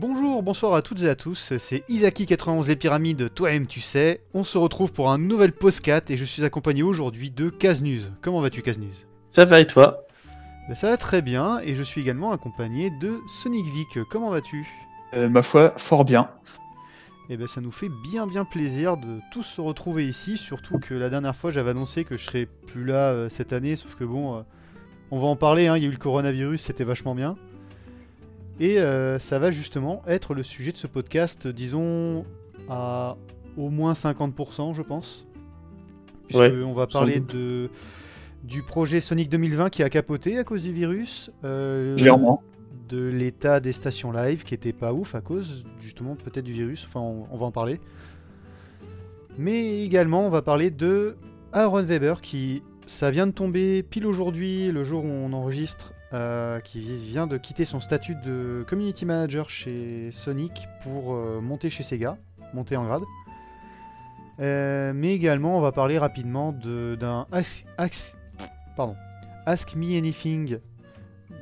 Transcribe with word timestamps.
Bonjour, 0.00 0.44
bonsoir 0.44 0.74
à 0.74 0.82
toutes 0.82 1.02
et 1.02 1.08
à 1.08 1.16
tous, 1.16 1.54
c'est 1.58 1.82
Isaki91 1.88 2.68
les 2.68 2.76
pyramides, 2.76 3.34
toi-même 3.34 3.66
tu 3.66 3.80
sais. 3.80 4.22
On 4.32 4.44
se 4.44 4.56
retrouve 4.56 4.92
pour 4.92 5.10
un 5.10 5.18
nouvel 5.18 5.50
postcat 5.50 6.02
et 6.08 6.16
je 6.16 6.24
suis 6.24 6.44
accompagné 6.44 6.84
aujourd'hui 6.84 7.32
de 7.32 7.50
Kaznuz. 7.50 8.12
Comment 8.20 8.40
vas-tu 8.40 8.62
Kaznuz 8.62 9.08
Ça 9.28 9.44
va 9.44 9.58
et 9.58 9.66
toi? 9.66 10.07
Ben, 10.68 10.74
Ça 10.74 10.90
va 10.90 10.96
très 10.96 11.22
bien 11.22 11.60
et 11.60 11.74
je 11.74 11.82
suis 11.82 12.00
également 12.02 12.32
accompagné 12.32 12.90
de 12.90 13.20
Sonic 13.26 13.66
Vic. 13.66 13.98
Comment 14.10 14.30
vas-tu? 14.30 14.68
Euh, 15.14 15.28
ma 15.28 15.42
foi, 15.42 15.72
fort 15.76 16.04
bien. 16.04 16.28
Eh 17.30 17.36
ben 17.36 17.46
ça 17.46 17.60
nous 17.60 17.70
fait 17.70 17.90
bien 17.90 18.26
bien 18.26 18.44
plaisir 18.46 18.96
de 18.96 19.20
tous 19.30 19.42
se 19.42 19.60
retrouver 19.60 20.06
ici, 20.06 20.38
surtout 20.38 20.78
que 20.78 20.94
la 20.94 21.10
dernière 21.10 21.36
fois 21.36 21.50
j'avais 21.50 21.70
annoncé 21.70 22.04
que 22.04 22.16
je 22.16 22.24
serais 22.24 22.46
plus 22.66 22.84
là 22.84 23.10
euh, 23.10 23.28
cette 23.28 23.52
année, 23.52 23.76
sauf 23.76 23.94
que 23.96 24.04
bon, 24.04 24.36
euh, 24.36 24.40
on 25.10 25.18
va 25.18 25.26
en 25.26 25.36
parler, 25.36 25.66
hein, 25.66 25.76
il 25.76 25.82
y 25.82 25.86
a 25.86 25.88
eu 25.88 25.92
le 25.92 25.98
coronavirus, 25.98 26.62
c'était 26.62 26.84
vachement 26.84 27.14
bien. 27.14 27.36
Et 28.60 28.78
euh, 28.78 29.18
ça 29.18 29.38
va 29.38 29.50
justement 29.50 30.02
être 30.06 30.32
le 30.32 30.42
sujet 30.42 30.72
de 30.72 30.78
ce 30.78 30.86
podcast, 30.86 31.46
disons 31.46 32.24
à 32.70 33.16
au 33.58 33.68
moins 33.68 33.92
50% 33.92 34.74
je 34.74 34.82
pense. 34.82 35.26
Puisque 36.28 36.40
Ouais, 36.40 36.62
on 36.62 36.72
va 36.72 36.86
parler 36.86 37.20
doute. 37.20 37.36
de, 37.36 37.70
du 38.48 38.62
projet 38.62 39.00
Sonic 39.00 39.28
2020 39.28 39.68
qui 39.70 39.82
a 39.82 39.88
capoté 39.90 40.38
à 40.38 40.44
cause 40.44 40.62
du 40.62 40.72
virus. 40.72 41.30
euh, 41.44 41.96
Clairement. 41.96 42.42
de 42.88 43.06
l'état 43.06 43.60
des 43.60 43.72
stations 43.72 44.10
live 44.12 44.44
qui 44.44 44.54
était 44.54 44.72
pas 44.72 44.92
ouf 44.94 45.14
à 45.14 45.20
cause 45.20 45.64
justement 45.78 46.16
peut-être 46.16 46.44
du 46.44 46.54
virus, 46.54 46.86
enfin 46.88 47.00
on, 47.00 47.26
on 47.30 47.36
va 47.36 47.44
en 47.46 47.50
parler. 47.52 47.80
Mais 49.36 49.84
également 49.84 50.26
on 50.26 50.30
va 50.30 50.40
parler 50.42 50.70
de 50.70 51.16
Aaron 51.52 51.82
Weber 51.82 52.20
qui 52.22 52.62
ça 52.86 53.10
vient 53.10 53.26
de 53.26 53.32
tomber 53.32 53.82
pile 53.82 54.06
aujourd'hui, 54.06 54.72
le 54.72 54.82
jour 54.82 55.04
où 55.04 55.08
on 55.08 55.32
enregistre, 55.34 55.92
euh, 56.14 56.58
qui 56.60 56.80
vient 56.80 57.26
de 57.26 57.36
quitter 57.36 57.66
son 57.66 57.80
statut 57.80 58.14
de 58.24 58.64
community 58.66 59.04
manager 59.04 59.50
chez 59.50 60.10
Sonic 60.10 60.66
pour 60.82 61.12
euh, 61.14 61.40
monter 61.42 61.68
chez 61.68 61.82
Sega, 61.82 62.16
monter 62.54 62.76
en 62.78 62.84
grade. 62.86 63.02
Euh, 64.40 64.92
mais 64.94 65.14
également 65.14 65.58
on 65.58 65.60
va 65.60 65.72
parler 65.72 65.98
rapidement 65.98 66.52
de- 66.52 66.96
d'un 66.98 67.26
pardon, 68.78 68.96
Ask 69.44 69.74
Me 69.76 69.98
Anything 69.98 70.58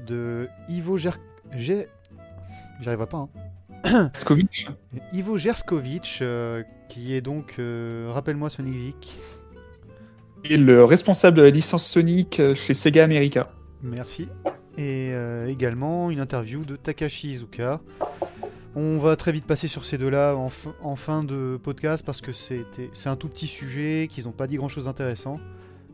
de 0.07 0.49
Ivo 0.69 0.97
Ger... 0.99 1.13
J'arriverai 2.81 3.07
pas, 3.07 3.29
hein. 3.85 4.11
Skovic. 4.15 4.69
Ivo 5.13 5.37
Gerskovic, 5.39 6.19
euh, 6.23 6.63
qui 6.89 7.15
est 7.15 7.21
donc... 7.21 7.55
euh, 7.59 8.11
Rappelle-moi 8.13 8.51
Sonic 8.51 8.75
Vic. 8.75 9.19
est 10.45 10.57
le 10.57 10.85
responsable 10.85 11.37
de 11.37 11.43
la 11.43 11.51
licence 11.51 11.87
Sonic 11.87 12.41
euh, 12.41 12.55
chez 12.55 12.75
Sega 12.75 13.05
America. 13.05 13.49
Merci. 13.83 14.29
Et 14.79 15.11
euh, 15.13 15.47
également 15.47 16.11
une 16.11 16.21
interview 16.21 16.65
de 16.65 16.77
Takashi 16.77 17.29
Izuka. 17.29 17.81
On 18.75 18.99
va 18.99 19.17
très 19.17 19.33
vite 19.33 19.47
passer 19.47 19.69
sur 19.69 19.85
ces 19.85 19.97
deux-là 19.99 20.35
en, 20.37 20.51
fin- 20.51 20.75
en 20.83 20.97
fin 20.97 21.23
de 21.25 21.59
podcast 21.63 22.05
parce 22.05 22.21
que 22.21 22.33
c'est 22.33 22.65
un 23.07 23.17
tout 23.17 23.29
petit 23.29 23.47
sujet, 23.47 24.07
qu'ils 24.11 24.25
n'ont 24.25 24.33
pas 24.33 24.47
dit 24.47 24.57
grand-chose 24.57 24.85
d'intéressant. 24.87 25.39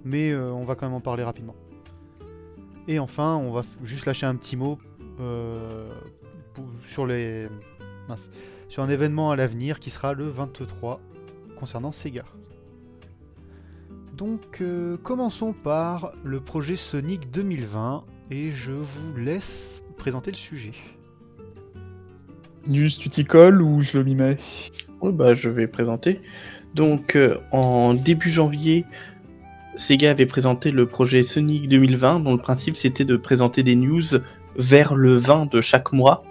Mais 0.05 0.31
euh, 0.31 0.51
on 0.53 0.65
va 0.65 0.75
quand 0.75 0.87
même 0.87 0.95
en 0.95 1.01
parler 1.01 1.23
rapidement. 1.23 1.55
Et 2.89 2.99
enfin, 2.99 3.37
on 3.37 3.53
va 3.53 3.63
juste 3.85 4.07
lâcher 4.07 4.27
un 4.27 4.35
petit 4.35 4.57
mot 4.57 4.79
euh, 5.21 5.89
pour- 6.55 6.65
sur, 6.85 7.07
les, 7.07 7.47
mince, 8.09 8.31
sur 8.69 8.83
un 8.83 8.89
événement 8.89 9.31
à 9.31 9.37
l'avenir 9.37 9.79
qui 9.79 9.91
sera 9.91 10.15
le 10.15 10.29
23 10.29 11.01
concernant 11.59 11.93
Sega. 11.93 12.25
Donc 14.17 14.59
euh, 14.61 14.97
commençons 14.99 15.53
par 15.53 16.13
le 16.25 16.41
projet 16.41 16.77
Sonic 16.77 17.31
2020 17.31 18.05
et 18.31 18.51
je 18.51 18.73
vous 18.73 19.17
laisse 19.17 19.83
présenter 19.97 20.31
le 20.31 20.37
sujet. 20.37 20.73
Nus, 22.69 22.97
tu 22.99 23.09
t'y 23.11 23.25
colles 23.25 23.61
ou 23.63 23.81
je 23.83 23.99
m'y 23.99 24.15
mets? 24.15 24.39
Ouais, 25.01 25.13
bah, 25.13 25.35
je 25.35 25.51
vais 25.51 25.67
présenter. 25.67 26.21
Donc, 26.75 27.17
euh, 27.17 27.39
en 27.51 27.93
début 27.93 28.31
janvier, 28.31 28.85
Sega 29.77 30.11
avait 30.11 30.27
présenté 30.27 30.71
le 30.71 30.87
projet 30.87 31.23
Sonic 31.23 31.69
2020, 31.69 32.21
dont 32.21 32.33
le 32.33 32.39
principe 32.39 32.77
c'était 32.77 33.05
de 33.05 33.17
présenter 33.17 33.63
des 33.63 33.75
news 33.75 34.03
vers 34.57 34.95
le 34.95 35.17
20 35.17 35.53
de 35.53 35.61
chaque 35.61 35.93
mois. 35.93 36.25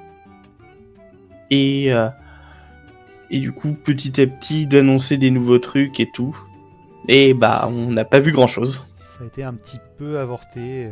Et, 1.50 1.92
euh, 1.92 2.08
et 3.30 3.40
du 3.40 3.52
coup, 3.52 3.74
petit 3.74 4.22
à 4.22 4.28
petit, 4.28 4.68
d'annoncer 4.68 5.18
des 5.18 5.32
nouveaux 5.32 5.60
trucs 5.60 6.00
et 6.00 6.10
tout. 6.12 6.38
Et 7.08 7.34
bah, 7.34 7.68
on 7.68 7.92
n'a 7.92 8.06
pas 8.06 8.20
vu 8.20 8.32
grand 8.32 8.48
chose. 8.48 8.86
Ça 9.06 9.24
a 9.24 9.28
été 9.28 9.44
un 9.44 9.54
petit 9.54 9.80
peu 9.98 10.20
avorté 10.20 10.86
euh, 10.86 10.92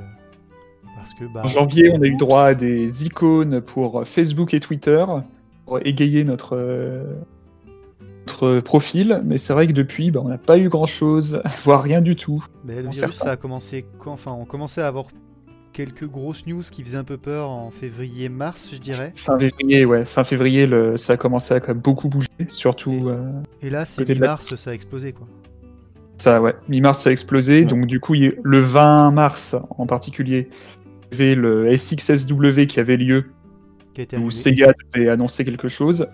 parce 0.97 1.13
que 1.13 1.25
bah 1.25 1.43
En 1.45 1.47
janvier, 1.47 1.91
on 1.93 2.01
a 2.01 2.05
eu 2.05 2.17
droit 2.17 2.43
à 2.43 2.55
des 2.55 3.05
icônes 3.05 3.61
pour 3.61 4.05
Facebook 4.05 4.53
et 4.53 4.59
Twitter 4.59 5.03
pour 5.65 5.79
égayer 5.85 6.23
notre, 6.23 6.57
euh, 6.57 7.13
notre 8.27 8.59
profil, 8.59 9.21
mais 9.25 9.37
c'est 9.37 9.53
vrai 9.53 9.67
que 9.67 9.71
depuis, 9.73 10.11
bah, 10.11 10.21
on 10.23 10.29
n'a 10.29 10.37
pas 10.37 10.57
eu 10.57 10.69
grand-chose, 10.69 11.41
voire 11.63 11.81
rien 11.81 12.01
du 12.01 12.15
tout. 12.15 12.43
mais 12.65 12.81
le 12.81 12.89
virus 12.89 13.15
ça 13.15 13.31
a 13.31 13.35
commencé 13.37 13.85
quand 13.97 14.11
Enfin, 14.11 14.31
on 14.31 14.45
commençait 14.45 14.81
à 14.81 14.87
avoir 14.87 15.05
quelques 15.73 16.05
grosses 16.07 16.45
news 16.47 16.61
qui 16.69 16.83
faisaient 16.83 16.97
un 16.97 17.03
peu 17.03 17.17
peur 17.17 17.49
en 17.49 17.69
février-mars, 17.71 18.71
je 18.73 18.79
dirais. 18.79 19.13
Fin 19.15 19.37
février, 19.39 19.85
ouais, 19.85 20.03
fin 20.05 20.23
février, 20.23 20.65
le- 20.67 20.97
ça 20.97 21.13
a 21.13 21.17
commencé 21.17 21.53
à 21.53 21.59
beaucoup 21.73 22.09
bouger, 22.09 22.27
surtout 22.47 23.07
euh, 23.09 23.31
Et 23.61 23.69
là, 23.69 23.85
c'est 23.85 24.07
la- 24.07 24.13
mi-mars, 24.15 24.55
ça 24.55 24.71
a 24.71 24.73
explosé 24.73 25.13
quoi. 25.13 25.27
ça, 26.17 26.41
ouais. 26.41 26.55
Mi-mars, 26.67 27.01
ça 27.03 27.09
a 27.09 27.13
explosé, 27.13 27.59
Ouais. 27.59 27.65
donc 27.65 27.85
du 27.85 27.99
coup, 27.99 28.13
le 28.13 28.59
20 28.59 29.11
mars 29.11 29.55
en 29.77 29.85
particulier, 29.85 30.49
il 31.11 31.17
y 31.17 31.21
avait 31.21 31.35
le 31.35 31.71
SXSW 31.75 32.65
qui 32.67 32.79
avait 32.79 32.97
lieu 32.97 33.25
Qui 33.93 34.01
a 34.01 34.03
été 34.03 34.15
où 34.17 34.19
annulé. 34.19 34.31
Sega 34.35 34.71
devait 34.93 35.09
annoncer 35.09 35.45
quelque 35.45 35.67
chose. 35.67 36.07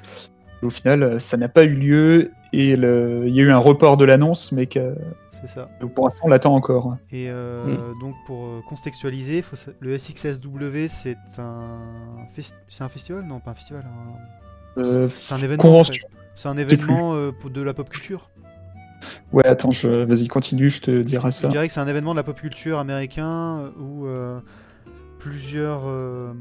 Et 0.65 0.67
au 0.67 0.71
final, 0.71 1.03
euh, 1.03 1.19
ça 1.19 1.37
n'a 1.37 1.47
pas 1.47 1.63
eu 1.63 1.73
lieu 1.75 2.31
et 2.53 2.75
le- 2.75 3.23
il 3.27 3.35
y 3.35 3.39
a 3.39 3.43
eu 3.43 3.51
un 3.51 3.57
report 3.57 3.97
de 3.97 4.05
l'annonce, 4.05 4.51
mais 4.51 4.65
que 4.65 4.95
C'est 5.31 5.47
ça. 5.47 5.69
donc, 5.81 5.93
pour 5.93 6.05
l'instant, 6.05 6.23
on 6.25 6.29
l'attend 6.29 6.55
encore. 6.55 6.97
Et 7.11 7.25
euh, 7.29 7.91
donc 8.01 8.15
pour 8.25 8.45
euh, 8.45 8.61
contextualiser, 8.67 9.41
faut 9.41 9.55
le 9.79 9.93
SXSW 9.97 10.87
c'est 10.87 11.17
un 11.37 11.79
un 12.79 12.89
festival? 12.89 13.23
Non 13.25 13.39
pas 13.39 13.51
un 13.51 13.55
festival, 13.55 13.83
un- 13.85 14.81
Euh, 14.81 15.07
c'est 15.07 15.33
un 15.33 15.37
événement. 15.41 15.61
convention. 15.63 15.93
en 16.07 16.09
fait. 16.09 16.15
C'est 16.35 16.49
un 16.49 16.57
événement 16.57 17.13
euh, 17.15 17.31
pour 17.31 17.49
de 17.49 17.61
la 17.61 17.73
pop 17.73 17.87
culture. 17.89 18.29
Ouais, 19.31 19.45
attends, 19.45 19.71
je... 19.71 20.03
vas-y, 20.03 20.27
continue, 20.27 20.69
je 20.69 20.81
te 20.81 20.91
dirai 21.01 21.29
Je 21.31 21.35
ça. 21.35 21.47
dirais 21.47 21.67
que 21.67 21.73
c'est 21.73 21.79
un 21.79 21.87
événement 21.87 22.11
de 22.11 22.17
la 22.17 22.23
pop 22.23 22.35
culture 22.39 22.79
américain 22.79 23.71
où 23.79 24.05
euh, 24.07 24.39
plusieurs 25.19 25.83
euh, 25.85 26.33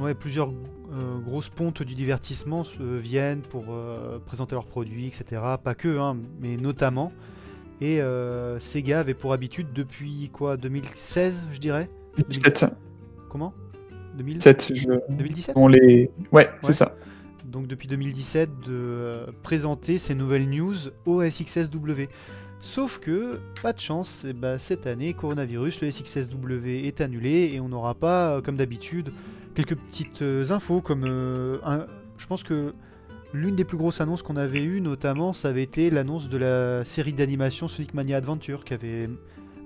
ouais 0.00 0.14
plusieurs 0.14 0.50
euh, 0.92 1.18
grosses 1.20 1.48
pontes 1.48 1.82
du 1.82 1.94
divertissement 1.94 2.64
viennent 2.80 3.40
pour 3.40 3.66
euh, 3.70 4.18
présenter 4.24 4.54
leurs 4.54 4.66
produits, 4.66 5.06
etc. 5.06 5.40
Pas 5.62 5.74
que, 5.74 5.98
hein, 5.98 6.16
mais 6.40 6.56
notamment. 6.56 7.12
Et 7.80 8.00
euh, 8.00 8.58
Sega 8.60 9.00
avait 9.00 9.14
pour 9.14 9.32
habitude 9.32 9.72
depuis 9.72 10.30
quoi 10.32 10.56
2016, 10.56 11.46
je 11.52 11.58
dirais? 11.58 11.88
17, 12.28 12.66
Comment? 13.28 13.52
2000 14.16 14.34
17, 14.38 14.72
je... 14.74 14.88
2017 15.10 15.56
on 15.58 15.66
les... 15.66 16.10
Ouais, 16.30 16.44
Ouais. 16.44 16.50
c'est 16.62 16.72
ça. 16.72 16.94
donc 17.44 17.66
depuis 17.66 17.88
2017, 17.88 18.48
de 18.64 19.26
présenter 19.42 19.98
ces 19.98 20.14
nouvelles 20.14 20.48
news 20.48 20.76
au 21.04 21.20
SXSW. 21.28 22.04
Sauf 22.60 23.00
que, 23.00 23.40
pas 23.60 23.72
de 23.72 23.80
chance, 23.80 24.24
eh 24.26 24.32
ben, 24.32 24.56
cette 24.56 24.86
année, 24.86 25.12
coronavirus, 25.12 25.82
le 25.82 25.90
SXSW 25.90 26.86
est 26.86 27.00
annulé 27.00 27.50
et 27.52 27.60
on 27.60 27.68
n'aura 27.68 27.94
pas, 27.94 28.40
comme 28.42 28.56
d'habitude, 28.56 29.10
quelques 29.54 29.76
petites 29.76 30.22
euh, 30.22 30.50
infos 30.50 30.80
comme... 30.80 31.04
euh, 31.06 31.58
un- 31.64 31.86
je 32.18 32.26
pense 32.26 32.42
que 32.42 32.72
l'une 33.32 33.56
des 33.56 33.64
plus 33.64 33.76
grosses 33.76 34.00
annonces 34.00 34.22
qu'on 34.22 34.36
avait 34.36 34.62
eues, 34.62 34.80
notamment, 34.80 35.32
ça 35.32 35.48
avait 35.48 35.62
été 35.62 35.90
l'annonce 35.90 36.28
de 36.28 36.36
la 36.38 36.84
série 36.84 37.12
d'animation 37.12 37.66
Sonic 37.68 37.92
Mania 37.94 38.16
Adventure, 38.16 38.64
qui 38.64 38.74
avait 38.74 39.08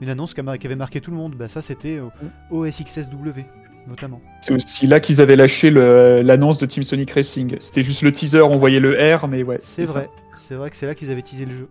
une 0.01 0.09
annonce 0.09 0.33
qui 0.35 0.41
avait 0.41 0.75
marqué 0.77 1.01
tout 1.01 1.11
le 1.11 1.17
monde. 1.17 1.35
Bah, 1.35 1.49
ça, 1.49 1.61
c'était 1.61 2.01
au, 2.01 2.11
au 2.51 2.65
SXSW, 2.71 3.43
notamment. 3.87 4.23
C'est 4.41 4.55
aussi 4.55 4.87
là 4.87 5.01
qu'ils 5.01 5.21
avaient 5.21 5.37
lâché 5.37 5.71
l'annonce 5.71 6.59
de 6.59 6.65
Team 6.67 6.83
Sonic 6.83 7.11
Racing. 7.11 7.57
C'était 7.61 7.83
juste 7.83 8.01
le 8.03 8.11
teaser, 8.13 8.41
on 8.41 8.57
voyait 8.57 8.81
le 8.81 8.97
R, 9.17 9.29
mais 9.29 9.43
ouais. 9.43 9.59
C'est 9.61 9.85
vrai, 9.85 10.09
c'est 10.35 10.55
vrai 10.55 10.71
que 10.71 10.77
c'est 10.77 10.87
là 10.87 10.95
qu'ils 10.95 11.11
avaient 11.11 11.23
teasé 11.23 11.45
le 11.45 11.53
jeu. 11.53 11.69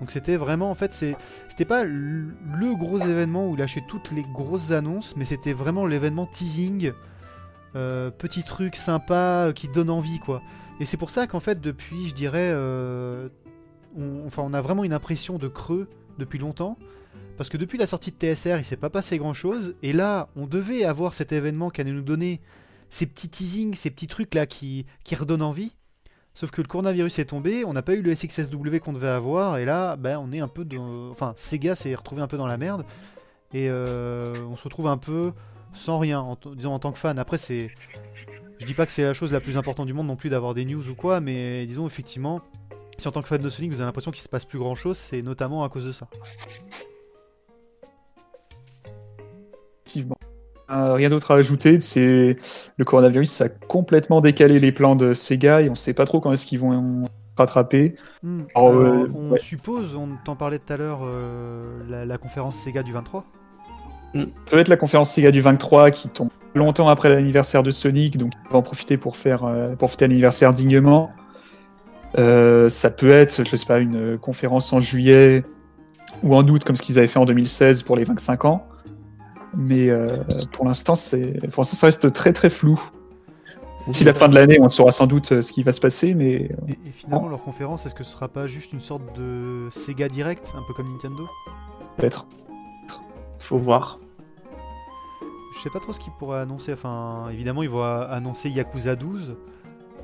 Donc 0.00 0.10
c'était 0.10 0.36
vraiment 0.36 0.70
en 0.70 0.74
fait 0.74 0.92
c'était 0.92 1.64
pas 1.64 1.84
le 1.84 2.74
gros 2.74 2.98
événement 2.98 3.48
où 3.48 3.54
il 3.54 3.58
lâchait 3.58 3.84
toutes 3.88 4.12
les 4.12 4.24
grosses 4.24 4.70
annonces, 4.70 5.16
mais 5.16 5.24
c'était 5.24 5.54
vraiment 5.54 5.86
l'événement 5.86 6.26
teasing, 6.26 6.92
euh, 7.74 8.10
petit 8.10 8.42
truc 8.42 8.76
sympa 8.76 9.46
euh, 9.46 9.52
qui 9.52 9.68
donne 9.68 9.90
envie 9.90 10.18
quoi. 10.18 10.42
Et 10.80 10.84
c'est 10.84 10.98
pour 10.98 11.10
ça 11.10 11.26
qu'en 11.26 11.40
fait 11.40 11.60
depuis 11.60 12.08
je 12.08 12.14
dirais, 12.14 12.50
euh, 12.52 13.28
on, 13.96 14.26
enfin 14.26 14.42
on 14.44 14.52
a 14.52 14.60
vraiment 14.60 14.84
une 14.84 14.92
impression 14.92 15.38
de 15.38 15.48
creux 15.48 15.86
depuis 16.18 16.38
longtemps. 16.38 16.76
Parce 17.36 17.50
que 17.50 17.58
depuis 17.58 17.76
la 17.76 17.86
sortie 17.86 18.12
de 18.12 18.16
TSR, 18.16 18.56
il 18.56 18.64
s'est 18.64 18.78
pas 18.78 18.88
passé 18.88 19.18
grand 19.18 19.34
chose. 19.34 19.74
Et 19.82 19.92
là, 19.92 20.30
on 20.36 20.46
devait 20.46 20.84
avoir 20.84 21.12
cet 21.12 21.32
événement 21.32 21.68
qui 21.68 21.82
allait 21.82 21.92
nous 21.92 22.00
donner 22.00 22.40
ces 22.88 23.04
petits 23.04 23.28
teasings, 23.28 23.74
ces 23.74 23.90
petits 23.90 24.06
trucs 24.06 24.34
là 24.34 24.46
qui, 24.46 24.86
qui 25.04 25.14
redonnent 25.14 25.42
envie. 25.42 25.76
Sauf 26.36 26.50
que 26.50 26.60
le 26.60 26.68
coronavirus 26.68 27.18
est 27.18 27.24
tombé, 27.24 27.64
on 27.64 27.72
n'a 27.72 27.80
pas 27.80 27.94
eu 27.94 28.02
le 28.02 28.14
SXSW 28.14 28.78
qu'on 28.84 28.92
devait 28.92 29.08
avoir, 29.08 29.56
et 29.56 29.64
là, 29.64 29.96
ben, 29.96 30.18
on 30.18 30.30
est 30.32 30.40
un 30.40 30.48
peu 30.48 30.66
dans... 30.66 31.08
Enfin, 31.10 31.32
Sega 31.34 31.74
s'est 31.74 31.94
retrouvé 31.94 32.20
un 32.20 32.26
peu 32.26 32.36
dans 32.36 32.46
la 32.46 32.58
merde, 32.58 32.84
et 33.54 33.70
euh, 33.70 34.34
on 34.50 34.54
se 34.54 34.64
retrouve 34.64 34.86
un 34.86 34.98
peu 34.98 35.32
sans 35.72 35.98
rien, 35.98 36.20
en, 36.20 36.36
disons 36.54 36.74
en 36.74 36.78
tant 36.78 36.92
que 36.92 36.98
fan. 36.98 37.18
Après, 37.18 37.38
c'est... 37.38 37.70
Je 38.58 38.66
dis 38.66 38.74
pas 38.74 38.84
que 38.84 38.92
c'est 38.92 39.04
la 39.04 39.14
chose 39.14 39.32
la 39.32 39.40
plus 39.40 39.56
importante 39.56 39.86
du 39.86 39.94
monde 39.94 40.08
non 40.08 40.16
plus 40.16 40.28
d'avoir 40.28 40.52
des 40.52 40.66
news 40.66 40.86
ou 40.90 40.94
quoi, 40.94 41.20
mais 41.20 41.64
disons 41.64 41.86
effectivement, 41.86 42.42
si 42.98 43.08
en 43.08 43.12
tant 43.12 43.22
que 43.22 43.28
fan 43.28 43.40
de 43.40 43.48
Sonic 43.48 43.70
vous 43.70 43.80
avez 43.80 43.88
l'impression 43.88 44.10
qu'il 44.10 44.22
se 44.22 44.28
passe 44.28 44.44
plus 44.44 44.58
grand 44.58 44.74
chose, 44.74 44.98
c'est 44.98 45.22
notamment 45.22 45.64
à 45.64 45.70
cause 45.70 45.86
de 45.86 45.92
ça. 45.92 46.06
Euh, 50.70 50.94
rien 50.94 51.08
d'autre 51.10 51.30
à 51.30 51.34
ajouter, 51.34 51.80
c'est 51.80 52.36
le 52.76 52.84
coronavirus, 52.84 53.30
ça 53.30 53.44
a 53.44 53.48
complètement 53.48 54.20
décalé 54.20 54.58
les 54.58 54.72
plans 54.72 54.96
de 54.96 55.14
Sega 55.14 55.62
et 55.62 55.70
on 55.70 55.76
sait 55.76 55.94
pas 55.94 56.06
trop 56.06 56.20
quand 56.20 56.32
est-ce 56.32 56.44
qu'ils 56.46 56.58
vont 56.58 57.04
rattraper. 57.36 57.94
Hmm. 58.22 58.42
Alors, 58.54 58.70
Alors, 58.70 58.80
euh, 58.80 59.08
on 59.14 59.30
ouais. 59.30 59.38
suppose, 59.38 59.94
on 59.94 60.08
t'en 60.24 60.34
parlait 60.34 60.58
tout 60.58 60.72
à 60.72 60.76
l'heure, 60.76 61.00
euh, 61.04 61.82
la, 61.88 62.04
la 62.04 62.18
conférence 62.18 62.56
Sega 62.56 62.82
du 62.82 62.92
23. 62.92 63.24
Peut-être 64.46 64.68
la 64.68 64.76
conférence 64.76 65.12
Sega 65.12 65.30
du 65.30 65.40
23 65.40 65.90
qui 65.90 66.08
tombe 66.08 66.30
longtemps 66.54 66.88
après 66.88 67.10
l'anniversaire 67.10 67.62
de 67.62 67.70
Sonic, 67.70 68.16
donc 68.16 68.32
on 68.48 68.52
va 68.52 68.58
en 68.58 68.62
profiter 68.62 68.96
pour 68.96 69.16
faire 69.16 69.44
euh, 69.44 69.74
pour 69.76 69.90
fêter 69.90 70.06
l'anniversaire 70.06 70.52
dignement. 70.52 71.10
Euh, 72.18 72.68
ça 72.68 72.90
peut 72.90 73.10
être, 73.10 73.44
je 73.44 73.56
sais 73.56 73.66
pas, 73.66 73.78
une 73.78 74.18
conférence 74.18 74.72
en 74.72 74.80
juillet 74.80 75.44
ou 76.22 76.34
en 76.34 76.46
août 76.48 76.64
comme 76.64 76.76
ce 76.76 76.82
qu'ils 76.82 76.98
avaient 76.98 77.08
fait 77.08 77.18
en 77.18 77.26
2016 77.26 77.82
pour 77.82 77.96
les 77.96 78.04
25 78.04 78.44
ans. 78.46 78.66
Mais 79.56 79.88
euh, 79.88 80.18
pour 80.52 80.66
l'instant, 80.66 80.94
c'est 80.94 81.32
pour 81.50 81.60
l'instant 81.60 81.76
ça 81.76 81.86
reste 81.86 82.12
très 82.12 82.32
très 82.32 82.50
flou. 82.50 82.80
D'ici 83.86 84.02
la 84.02 84.14
fin 84.14 84.28
de 84.28 84.34
l'année, 84.34 84.58
on 84.60 84.68
saura 84.68 84.90
sans 84.90 85.06
doute 85.06 85.30
euh, 85.30 85.42
ce 85.42 85.52
qui 85.52 85.62
va 85.62 85.70
se 85.70 85.80
passer, 85.80 86.14
mais 86.14 86.32
Et, 86.32 86.78
et 86.86 86.90
finalement, 86.92 87.28
leur 87.28 87.40
conférence, 87.40 87.86
est-ce 87.86 87.94
que 87.94 88.02
ce 88.02 88.10
sera 88.10 88.26
pas 88.26 88.48
juste 88.48 88.72
une 88.72 88.80
sorte 88.80 89.16
de 89.16 89.68
Sega 89.70 90.08
Direct, 90.08 90.52
un 90.56 90.62
peu 90.66 90.74
comme 90.74 90.90
Nintendo? 90.90 91.28
peut-être. 91.96 92.26
Faut 93.38 93.58
voir. 93.58 93.98
Je 95.54 95.60
sais 95.60 95.70
pas 95.70 95.80
trop 95.80 95.92
ce 95.92 96.00
qu'ils 96.00 96.12
pourraient 96.18 96.40
annoncer. 96.40 96.72
Enfin, 96.72 97.28
évidemment, 97.32 97.62
ils 97.62 97.70
vont 97.70 97.82
annoncer 97.82 98.50
Yakuza 98.50 98.96
12 98.96 99.36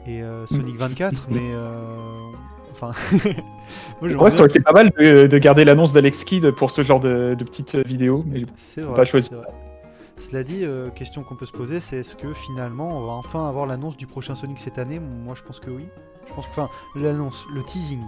et 0.07 0.23
euh, 0.23 0.47
Sonic 0.47 0.77
24, 0.79 1.29
mais 1.31 1.41
euh, 1.43 2.31
enfin, 2.73 2.91
moi 4.01 4.11
je 4.11 4.17
Ouais, 4.17 4.31
ça 4.31 4.41
aurait 4.41 4.49
été 4.49 4.61
pas 4.61 4.73
mal 4.73 4.91
de, 4.99 5.27
de 5.27 5.39
garder 5.39 5.65
l'annonce 5.65 5.93
d'Alex 5.93 6.25
Kidd 6.25 6.51
pour 6.53 6.71
ce 6.71 6.83
genre 6.83 7.01
de, 7.01 7.35
de 7.39 7.45
petites 7.45 7.77
vidéos. 7.77 8.25
Mais 8.27 8.43
C'est 8.57 8.83
pas 8.83 9.05
choisi 9.05 9.29
c'est 9.31 9.37
vrai. 9.37 9.47
Cela 10.19 10.45
dit, 10.45 10.61
euh, 10.63 10.89
question 10.91 11.25
qu'on 11.25 11.35
peut 11.35 11.47
se 11.47 11.53
poser, 11.53 11.81
c'est 11.81 11.97
est-ce 11.97 12.15
que 12.15 12.33
finalement 12.33 12.97
on 12.97 13.07
va 13.07 13.13
enfin 13.15 13.49
avoir 13.49 13.67
l'annonce 13.67 13.97
du 13.97 14.07
prochain 14.07 14.35
Sonic 14.37 14.59
cette 14.59 14.79
année? 14.79 15.01
Moi, 15.01 15.35
je 15.37 15.43
pense 15.43 15.59
que 15.59 15.71
oui. 15.71 15.89
Je 16.29 16.33
pense 16.33 16.47
que, 16.47 16.51
enfin, 16.53 16.69
l'annonce, 16.95 17.47
le 17.53 17.63
teasing 17.65 18.01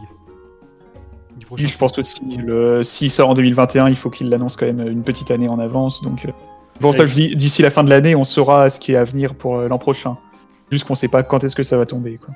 du 1.37 1.45
prochain. 1.45 1.65
Oui, 1.65 1.69
je 1.69 1.77
pense 1.77 1.99
aussi, 1.99 2.23
le, 2.37 2.83
s'il 2.85 3.11
sort 3.11 3.31
en 3.31 3.35
2021, 3.35 3.89
il 3.89 3.97
faut 3.97 4.11
qu'il 4.11 4.29
l'annonce 4.29 4.57
quand 4.57 4.67
même 4.67 4.87
une 4.87 5.03
petite 5.03 5.33
année 5.33 5.49
en 5.49 5.59
avance. 5.59 6.03
Donc, 6.03 6.25
euh, 6.25 6.31
c'est 6.75 6.81
pour 6.81 6.95
ça 6.95 7.07
je 7.07 7.15
dis, 7.15 7.35
d'ici 7.35 7.63
la 7.63 7.71
fin 7.71 7.83
de 7.83 7.91
l'année, 7.91 8.15
on 8.15 8.25
saura 8.25 8.71
ce 8.71 8.79
qui 8.79 8.93
est 8.93 8.97
à 8.97 9.05
venir 9.05 9.35
pour 9.35 9.57
euh, 9.57 9.69
l'an 9.69 9.79
prochain. 9.79 10.17
Juste 10.71 10.87
qu'on 10.87 10.95
sait 10.95 11.09
pas 11.09 11.23
quand 11.25 11.43
est-ce 11.43 11.57
que 11.57 11.65
ça 11.65 11.77
va 11.77 11.87
tomber. 11.87 12.19
Quoi. 12.19 12.35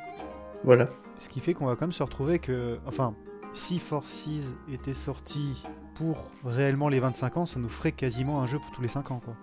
Voilà. 0.64 0.88
Ce 1.18 1.28
qui 1.28 1.40
fait 1.40 1.54
qu'on 1.54 1.66
va 1.66 1.72
quand 1.74 1.82
même 1.82 1.92
se 1.92 2.02
retrouver 2.02 2.38
que, 2.38 2.78
enfin, 2.86 3.14
si 3.52 3.78
Forces 3.78 4.28
était 4.72 4.94
sorti 4.94 5.64
pour 5.94 6.30
réellement 6.44 6.88
les 6.88 7.00
25 7.00 7.36
ans, 7.38 7.46
ça 7.46 7.58
nous 7.58 7.68
ferait 7.68 7.92
quasiment 7.92 8.40
un 8.42 8.46
jeu 8.46 8.58
pour 8.58 8.70
tous 8.70 8.82
les 8.82 8.88
5 8.88 9.10
ans, 9.10 9.20
quoi. 9.24 9.34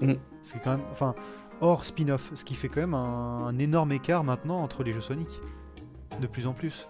Mm. 0.00 0.14
C'est 0.42 0.60
quand 0.62 0.72
même, 0.72 0.80
enfin, 0.90 1.14
hors 1.60 1.84
spin-off, 1.84 2.32
ce 2.34 2.44
qui 2.44 2.54
fait 2.54 2.68
quand 2.68 2.80
même 2.80 2.94
un, 2.94 3.46
un 3.46 3.58
énorme 3.58 3.92
écart 3.92 4.24
maintenant 4.24 4.60
entre 4.62 4.82
les 4.82 4.92
jeux 4.92 5.00
Sonic, 5.00 5.28
de 6.20 6.26
plus 6.26 6.46
en 6.46 6.52
plus. 6.52 6.88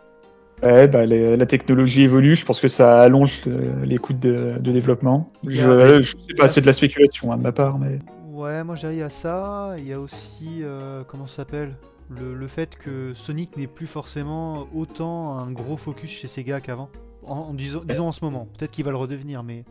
Ouais, 0.63 0.89
bah, 0.89 1.05
les- 1.05 1.37
la 1.37 1.47
technologie 1.47 2.03
évolue, 2.05 2.35
je 2.37 2.47
pense 2.47 2.61
que 2.61 2.69
ça 2.69 3.01
allonge 3.01 3.43
euh, 3.49 3.85
les 3.85 3.99
coûts 3.99 4.13
de, 4.15 4.57
de 4.59 4.73
développement. 4.73 5.31
Y 5.43 5.61
a- 5.61 5.85
Je, 5.97 6.01
je 6.01 6.11
sais 6.17 6.35
pas, 6.39 6.49
c'est 6.49 6.61
de 6.63 6.67
la 6.67 6.73
spéculation 6.73 7.33
hein, 7.33 7.37
de 7.37 7.43
ma 7.43 7.53
part, 7.53 7.79
mais 7.79 7.99
Ouais, 8.33 8.65
moi 8.65 8.75
je 8.75 8.81
dirais 8.81 8.95
il 8.97 8.99
y 8.99 9.03
a 9.03 9.11
ça, 9.11 9.75
il 9.79 9.87
y 9.87 9.93
a 9.93 10.01
aussi, 10.01 10.61
euh, 10.63 11.05
comment 11.07 11.27
ça 11.27 11.37
s'appelle? 11.37 11.77
Le, 12.11 12.35
le 12.35 12.49
fait 12.49 12.77
que 12.77 13.13
Sonic 13.15 13.57
n'est 13.57 13.67
plus 13.67 13.87
forcément 13.87 14.67
autant 14.75 15.37
un 15.39 15.51
gros 15.51 15.77
focus 15.77 16.11
chez 16.11 16.29
Sega 16.29 16.61
qu'avant. 16.61 16.89
En, 17.27 17.35
en 17.39 17.55
disant, 17.55 17.81
disons 17.85 18.09
en 18.09 18.13
ce 18.13 18.25
moment, 18.25 18.47
peut-être 18.59 18.71
qu'il 18.71 18.85
va 18.85 18.91
le 18.91 18.97
redevenir, 18.99 19.43
mais 19.43 19.65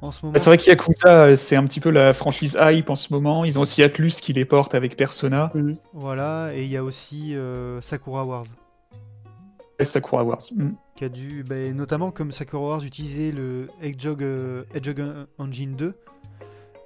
en 0.00 0.12
ce 0.12 0.24
moment. 0.24 0.38
C'est 0.38 0.50
vrai 0.50 0.58
qu'Yakuza, 0.58 1.34
c'est 1.34 1.56
un 1.56 1.64
petit 1.64 1.80
peu 1.80 1.90
la 1.90 2.12
franchise 2.12 2.56
hype 2.60 2.88
en 2.90 2.94
ce 2.94 3.12
moment. 3.12 3.44
Ils 3.44 3.58
ont 3.58 3.62
aussi 3.62 3.82
Atlus 3.82 4.10
qui 4.22 4.32
les 4.32 4.44
porte 4.44 4.74
avec 4.74 4.96
Persona 4.96 5.52
Voilà, 5.92 6.52
et 6.54 6.62
il 6.64 6.70
y 6.70 6.76
a 6.76 6.84
aussi 6.84 7.34
euh, 7.34 7.80
Sakura 7.80 8.24
Wars. 8.24 8.44
et 9.80 9.84
Sakura 9.84 10.22
Wars. 10.22 10.38
Mm. 10.54 10.68
Qui 10.94 11.04
a 11.04 11.08
dû, 11.08 11.42
bah, 11.42 11.56
notamment 11.72 12.12
comme 12.12 12.30
Sakura 12.30 12.62
Wars 12.62 12.84
utilisait 12.84 13.32
le 13.32 13.68
Hedgehog, 13.82 14.22
euh, 14.22 14.62
Hedgehog 14.74 15.02
Engine 15.38 15.74
2, 15.74 15.94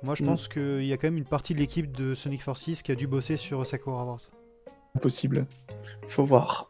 moi 0.02 0.14
je 0.14 0.22
Mm. 0.22 0.26
pense 0.26 0.48
qu'il 0.48 0.84
y 0.86 0.92
a 0.94 0.96
quand 0.96 1.08
même 1.08 1.18
une 1.18 1.24
partie 1.26 1.52
de 1.52 1.58
l'équipe 1.58 1.92
de 1.94 2.14
Sonic 2.14 2.42
Forces 2.42 2.80
qui 2.82 2.92
a 2.92 2.94
dû 2.94 3.06
bosser 3.06 3.36
sur 3.36 3.66
Sakura 3.66 4.04
Wars. 4.06 4.20
Possible. 4.98 5.46
Faut 6.08 6.24
voir. 6.24 6.68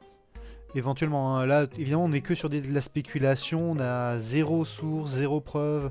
Éventuellement, 0.75 1.36
hein. 1.38 1.46
là 1.46 1.66
évidemment 1.78 2.04
on 2.04 2.08
n'est 2.10 2.20
que 2.20 2.34
sur 2.34 2.48
des- 2.50 2.60
de 2.60 2.72
la 2.72 2.80
spéculation, 2.82 3.72
on 3.72 3.80
a 3.80 4.19
zéro 4.19 4.64
source, 4.64 5.12
zéro 5.12 5.40
preuve. 5.40 5.90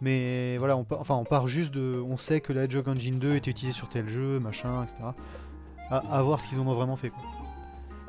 Mais 0.00 0.56
voilà, 0.58 0.76
on, 0.76 0.84
part- 0.84 1.00
enfin, 1.00 1.16
on 1.16 1.24
part 1.24 1.48
juste 1.48 1.72
de. 1.74 2.02
On 2.08 2.16
sait 2.16 2.40
que 2.40 2.52
la 2.52 2.64
Hedgehog 2.64 2.88
Engine 2.88 3.18
2 3.18 3.34
était 3.34 3.50
utilisée 3.50 3.74
sur 3.76 3.88
tel 3.88 4.08
jeu, 4.08 4.38
machin, 4.38 4.82
etc. 4.84 4.98
À, 5.90 5.96
à 5.98 6.22
voir 6.22 6.40
ce 6.40 6.48
qu'ils 6.48 6.60
en 6.60 6.66
ont 6.66 6.72
vraiment 6.72 6.96
fait. 6.96 7.10
Quoi. 7.10 7.22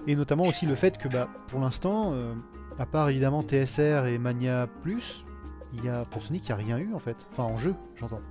Et 0.07 0.15
notamment 0.15 0.44
aussi 0.44 0.65
le 0.65 0.75
fait 0.75 0.97
que 0.97 1.07
bah, 1.07 1.27
pour 1.47 1.59
l'instant, 1.59 2.11
euh, 2.13 2.33
à 2.77 2.85
part 2.85 3.09
évidemment 3.09 3.41
TSR 3.44 4.06
et 4.06 4.17
Mania 4.19 4.67
Plus, 4.83 5.25
il 5.73 5.83
y 5.83 5.89
a, 5.89 6.03
pour 6.06 6.21
Sonic, 6.23 6.44
il 6.47 6.47
n'y 6.47 6.53
a 6.53 6.56
rien 6.65 6.77
eu 6.77 6.94
en 6.94 7.00
fait. 7.00 7.27
Enfin 7.31 7.44
en 7.44 7.57
jeu, 7.57 7.73
j'entends. 7.97 8.21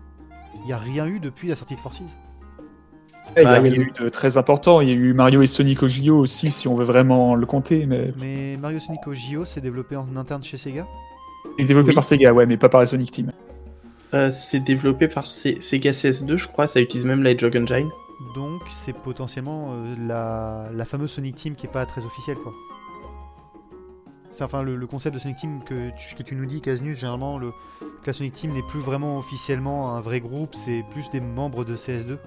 Il 0.60 0.64
n'y 0.66 0.72
a 0.72 0.78
rien 0.78 1.06
eu 1.06 1.19
depuis 1.20 1.48
la 1.48 1.54
sortie 1.56 1.75
de 1.75 1.80
Forces. 1.80 2.16
Eh, 3.36 3.42
Il 3.42 3.44
y 3.44 3.46
a 3.46 3.60
Bah, 3.60 3.69
y 3.69 3.75
eu 3.75 3.92
de 4.00 4.08
très 4.08 4.36
important. 4.36 4.80
Il 4.80 4.88
y 4.88 4.92
a 4.92 4.94
eu 4.94 5.12
Mario 5.12 5.42
et 5.42 5.46
Sonic 5.46 5.82
au 5.82 5.88
JO 5.88 6.19
aussi, 6.19 6.50
si 6.50 6.66
on 6.69 6.75
veut 6.75 6.84
vraiment 6.84 7.34
le 7.34 7.46
compter, 7.46 7.86
mais 7.86 8.12
Mais 8.19 8.56
Mario 8.56 8.80
Sonic 8.80 9.06
au 9.06 9.14
JO, 9.14 9.44
c'est 9.44 9.60
développé 9.60 9.96
en 9.96 10.16
interne 10.16 10.42
chez 10.42 10.56
Sega? 10.56 10.86
il 11.58 11.64
est 11.64 11.69
développé 11.69 11.88
Oui. 11.90 11.94
par 11.94 12.04
Sega, 12.04 12.32
ouais, 12.32 12.46
mais 12.46 12.56
pas 12.56 12.69
par 12.69 12.80
la 12.80 12.86
Sonic 12.86 13.10
Team. 13.10 13.32
Euh, 14.14 14.30
c'est 14.30 14.60
développé 14.60 15.08
par 15.08 15.26
Se- 15.26 15.60
Sega 15.60 15.90
CS2, 15.92 16.36
je 16.36 16.48
crois. 16.48 16.66
Ça 16.69 16.80
utilise 16.80 17.04
même 17.06 17.22
la 17.22 17.30
Hedgehog 17.30 17.56
Engine. 17.56 17.88
Donc 18.35 18.62
c'est 18.73 18.92
potentiellement 18.94 19.70
euh, 19.73 19.94
la, 20.06 20.70
la 20.75 20.85
fameuse 20.85 21.11
Sonic 21.11 21.37
Team 21.37 21.54
qui 21.54 21.66
est 21.66 21.70
pas 21.73 21.87
très 21.87 22.04
officielle 22.04 22.37
quoi. 22.38 22.52
C'est 24.30 24.44
enfin 24.44 24.62
le, 24.62 24.76
le 24.76 24.87
concept 24.87 25.14
de 25.14 25.20
Sonic 25.20 25.37
Team 25.38 25.61
que 25.64 25.90
tu, 25.97 26.14
que 26.16 26.23
tu 26.23 26.35
nous 26.35 26.47
dis, 26.47 26.61
Casnus, 26.61 26.99
généralement 26.99 27.38
le, 27.38 27.50
que 27.80 28.06
la 28.08 28.12
Sonic 28.12 28.32
Team 28.35 28.52
n'est 28.52 28.62
plus 28.62 28.80
vraiment 28.80 29.18
officiellement 29.18 29.94
un 29.97 30.00
vrai 30.00 30.20
groupe, 30.20 30.54
c'est 30.54 30.85
plus 30.90 31.11
des 31.11 31.20
membres 31.20 31.64
de 31.64 31.76
CS2. 31.76 32.18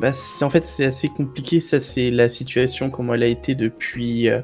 Bah, 0.00 0.10
en 0.42 0.50
fait, 0.50 0.64
c'est 0.64 0.84
assez 0.84 1.08
compliqué. 1.08 1.60
Ça, 1.60 1.80
c'est 1.80 2.10
la 2.10 2.28
situation 2.28 2.90
comme 2.90 3.12
elle 3.14 3.22
a 3.22 3.26
été 3.26 3.54
depuis 3.54 4.28
euh, 4.28 4.40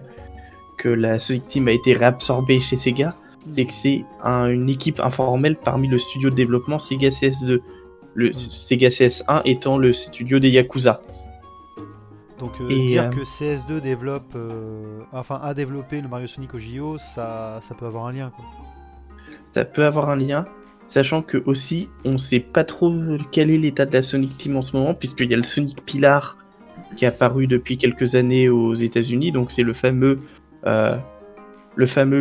que 0.79 0.89
la 0.89 1.19
Team 1.19 1.69
a 1.69 1.73
été 1.73 1.93
réabsorbée 1.95 2.61
chez 2.61 2.77
Sega. 2.77 3.17
C'est 3.51 3.65
que 3.65 3.73
c'est 3.73 4.05
un- 4.23 4.47
une 4.49 4.69
équipe 4.71 5.01
informelle 5.01 5.57
parmi 5.57 5.89
le 5.89 5.99
studio 5.99 6.31
de 6.31 6.35
développement 6.37 6.79
Sega 6.79 7.09
CS2. 7.11 7.61
Le 8.15 8.29
Mm. 8.31 8.35
Sega 8.35 8.89
CS1 8.89 9.43
étant 9.45 9.79
le 9.79 9.93
studio 9.93 10.39
des 10.39 10.51
Yakuza. 10.51 11.01
Donc 12.39 12.53
euh, 12.61 12.69
Et, 12.71 12.87
dire 12.87 13.05
euh, 13.05 13.09
que 13.09 13.21
CS2 13.25 13.81
développe, 13.81 14.37
enfin 15.13 15.39
a 15.43 15.55
développé 15.55 16.01
le 16.01 16.09
Mario 16.09 16.27
Sonic 16.27 16.55
au 16.55 16.59
JO, 16.59 16.99
ça, 16.99 17.59
ça 17.63 17.75
peut 17.75 17.87
avoir 17.87 18.07
un 18.07 18.13
lien 18.13 18.31
quoi. 18.35 18.45
Ça 19.53 19.65
peut 19.65 19.85
avoir 19.85 20.09
un 20.11 20.17
lien, 20.17 20.47
sachant 20.93 21.23
que 21.23 21.43
aussi, 21.47 21.89
on 22.05 22.19
sait 22.19 22.39
pas 22.39 22.65
trop 22.65 22.93
quel 23.31 23.51
est 23.51 23.57
l'état 23.57 23.87
de 23.87 23.95
la 23.95 24.03
Sonic 24.03 24.37
Team 24.37 24.59
en 24.59 24.63
ce 24.63 24.77
moment, 24.77 24.93
puisqu'il 24.93 25.31
y 25.31 25.33
a 25.33 25.39
le 25.39 25.43
Sonic 25.43 25.83
Pillar 25.87 26.37
qui 26.99 27.07
est 27.07 27.09
apparu 27.09 27.47
depuis 27.47 27.79
quelques 27.79 28.15
années 28.15 28.51
aux 28.51 28.75
États-Unis. 28.75 29.33
Donc 29.33 29.53
c'est 29.53 29.63
le 29.63 29.73
fameux, 29.73 30.21
euh, 30.67 30.99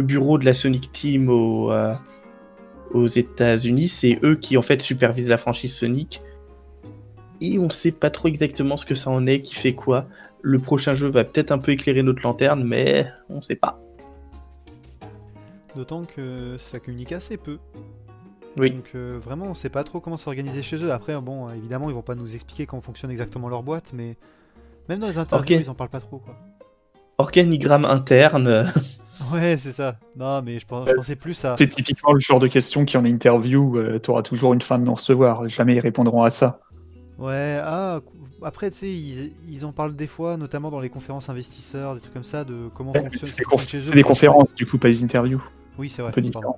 bureau 0.01 0.37
de 0.37 0.45
la 0.45 0.53
Sonic 0.53 0.89
Team 0.93 1.27
euh, 1.29 1.93
aux 2.93 3.07
États-Unis. 3.07 3.89
C'est 3.89 4.19
eux 4.23 4.35
qui 4.35 4.55
en 4.55 4.61
fait 4.61 4.81
supervisent 4.81 5.27
la 5.27 5.37
franchise 5.37 5.75
Sonic. 5.75 6.21
Et 7.41 7.59
on 7.59 7.69
sait 7.69 7.91
pas 7.91 8.09
trop 8.09 8.29
exactement 8.29 8.77
ce 8.77 8.85
que 8.85 8.95
ça 8.95 9.09
en 9.09 9.27
est, 9.27 9.41
qui 9.41 9.55
fait 9.55 9.73
quoi. 9.73 10.07
Le 10.41 10.59
prochain 10.59 10.93
jeu 10.93 11.09
va 11.09 11.25
peut-être 11.25 11.51
un 11.51 11.57
peu 11.57 11.73
éclairer 11.73 12.03
notre 12.03 12.23
lanterne, 12.23 12.63
mais 12.63 13.05
on 13.29 13.41
sait 13.41 13.55
pas. 13.55 13.81
D'autant 15.75 16.05
que 16.05 16.55
ça 16.57 16.79
communique 16.79 17.11
assez 17.11 17.35
peu. 17.35 17.57
Oui. 18.57 18.71
Donc 18.71 18.91
euh, 18.95 19.19
vraiment, 19.23 19.45
on 19.45 19.53
sait 19.53 19.69
pas 19.69 19.83
trop 19.83 19.99
comment 19.99 20.17
s'organiser 20.17 20.61
chez 20.61 20.77
eux. 20.83 20.91
Après, 20.91 21.19
bon, 21.21 21.47
euh, 21.47 21.53
évidemment, 21.53 21.89
ils 21.89 21.93
vont 21.95 22.01
pas 22.01 22.15
nous 22.15 22.33
expliquer 22.35 22.65
comment 22.65 22.81
fonctionne 22.81 23.11
exactement 23.11 23.47
leur 23.49 23.63
boîte, 23.63 23.91
mais 23.93 24.15
même 24.89 24.99
dans 24.99 25.07
les 25.07 25.19
interviews, 25.19 25.59
ils 25.59 25.69
en 25.69 25.75
parlent 25.75 25.89
pas 25.89 25.99
trop, 26.01 26.17
quoi. 26.19 26.35
Organigramme 27.17 27.85
interne. 27.85 28.71
Ouais, 29.31 29.55
c'est 29.55 29.71
ça. 29.71 29.97
Non, 30.15 30.41
mais 30.41 30.57
je, 30.57 30.65
pense- 30.65 30.89
je 30.89 30.93
pensais 30.95 31.15
plus 31.15 31.45
à. 31.45 31.55
C'est 31.55 31.67
typiquement 31.67 32.11
le 32.11 32.19
genre 32.19 32.39
de 32.39 32.47
question 32.47 32.85
qui 32.85 32.97
en 32.97 33.05
interview, 33.05 33.77
tu 34.01 34.09
auras 34.09 34.23
toujours 34.23 34.51
une 34.53 34.61
fin 34.61 34.79
de 34.79 34.83
non-recevoir. 34.83 35.47
Jamais 35.47 35.75
ils 35.75 35.79
répondront 35.79 36.23
à 36.23 36.31
ça. 36.31 36.59
Ouais, 37.19 37.59
ah, 37.63 37.99
après, 38.41 38.71
tu 38.71 38.77
sais, 38.77 38.89
ils, 38.89 39.31
ils 39.47 39.63
en 39.63 39.73
parlent 39.73 39.95
des 39.95 40.07
fois, 40.07 40.37
notamment 40.37 40.71
dans 40.71 40.79
les 40.79 40.89
conférences 40.89 41.29
investisseurs, 41.29 41.93
des 41.93 42.01
trucs 42.01 42.13
comme 42.15 42.23
ça, 42.23 42.43
de 42.43 42.69
comment 42.73 42.93
fonctionne. 42.93 43.29
C'est 43.29 43.37
des, 43.37 43.43
conf- 43.45 43.93
des 43.93 44.01
conférences, 44.03 44.55
du 44.55 44.65
coup, 44.65 44.79
pas 44.79 44.87
des 44.89 45.03
interviews. 45.03 45.43
Oui, 45.77 45.87
c'est 45.87 46.01
vrai. 46.01 46.09
Un 46.09 46.13
peu 46.13 46.31
pardon. 46.31 46.55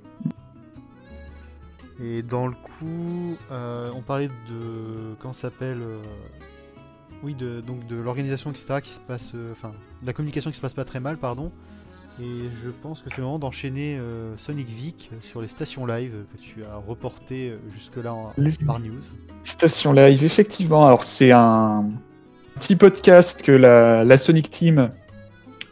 Et 2.02 2.22
dans 2.22 2.46
le 2.46 2.54
coup, 2.54 3.36
euh, 3.52 3.90
on 3.94 4.00
parlait 4.00 4.28
de. 4.28 5.14
Comment 5.20 5.34
s'appelle 5.34 5.78
euh, 5.80 5.98
Oui, 7.22 7.34
de, 7.34 7.60
donc 7.60 7.86
de 7.86 7.96
l'organisation, 7.96 8.50
etc., 8.50 8.80
qui 8.82 8.90
se 8.92 9.00
passe. 9.00 9.32
euh, 9.34 9.52
Enfin, 9.52 9.70
de 10.02 10.06
la 10.06 10.12
communication 10.12 10.50
qui 10.50 10.56
se 10.56 10.62
passe 10.62 10.74
pas 10.74 10.84
très 10.84 11.00
mal, 11.00 11.16
pardon. 11.18 11.52
Et 12.20 12.48
je 12.62 12.70
pense 12.70 13.02
que 13.02 13.10
c'est 13.10 13.18
le 13.18 13.24
moment 13.24 13.40
d'enchaîner 13.40 13.98
Sonic 14.36 14.68
Vic 14.68 15.10
sur 15.20 15.42
les 15.42 15.48
stations 15.48 15.84
live 15.84 16.12
que 16.32 16.40
tu 16.40 16.62
as 16.64 16.76
reporté 16.76 17.52
jusque-là 17.72 18.14
en- 18.14 18.32
Les 18.38 18.52
par 18.64 18.78
news. 18.78 19.00
Station 19.42 19.92
Live, 19.92 20.24
effectivement. 20.24 20.86
Alors, 20.86 21.02
c'est 21.02 21.32
un 21.32 21.90
petit 22.54 22.76
podcast 22.76 23.42
que 23.42 23.50
la, 23.50 24.04
la 24.04 24.16
Sonic 24.16 24.48
Team 24.48 24.92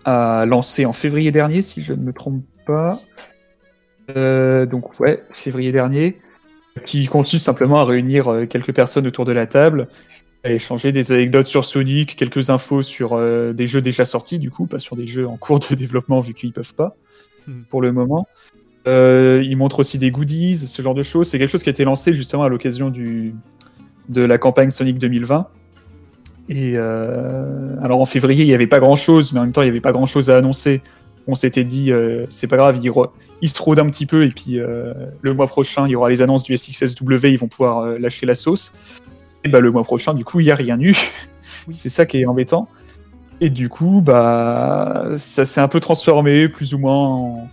a 0.04 0.44
lancé 0.44 0.84
en 0.84 0.92
février 0.92 1.30
dernier, 1.30 1.62
si 1.62 1.80
je 1.84 1.92
ne 1.94 2.02
me 2.02 2.12
trompe 2.12 2.42
pas. 2.66 3.00
Euh, 4.16 4.66
donc, 4.66 4.98
ouais, 5.00 5.22
février 5.32 5.72
dernier. 5.72 6.18
Qui 6.86 7.06
consiste 7.06 7.44
simplement 7.44 7.80
à 7.80 7.84
réunir 7.84 8.28
euh, 8.32 8.46
quelques 8.46 8.74
personnes 8.74 9.06
autour 9.06 9.26
de 9.26 9.32
la 9.32 9.44
table, 9.44 9.88
à 10.42 10.50
échanger 10.52 10.90
des 10.90 11.12
anecdotes 11.12 11.46
sur 11.46 11.66
Sonic, 11.66 12.16
quelques 12.16 12.48
infos 12.48 12.80
sur 12.80 13.12
euh, 13.12 13.52
des 13.52 13.66
jeux 13.66 13.82
déjà 13.82 14.06
sortis, 14.06 14.38
du 14.38 14.50
coup, 14.50 14.64
pas 14.66 14.78
sur 14.78 14.96
des 14.96 15.06
jeux 15.06 15.28
en 15.28 15.36
cours 15.36 15.58
de 15.58 15.74
développement, 15.74 16.20
vu 16.20 16.32
qu'ils 16.34 16.52
peuvent 16.52 16.74
pas, 16.74 16.96
Hmm. 17.46 17.62
pour 17.68 17.82
le 17.82 17.92
moment. 17.92 18.26
Euh, 18.86 19.42
ils 19.44 19.56
montrent 19.56 19.80
aussi 19.80 19.98
des 19.98 20.10
goodies, 20.10 20.54
ce 20.56 20.80
genre 20.80 20.94
de 20.94 21.02
choses. 21.02 21.28
C'est 21.28 21.38
quelque 21.38 21.50
chose 21.50 21.62
qui 21.62 21.68
a 21.68 21.72
été 21.72 21.84
lancé 21.84 22.14
justement 22.14 22.44
à 22.44 22.48
l'occasion 22.48 22.88
du, 22.88 23.34
de 24.08 24.22
la 24.22 24.38
campagne 24.38 24.70
Sonic 24.70 24.98
2020. 24.98 25.48
Et 26.48 26.76
alors 26.76 28.00
en 28.00 28.04
février, 28.06 28.44
il 28.44 28.48
n'y 28.48 28.54
avait 28.54 28.66
pas 28.66 28.80
grand 28.80 28.96
chose, 28.96 29.32
mais 29.32 29.40
en 29.40 29.42
même 29.42 29.52
temps, 29.52 29.62
il 29.62 29.66
n'y 29.66 29.70
avait 29.70 29.80
pas 29.80 29.92
grand 29.92 30.06
chose 30.06 30.30
à 30.30 30.36
annoncer. 30.38 30.82
On 31.26 31.34
s'était 31.34 31.64
dit, 31.64 31.92
euh, 31.92 32.24
c'est 32.28 32.46
pas 32.48 32.56
grave, 32.56 32.78
il, 32.82 32.90
ro- 32.90 33.12
il 33.42 33.48
se 33.48 33.60
rôde 33.60 33.80
un 33.80 33.86
petit 33.86 34.06
peu, 34.06 34.24
et 34.24 34.28
puis 34.28 34.60
euh, 34.60 34.94
le 35.20 35.34
mois 35.34 35.48
prochain, 35.48 35.86
il 35.88 35.90
y 35.90 35.96
aura 35.96 36.08
les 36.08 36.22
annonces 36.22 36.44
du 36.44 36.56
SXSW, 36.56 37.26
ils 37.26 37.38
vont 37.38 37.48
pouvoir 37.48 37.80
euh, 37.80 37.98
lâcher 37.98 38.24
la 38.24 38.36
sauce. 38.36 38.76
Et 39.44 39.48
bah, 39.48 39.58
le 39.58 39.72
mois 39.72 39.82
prochain, 39.82 40.14
du 40.14 40.24
coup, 40.24 40.38
il 40.38 40.44
n'y 40.44 40.52
a 40.52 40.54
rien 40.54 40.78
eu. 40.80 40.90
Oui. 41.66 41.74
c'est 41.74 41.88
ça 41.88 42.06
qui 42.06 42.20
est 42.20 42.26
embêtant. 42.26 42.68
Et 43.40 43.50
du 43.50 43.68
coup, 43.68 44.00
bah, 44.00 45.06
ça 45.16 45.44
s'est 45.44 45.60
un 45.60 45.66
peu 45.66 45.80
transformé, 45.80 46.48
plus 46.48 46.72
ou 46.72 46.78
moins 46.78 46.96
en, 47.06 47.50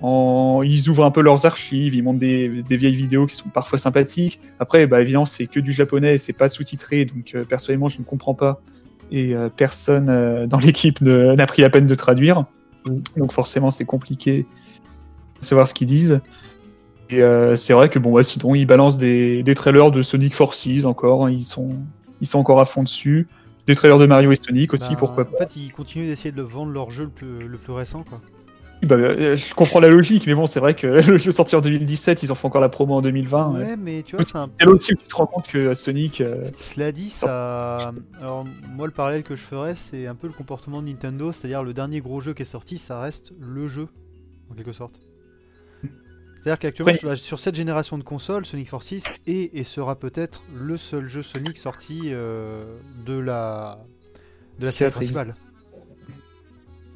en- 0.00 0.62
Ils 0.62 0.88
ouvrent 0.88 1.04
un 1.04 1.10
peu 1.10 1.20
leurs 1.20 1.46
archives, 1.46 1.96
ils 1.96 2.04
montrent 2.04 2.20
des, 2.20 2.62
des 2.62 2.76
vieilles 2.76 2.94
vidéos 2.94 3.26
qui 3.26 3.34
sont 3.34 3.48
parfois 3.48 3.80
sympathiques. 3.80 4.38
Après, 4.60 4.86
bah, 4.86 5.00
évidemment, 5.00 5.26
c'est 5.26 5.48
que 5.48 5.58
du 5.58 5.72
japonais 5.72 6.16
c'est 6.16 6.32
pas 6.38 6.48
sous-titré, 6.48 7.06
donc 7.06 7.32
euh, 7.34 7.42
personnellement, 7.42 7.88
je 7.88 7.98
ne 7.98 8.04
comprends 8.04 8.34
pas. 8.34 8.60
Et 9.10 9.34
personne 9.56 10.46
dans 10.46 10.58
l'équipe 10.58 11.00
n'a 11.02 11.46
pris 11.46 11.62
la 11.62 11.70
peine 11.70 11.86
de 11.86 11.94
traduire. 11.94 12.46
Donc 13.16 13.32
forcément, 13.32 13.70
c'est 13.70 13.84
compliqué 13.84 14.46
savoir 15.44 15.68
ce 15.68 15.74
qu'ils 15.74 15.86
disent. 15.86 16.20
Et 17.10 17.22
euh, 17.22 17.54
c'est 17.54 17.72
vrai 17.74 17.88
que 17.90 17.98
bon, 17.98 18.20
sinon, 18.22 18.54
ils 18.54 18.66
balancent 18.66 18.96
des, 18.96 19.42
des 19.42 19.54
trailers 19.54 19.90
de 19.90 20.02
Sonic 20.02 20.34
Forces 20.34 20.84
encore. 20.84 21.26
hein, 21.26 21.30
Ils 21.30 21.42
sont, 21.42 21.70
ils 22.20 22.26
sont 22.26 22.38
encore 22.38 22.60
à 22.60 22.64
fond 22.64 22.82
dessus. 22.82 23.28
Des 23.66 23.74
trailers 23.74 23.98
de 23.98 24.06
Mario 24.06 24.30
et 24.32 24.34
Sonic 24.34 24.72
aussi, 24.74 24.90
Bah, 24.90 24.96
pourquoi 24.98 25.24
pas. 25.24 25.34
En 25.36 25.38
fait, 25.38 25.56
ils 25.56 25.70
continuent 25.72 26.06
d'essayer 26.06 26.32
de 26.32 26.42
vendre 26.42 26.72
leur 26.72 26.90
jeu 26.90 27.04
le 27.04 27.10
plus, 27.10 27.46
le 27.48 27.56
plus 27.58 27.72
récent, 27.72 28.04
quoi. 28.08 28.20
Bah, 28.82 28.96
euh, 28.96 29.34
je 29.36 29.54
comprends 29.54 29.80
la 29.80 29.88
logique, 29.88 30.26
mais 30.26 30.34
bon, 30.34 30.44
c'est 30.44 30.60
vrai 30.60 30.74
que 30.74 30.86
le 31.10 31.16
jeu 31.16 31.30
sorti 31.30 31.56
en 31.56 31.62
2017, 31.62 32.22
ils 32.22 32.30
en 32.32 32.34
font 32.34 32.48
encore 32.48 32.60
la 32.60 32.68
promo 32.68 32.94
en 32.96 33.00
2020. 33.02 33.52
Ouais, 33.52 33.58
ouais. 33.64 33.76
mais 33.78 34.02
tu 34.02 34.16
vois, 34.16 34.24
c'est 34.24 34.36
un 34.36 34.46
là 34.60 34.68
aussi 34.68 34.92
où 34.92 34.96
tu 34.96 35.06
te 35.06 35.14
rends 35.14 35.26
compte 35.26 35.46
que 35.48 35.72
Sonic. 35.72 36.20
euh, 36.20 36.44
Cela 36.60 36.92
dit, 36.92 37.08
ça. 37.08 37.92
Alors, 38.20 38.44
moi, 38.76 38.86
le 38.86 38.92
parallèle 38.92 39.22
que 39.22 39.36
je 39.36 39.42
ferais, 39.42 39.74
c'est 39.76 40.06
un 40.06 40.14
peu 40.14 40.26
le 40.26 40.34
comportement 40.34 40.82
de 40.82 40.88
Nintendo, 40.88 41.32
c'est-à-dire 41.32 41.62
le 41.62 41.72
dernier 41.72 42.00
gros 42.00 42.20
jeu 42.20 42.34
qui 42.34 42.42
est 42.42 42.46
sorti, 42.46 42.76
ça 42.76 43.00
reste 43.00 43.32
le 43.40 43.68
jeu, 43.68 43.88
en 44.50 44.54
quelque 44.54 44.72
sorte. 44.72 45.00
C'est-à-dire 46.44 46.58
qu'actuellement, 46.58 46.92
Oui. 47.04 47.16
sur, 47.16 47.40
cette 47.40 47.54
génération 47.54 47.96
de 47.96 48.02
consoles, 48.02 48.44
Sonic 48.44 48.68
Forces 48.68 48.92
est 49.26 49.50
et 49.54 49.64
sera 49.64 49.96
peut-être 49.96 50.42
le 50.54 50.76
seul 50.76 51.06
jeu 51.08 51.22
Sonic 51.22 51.56
sorti 51.56 52.00
euh, 52.08 52.64
de 53.06 53.14
la, 53.18 53.78
de 54.58 54.66
la 54.66 54.70
série 54.70 54.90
principale. 54.90 55.34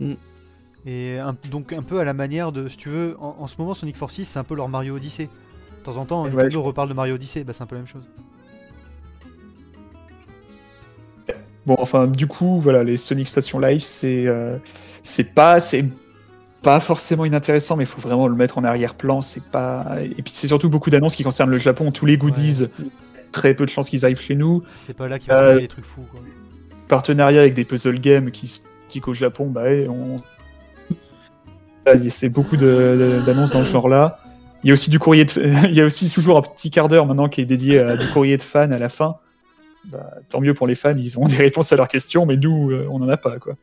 Mm. 0.01 0.13
Et 0.85 1.19
un- 1.19 1.35
donc, 1.51 1.73
un 1.73 1.81
peu 1.81 1.99
à 1.99 2.05
la 2.05 2.13
manière 2.13 2.53
de. 2.53 2.69
Si 2.69 2.77
tu 2.77 2.91
veux, 2.91 3.17
en, 3.21 3.37
en 3.39 3.47
ce 3.47 3.57
moment, 3.59 3.73
Sonic 3.73 3.97
Forces, 3.97 4.21
c'est 4.23 4.39
un 4.39 4.45
peu 4.45 4.55
leur 4.55 4.69
Mario 4.69 4.97
Odyssey. 4.97 5.31
De 5.79 5.83
temps 5.83 5.97
en 5.97 6.05
temps, 6.05 6.25
Ouais, 6.25 6.31
Nintendo 6.31 6.51
je- 6.51 6.59
reparle 6.59 6.91
de 6.91 6.95
Mario 6.95 7.15
Odyssey, 7.15 7.43
bah, 7.43 7.55
c'est 7.55 7.63
un 7.63 7.67
peu 7.67 7.77
la 7.77 7.81
même 7.81 7.89
chose. 7.89 8.07
Bon, 11.65 11.77
enfin, 11.79 12.07
du 12.07 12.27
coup, 12.27 12.61
voilà, 12.61 12.85
les 12.85 12.99
Sonic 12.99 13.29
Station 13.29 13.59
Live, 13.61 13.81
c'est 13.81 14.27
euh, 14.27 14.59
c'est 15.03 15.35
pas, 15.35 15.59
c'est 15.59 15.87
pas 16.63 16.81
forcément 16.81 17.25
inintéressant, 17.25 17.77
mais 17.77 17.85
il 17.85 17.87
faut 17.87 18.01
vraiment 18.01 18.27
le 18.29 18.35
mettre 18.35 18.59
en 18.59 18.65
arrière-plan. 18.65 19.21
C'est 19.21 19.45
pas, 19.45 19.97
et 20.03 20.23
puis 20.23 20.33
c'est 20.33 20.49
surtout 20.49 20.69
beaucoup 20.69 20.91
d'annonces 20.91 21.17
qui 21.17 21.23
concernent 21.25 21.51
le 21.51 21.59
Japon. 21.59 21.93
Tous 21.93 22.07
les 22.07 22.17
goodies, 22.17 22.67
très 23.33 23.55
peu 23.55 23.65
de 23.65 23.71
chances 23.71 23.89
qu'ils 23.91 24.05
arrivent 24.05 24.21
chez 24.21 24.35
nous. 24.35 24.63
C'est 24.77 24.95
pas 24.97 25.09
là 25.09 25.19
qu'il 25.19 25.29
va 25.29 25.39
se 25.39 25.43
passer 25.45 25.61
des 25.61 25.69
trucs 25.69 25.85
fous, 25.85 26.05
quoi. 26.11 26.21
Partenariat 26.89 27.41
avec 27.43 27.55
des 27.55 27.65
puzzle 27.65 28.01
games 28.01 28.31
qui 28.31 28.47
s- 28.47 28.65
qui 28.89 29.01
qu'au 29.01 29.13
Japon, 29.13 29.47
bah, 29.47 29.65
on, 29.89 30.17
c'est 32.09 32.29
beaucoup 32.31 32.57
d'annonces 32.57 33.53
dans 33.53 33.63
ce 33.63 33.71
genre-là. 33.73 34.19
Il 34.65 34.69
y 34.69 34.71
a 34.71 34.75
aussi 34.75 34.91
du 34.91 34.99
courrier 34.99 35.25
de, 35.25 35.33
il 35.69 35.75
y 35.75 35.81
a 35.81 35.85
aussi 35.85 36.09
toujours 36.11 36.39
un 36.39 36.43
petit 36.43 36.71
quart 36.71 36.89
d'heure 36.89 37.07
maintenant 37.07 37.29
qui 37.29 37.41
est 37.41 37.45
dédié 37.45 37.79
à 37.79 37.97
du 37.97 38.07
courrier 38.09 38.37
de 38.37 38.43
fans 38.43 38.71
à 38.71 38.79
la 38.79 38.89
fin. 38.89 39.17
Bah, 39.85 40.11
tant 40.29 40.41
mieux 40.41 40.55
pour 40.55 40.67
les 40.67 40.75
fans, 40.75 40.97
ils 40.97 41.19
ont 41.19 41.25
des 41.29 41.37
réponses 41.37 41.73
à 41.73 41.77
leurs 41.77 41.89
questions, 41.89 42.27
mais 42.27 42.37
nous, 42.37 42.71
euh, 42.71 42.87
on 42.91 43.01
en 43.03 43.09
a 43.09 43.17
pas, 43.17 43.39
quoi. 43.39 43.55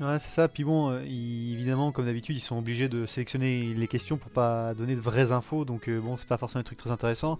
Ouais, 0.00 0.18
c'est 0.18 0.30
ça. 0.30 0.48
Puis 0.48 0.64
bon, 0.64 0.90
euh, 0.90 1.04
ils- 1.06 1.52
évidemment, 1.52 1.92
comme 1.92 2.06
d'habitude, 2.06 2.36
ils 2.36 2.40
sont 2.40 2.58
obligés 2.58 2.88
de 2.88 3.06
sélectionner 3.06 3.74
les 3.74 3.86
questions 3.86 4.16
pour 4.16 4.30
pas 4.30 4.74
donner 4.74 4.96
de 4.96 5.00
vraies 5.00 5.30
infos. 5.32 5.64
Donc 5.64 5.88
euh, 5.88 6.00
bon, 6.00 6.16
c'est 6.16 6.28
pas 6.28 6.36
forcément 6.38 6.60
un 6.60 6.64
truc 6.64 6.78
très 6.78 6.90
intéressant. 6.90 7.38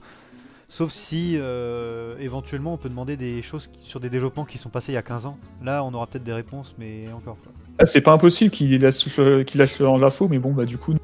Sauf 0.69 0.91
si 0.91 1.37
euh, 1.37 2.17
éventuellement 2.19 2.75
on 2.75 2.77
peut 2.79 2.89
demander 2.89 3.17
des 3.17 3.43
choses 3.43 3.69
sur 3.83 4.01
des 4.01 4.09
développements 4.09 4.45
qui 4.45 4.57
sont 4.59 4.71
passés 4.71 4.93
il 4.93 4.95
y 4.95 4.99
a 4.99 5.03
15 5.03 5.27
ans. 5.27 5.39
Là, 5.63 5.85
on 5.85 5.93
aura 5.95 6.07
peut-être 6.07 6.25
des 6.25 6.33
réponses, 6.33 6.75
mais 6.79 7.07
encore. 7.15 7.37
Ah, 7.79 7.87
c'est 7.87 8.01
pas 8.01 8.13
impossible 8.13 8.51
qu'ils 8.51 8.81
lâchent, 8.81 9.19
euh, 9.19 9.45
l'info, 9.99 10.29
mais 10.29 10.39
bon, 10.39 10.53
bah, 10.53 10.65
du 10.65 10.79
coup, 10.79 10.95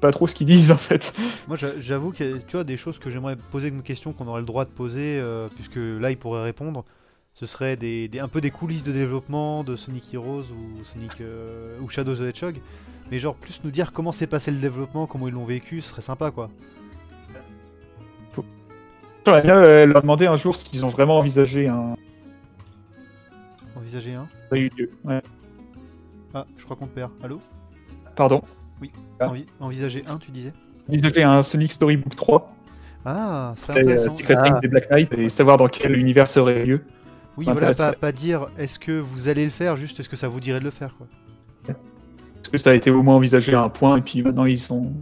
pas 0.00 0.10
trop 0.10 0.26
ce 0.26 0.34
qu'ils 0.34 0.46
disent, 0.46 0.72
en 0.72 0.76
fait. 0.76 1.14
Moi, 1.46 1.56
j'a- 1.56 1.80
j'avoue 1.80 2.10
qu'il 2.12 2.28
y 2.28 2.32
a 2.32 2.38
tu 2.38 2.52
vois, 2.56 2.64
des 2.64 2.76
choses 2.76 2.98
que 2.98 3.08
j'aimerais 3.08 3.36
poser 3.36 3.70
comme 3.70 3.82
question 3.82 4.12
qu'on 4.12 4.26
aurait 4.26 4.40
le 4.40 4.46
droit 4.46 4.64
de 4.64 4.70
poser, 4.70 5.18
euh, 5.18 5.48
puisque 5.54 5.76
là, 5.76 6.10
ils 6.10 6.18
pourraient 6.18 6.42
répondre. 6.44 6.84
Ce 7.38 7.46
serait 7.46 7.76
des, 7.76 8.08
des- 8.08 8.18
un 8.18 8.26
peu 8.26 8.40
des 8.40 8.50
coulisses 8.50 8.82
de 8.82 8.90
développement 8.90 9.62
de 9.62 9.76
Sonic 9.76 10.12
Heroes 10.12 10.42
ou 10.50 10.82
Sonic 10.84 11.20
euh, 11.20 11.78
ou 11.80 11.88
Shadows 11.88 12.12
of 12.12 12.18
the 12.18 12.22
Hedgehog, 12.36 12.56
mais 13.12 13.20
genre 13.20 13.36
plus 13.36 13.60
nous 13.62 13.70
dire 13.70 13.92
comment 13.92 14.10
s'est 14.10 14.26
passé 14.26 14.50
le 14.50 14.56
développement, 14.58 15.06
comment 15.06 15.28
ils 15.28 15.34
l'ont 15.34 15.44
vécu, 15.44 15.80
ce 15.80 15.90
serait 15.90 16.02
sympa 16.02 16.30
quoi. 16.32 16.50
J'aurais 19.26 19.42
bien 19.42 19.58
euh, 19.58 19.84
leur 19.86 20.00
demander 20.00 20.26
un 20.26 20.36
jour 20.36 20.56
s'ils 20.56 20.84
ont 20.86 20.88
vraiment 20.88 21.18
envisagé 21.18 21.68
un. 21.68 21.94
Envisager 23.76 24.14
un. 24.14 24.26
Ça 24.48 24.56
a 24.56 24.58
eu 24.58 24.70
lieu. 24.76 24.90
Ouais. 25.04 25.20
Ah, 26.32 26.46
je 26.56 26.64
crois 26.64 26.76
qu'on 26.76 26.86
te 26.86 26.94
perd. 26.94 27.10
Allô? 27.22 27.38
Pardon? 28.16 28.40
Ah. 29.20 29.26
Envi- 29.26 29.44
Envisager 29.60 30.02
un, 30.08 30.16
tu 30.16 30.30
disais? 30.30 30.52
Envisager 30.88 31.22
un 31.24 31.42
Sonic 31.42 31.72
Storybook 31.72 32.16
3, 32.16 32.54
Ah, 33.04 33.52
c'est 33.56 33.72
euh, 33.72 33.80
intéressant. 33.80 34.10
Secret 34.16 34.34
Ah. 34.38 34.42
Rings 34.44 34.58
et 34.62 34.68
Black 34.68 34.90
Knight, 34.90 35.12
et 35.12 35.28
savoir 35.28 35.56
dans 35.58 35.68
quel 35.68 35.94
univers 35.96 36.26
ça 36.26 36.40
aurait 36.40 36.64
lieu. 36.64 36.82
Oui, 37.38 37.44
voilà, 37.46 37.70
pas, 37.94 38.12
dire 38.12 38.48
est-ce 38.58 38.78
que 38.80 38.98
vous 38.98 39.28
allez 39.28 39.44
le 39.44 39.50
faire, 39.52 39.76
juste 39.76 40.00
est-ce 40.00 40.08
que 40.08 40.16
ça 40.16 40.26
vous 40.26 40.40
dirait 40.40 40.58
de 40.58 40.64
le 40.64 40.72
faire 40.72 40.94
quoi. 40.96 41.06
Parce 41.66 42.48
que 42.50 42.58
ça 42.58 42.70
a 42.70 42.74
été 42.74 42.90
au 42.90 43.02
moins 43.02 43.14
envisagé 43.16 43.54
à 43.54 43.62
un 43.62 43.68
point, 43.68 43.96
et 43.98 44.00
puis 44.00 44.22
maintenant 44.22 44.44
ils 44.44 44.58
sont, 44.58 44.92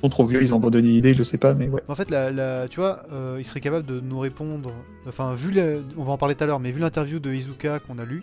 sont 0.00 0.08
trop 0.08 0.24
vieux, 0.24 0.42
ils 0.42 0.54
ont 0.54 0.56
abandonné 0.58 0.88
l'idée, 0.88 1.14
je 1.14 1.22
sais 1.22 1.38
pas, 1.38 1.54
mais 1.54 1.68
ouais. 1.68 1.82
En 1.86 1.94
fait, 1.94 2.10
la, 2.10 2.30
la- 2.30 2.66
tu 2.68 2.80
vois, 2.80 3.02
euh, 3.12 3.36
il 3.38 3.44
serait 3.44 3.60
capable 3.60 3.86
de 3.86 4.00
nous 4.00 4.18
répondre. 4.18 4.72
Enfin, 5.06 5.34
vu, 5.34 5.50
le- 5.52 5.82
on 5.96 6.02
va 6.02 6.12
en 6.12 6.18
parler 6.18 6.34
tout 6.34 6.42
à 6.44 6.46
l'heure, 6.46 6.60
mais 6.60 6.72
vu 6.72 6.80
l'interview 6.80 7.18
de 7.20 7.32
Izuka 7.32 7.78
qu'on 7.78 7.98
a 7.98 8.04
lu, 8.04 8.22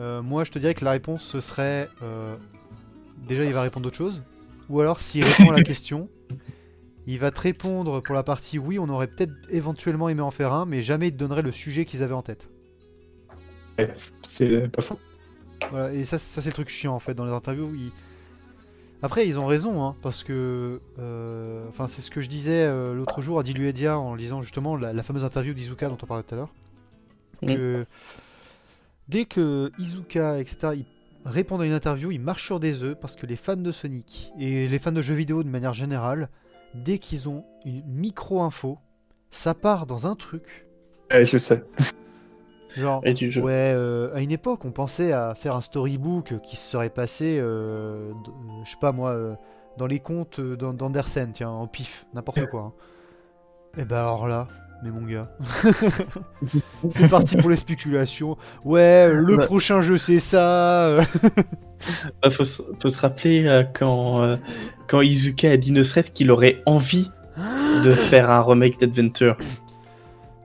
euh, 0.00 0.20
moi 0.22 0.42
je 0.44 0.50
te 0.50 0.58
dirais 0.58 0.74
que 0.74 0.84
la 0.84 0.92
réponse 0.92 1.22
ce 1.22 1.40
serait 1.40 1.88
euh, 2.02 2.34
déjà 3.28 3.44
il 3.44 3.52
va 3.52 3.62
répondre 3.62 3.84
d'autre 3.84 3.96
chose, 3.96 4.22
ou 4.68 4.80
alors 4.80 5.00
s'il 5.00 5.24
répond 5.24 5.50
à 5.52 5.56
la 5.56 5.62
question, 5.64 6.08
il 7.08 7.18
va 7.18 7.30
te 7.30 7.40
répondre 7.40 8.00
pour 8.02 8.14
la 8.14 8.22
partie 8.22 8.58
oui, 8.58 8.78
on 8.78 8.88
aurait 8.88 9.06
peut-être 9.08 9.32
éventuellement 9.50 10.08
aimé 10.08 10.20
en 10.20 10.30
faire 10.30 10.52
un, 10.52 10.66
mais 10.66 10.82
jamais 10.82 11.08
il 11.08 11.12
te 11.12 11.16
donnerait 11.16 11.42
le 11.42 11.52
sujet 11.52 11.84
qu'ils 11.84 12.02
avaient 12.02 12.14
en 12.14 12.22
tête. 12.22 12.48
C'est 14.22 14.68
pas 14.68 14.82
faux. 14.82 14.98
Voilà, 15.70 15.92
et 15.92 16.04
ça, 16.04 16.18
ça 16.18 16.40
c'est 16.40 16.48
le 16.50 16.54
truc 16.54 16.68
chiant 16.68 16.94
en 16.94 17.00
fait 17.00 17.14
dans 17.14 17.24
les 17.24 17.32
interviews. 17.32 17.72
ils- 17.74 17.92
Après, 19.02 19.26
ils 19.28 19.38
ont 19.38 19.46
raison, 19.46 19.84
hein, 19.84 19.94
parce 20.02 20.24
que. 20.24 20.80
euh, 20.98 21.64
Enfin, 21.68 21.86
c'est 21.86 22.00
ce 22.00 22.10
que 22.10 22.20
je 22.20 22.28
disais 22.28 22.64
euh, 22.64 22.94
l'autre 22.94 23.22
jour 23.22 23.38
à 23.38 23.42
Diluedia 23.44 23.98
en 23.98 24.14
lisant 24.14 24.42
justement 24.42 24.76
la, 24.76 24.92
la 24.92 25.02
fameuse 25.02 25.24
interview 25.24 25.54
d'Izuka 25.54 25.88
dont 25.88 25.98
on 26.02 26.06
parlait 26.06 26.22
tout 26.24 26.34
à 26.34 26.38
l'heure. 26.38 26.52
Que. 27.46 27.86
Dès 29.08 29.24
que 29.24 29.70
Izuka, 29.78 30.40
etc., 30.40 30.72
il 30.76 30.84
répondre 31.24 31.62
à 31.62 31.66
une 31.66 31.72
interview, 31.72 32.10
il 32.10 32.20
marche 32.20 32.44
sur 32.44 32.58
des 32.60 32.82
œufs 32.82 32.96
parce 33.00 33.14
que 33.16 33.26
les 33.26 33.36
fans 33.36 33.56
de 33.56 33.70
Sonic 33.72 34.32
et 34.38 34.66
les 34.68 34.78
fans 34.78 34.92
de 34.92 35.02
jeux 35.02 35.14
vidéo 35.14 35.42
de 35.44 35.48
manière 35.48 35.72
générale, 35.72 36.28
dès 36.74 36.98
qu'ils 36.98 37.28
ont 37.28 37.44
une 37.64 37.82
micro-info, 37.86 38.78
ça 39.30 39.54
part 39.54 39.86
dans 39.86 40.06
un 40.06 40.14
truc. 40.14 40.66
Ouais, 41.10 41.24
je 41.24 41.38
sais. 41.38 41.62
Genre, 42.76 43.04
Et 43.04 43.14
du 43.14 43.30
jeu. 43.32 43.42
ouais, 43.42 43.72
euh, 43.74 44.14
à 44.14 44.20
une 44.20 44.30
époque, 44.30 44.64
on 44.64 44.70
pensait 44.70 45.12
à 45.12 45.34
faire 45.34 45.56
un 45.56 45.60
storybook 45.60 46.34
qui 46.42 46.54
se 46.56 46.70
serait 46.70 46.90
passé, 46.90 47.38
euh, 47.40 48.12
euh, 48.12 48.12
je 48.64 48.70
sais 48.70 48.76
pas 48.80 48.92
moi, 48.92 49.10
euh, 49.10 49.34
dans 49.78 49.86
les 49.86 50.00
contes 50.00 50.40
d'An- 50.40 50.74
d'Andersen, 50.74 51.32
tiens, 51.32 51.50
en 51.50 51.66
pif, 51.66 52.06
n'importe 52.14 52.46
quoi. 52.46 52.74
Et 53.76 53.84
ben 53.84 53.96
alors 53.96 54.28
là, 54.28 54.48
mais 54.82 54.90
mon 54.90 55.02
gars, 55.02 55.30
c'est 56.90 57.08
parti 57.08 57.36
pour 57.36 57.50
les 57.50 57.56
spéculations. 57.56 58.36
Ouais, 58.64 59.12
le 59.12 59.36
Ouais. 59.36 59.46
prochain 59.46 59.80
jeu 59.80 59.96
c'est 59.98 60.20
ça. 60.20 60.98
Bah, 62.22 62.30
faut, 62.30 62.44
se- 62.44 62.62
faut 62.80 62.88
se 62.88 63.00
rappeler 63.00 63.44
euh, 63.46 63.62
quand, 63.62 64.22
euh, 64.22 64.36
quand 64.88 65.00
Izuka 65.00 65.50
a 65.50 65.56
dit 65.56 65.72
ne 65.72 65.82
serait-ce 65.82 66.10
qu'il 66.10 66.30
aurait 66.30 66.62
envie 66.66 67.10
de 67.84 67.90
faire 67.90 68.30
un 68.30 68.42
remake 68.42 68.80
d'Adventure. 68.80 69.36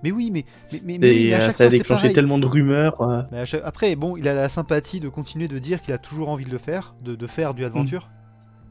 Mais 0.03 0.11
oui, 0.11 0.29
mais, 0.31 0.43
mais, 0.83 0.97
mais, 0.99 1.15
Et 1.15 1.33
à 1.33 1.37
euh, 1.37 1.39
chaque 1.47 1.55
ça 1.55 1.63
a 1.63 1.67
fois 1.67 1.71
c'est 1.71 1.77
déclenché 1.77 2.13
tellement 2.13 2.37
de 2.37 2.45
rumeurs. 2.45 3.01
euh, 3.01 3.21
Mais 3.31 3.39
à 3.39 3.45
chaque- 3.45 3.61
Après, 3.63 3.95
bon, 3.95 4.17
il 4.17 4.27
a 4.27 4.33
la 4.33 4.49
sympathie 4.49 4.99
de 4.99 5.07
continuer 5.09 5.47
de 5.47 5.57
dire 5.59 5.81
qu'il 5.81 5.93
a 5.93 5.97
toujours 5.97 6.29
envie 6.29 6.43
de 6.45 6.51
le 6.51 6.57
faire, 6.57 6.93
de, 7.03 7.15
de 7.15 7.27
faire 7.27 7.53
du 7.53 7.63
Adventure. 7.65 8.09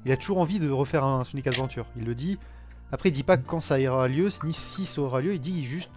Il 0.04 0.12
a 0.12 0.16
toujours 0.16 0.38
envie 0.38 0.59
de 0.59 0.71
refaire 0.71 1.04
un 1.04 1.25
Sonic 1.25 1.47
Adventure. 1.47 1.87
Il 1.97 2.04
le 2.04 2.14
dit. 2.14 2.38
Après, 2.92 3.09
il 3.09 3.12
dit 3.12 3.23
pas 3.23 3.38
quand 3.38 3.61
ça 3.62 3.81
ira 3.81 4.07
lieu, 4.09 4.28
ni 4.45 4.52
si 4.52 4.85
ça 4.85 5.00
aura 5.00 5.21
lieu. 5.23 5.33
Il 5.35 5.40
dit 5.40 5.64
juste, 5.64 5.90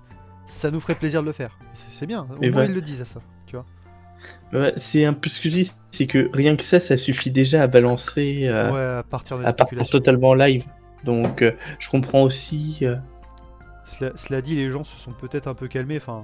ça 0.45 0.71
nous 0.71 0.79
ferait 0.79 0.95
plaisir 0.95 1.21
de 1.21 1.25
le 1.27 1.33
faire. 1.33 1.57
C'est 1.73 2.05
bien. 2.07 2.25
Au 2.39 2.41
Et 2.41 2.49
moins, 2.49 2.63
ils 2.65 2.73
le 2.73 2.81
disent 2.81 3.01
à 3.01 3.05
ça. 3.05 3.19
C'est 4.77 5.03
un 5.05 5.13
peu 5.13 5.29
ce 5.29 5.41
que 5.41 5.49
je 5.49 5.55
dis, 5.55 5.71
c'est 5.91 6.07
que 6.07 6.29
rien 6.33 6.55
que 6.55 6.63
ça, 6.63 6.79
ça 6.79 6.95
suffit 6.97 7.29
déjà 7.31 7.63
à 7.63 7.67
balancer, 7.67 8.47
euh, 8.47 8.71
ouais, 8.71 8.99
à 8.99 9.03
partir 9.03 9.37
de 9.37 9.43
à 9.43 9.51
partir 9.53 9.87
totalement 9.89 10.33
live. 10.33 10.63
Donc 11.03 11.41
euh, 11.41 11.51
je 11.79 11.89
comprends 11.89 12.23
aussi. 12.23 12.77
euh, 12.83 12.95
Cela, 13.85 14.11
cela 14.15 14.41
dit, 14.41 14.55
les 14.55 14.69
gens 14.69 14.83
se 14.83 14.97
sont 14.97 15.11
peut-être 15.11 15.47
un 15.47 15.53
peu 15.55 15.67
calmés, 15.67 15.97
enfin, 15.97 16.23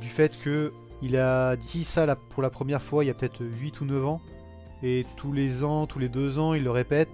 du 0.00 0.08
fait 0.08 0.32
que 0.44 0.72
il 1.02 1.16
a 1.16 1.56
dit 1.56 1.82
ça 1.82 2.06
la- 2.06 2.14
pour 2.16 2.42
la 2.42 2.50
première 2.50 2.80
fois 2.82 3.02
il 3.04 3.08
y 3.08 3.10
a 3.10 3.14
peut-être 3.14 3.40
8 3.42 3.80
ou 3.80 3.84
9 3.86 4.04
ans, 4.06 4.20
et 4.82 5.04
tous 5.16 5.32
les 5.32 5.64
ans, 5.64 5.86
tous 5.86 5.98
les 5.98 6.08
deux 6.08 6.38
ans, 6.38 6.54
il 6.54 6.62
le 6.64 6.70
répète, 6.70 7.08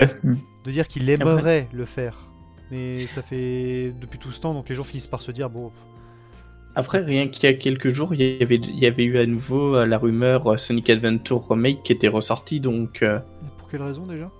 de 0.00 0.70
dire 0.70 0.88
qu'il 0.88 1.08
aimerait 1.10 1.68
le 1.72 1.84
faire. 1.84 2.18
Mais 2.70 3.06
ça 3.06 3.22
fait 3.22 3.92
depuis 4.00 4.18
tout 4.18 4.32
ce 4.32 4.40
temps, 4.40 4.52
donc 4.54 4.68
les 4.68 4.74
gens 4.74 4.84
finissent 4.84 5.06
par 5.06 5.20
se 5.20 5.30
dire, 5.30 5.48
bon, 5.50 5.70
Après, 6.74 7.00
rien 7.00 7.28
qu'il 7.28 7.44
y 7.44 7.46
a 7.46 7.54
quelques 7.54 7.90
jours, 7.90 8.14
il 8.14 8.22
y 8.22 8.42
avait, 8.42 8.56
il 8.56 8.78
y 8.78 8.86
avait 8.86 9.04
eu 9.04 9.18
à 9.18 9.26
nouveau 9.26 9.76
euh, 9.76 9.86
la 9.86 9.98
rumeur 9.98 10.46
euh, 10.52 10.56
Sonic 10.56 10.88
Adventure 10.88 11.46
Remake 11.48 11.82
qui 11.82 11.92
était 11.92 12.08
ressortie. 12.08 12.60
Donc, 12.60 13.02
euh, 13.02 13.18
pour 13.58 13.68
quelle 13.68 13.82
raison 13.82 14.06
déjà? 14.06 14.30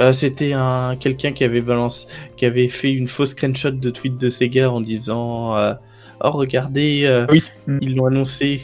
euh, 0.00 0.12
c'était 0.12 0.54
un 0.54 0.96
quelqu'un 0.96 1.32
qui 1.32 1.44
avait 1.44 1.60
balancé, 1.60 2.06
qui 2.36 2.46
avait 2.46 2.68
fait 2.68 2.92
une 2.92 3.06
fausse 3.08 3.30
screenshot 3.30 3.70
de 3.72 3.90
tweet 3.90 4.16
de 4.18 4.30
Sega 4.30 4.70
en 4.70 4.80
disant 4.80 5.56
euh, 5.56 5.74
Oh, 6.22 6.30
regardez, 6.30 7.02
euh, 7.04 7.26
Oui. 7.30 7.44
Ils 7.80 7.94
l'ont 7.94 8.06
annoncé. 8.06 8.62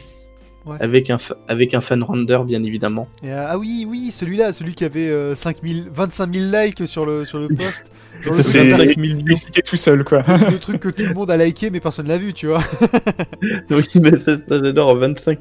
Ouais. 0.67 0.77
Avec, 0.81 1.09
un 1.09 1.17
fa- 1.17 1.39
avec 1.49 1.73
un 1.73 1.81
fan 1.81 2.03
render, 2.03 2.39
bien 2.45 2.63
évidemment. 2.65 3.09
Et, 3.23 3.31
euh, 3.33 3.47
Ah 3.49 3.59
oui, 3.59 3.87
oui, 3.89 4.11
celui-là, 4.11 4.53
celui 4.53 4.75
qui 4.75 4.85
avait 4.85 5.09
euh, 5.09 5.35
5000 5.35 5.89
25 5.93 6.35
000 6.35 6.51
likes 6.55 6.87
sur 6.87 7.07
le, 7.07 7.25
sur 7.25 7.39
le 7.39 7.49
post. 7.57 7.91
Ça, 8.31 8.43
c'est 8.43 8.59
truc- 8.59 8.71
25 8.73 8.95
il 8.99 9.21
il 9.21 9.33
est 9.33 9.37
cité 9.37 9.63
tout 9.63 9.77
seul, 9.77 10.05
quoi. 10.05 10.23
le 10.51 10.59
truc 10.59 10.81
que 10.81 10.91
tout 10.91 11.03
le 11.07 11.15
monde 11.15 11.31
a 11.31 11.37
liké, 11.39 11.71
mais 11.71 11.81
personne 11.81 12.09
l'a 12.09 12.19
vu, 12.19 12.35
tu 12.35 12.47
vois. 12.49 12.61
Oui, 13.71 13.85
mais 13.95 14.17
ça, 14.19 14.37
ça, 14.37 14.63
j'adore. 14.63 14.95
25, 14.97 15.41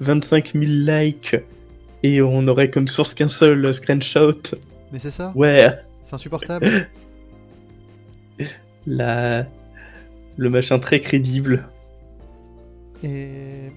25 0.00 0.52
000 0.54 0.64
likes. 0.66 1.36
Et 2.02 2.22
on 2.22 2.46
aurait 2.48 2.70
comme 2.70 2.88
source 2.88 3.12
qu'un 3.14 3.28
seul 3.28 3.72
screenshot. 3.74 4.32
Mais 4.92 4.98
c'est 4.98 5.10
ça, 5.10 5.32
Ouais, 5.34 5.70
c'est 6.04 6.14
insupportable. 6.14 6.88
la... 8.86 9.46
le 10.36 10.50
machin 10.50 10.78
très 10.78 11.00
crédible. 11.00 11.64
Et, 13.02 13.70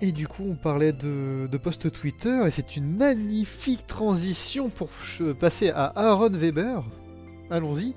et 0.00 0.12
du 0.12 0.28
coup, 0.28 0.44
on 0.48 0.54
parlait 0.54 0.92
de, 0.92 1.46
de 1.50 1.58
post 1.58 1.90
Twitter, 1.92 2.44
et 2.46 2.50
c'est 2.50 2.76
une 2.76 2.96
magnifique 2.96 3.86
transition 3.86 4.68
pour 4.68 4.88
passer 5.38 5.70
à 5.70 5.92
Aaron 5.96 6.30
Weber. 6.30 6.82
Allons-y. 7.50 7.94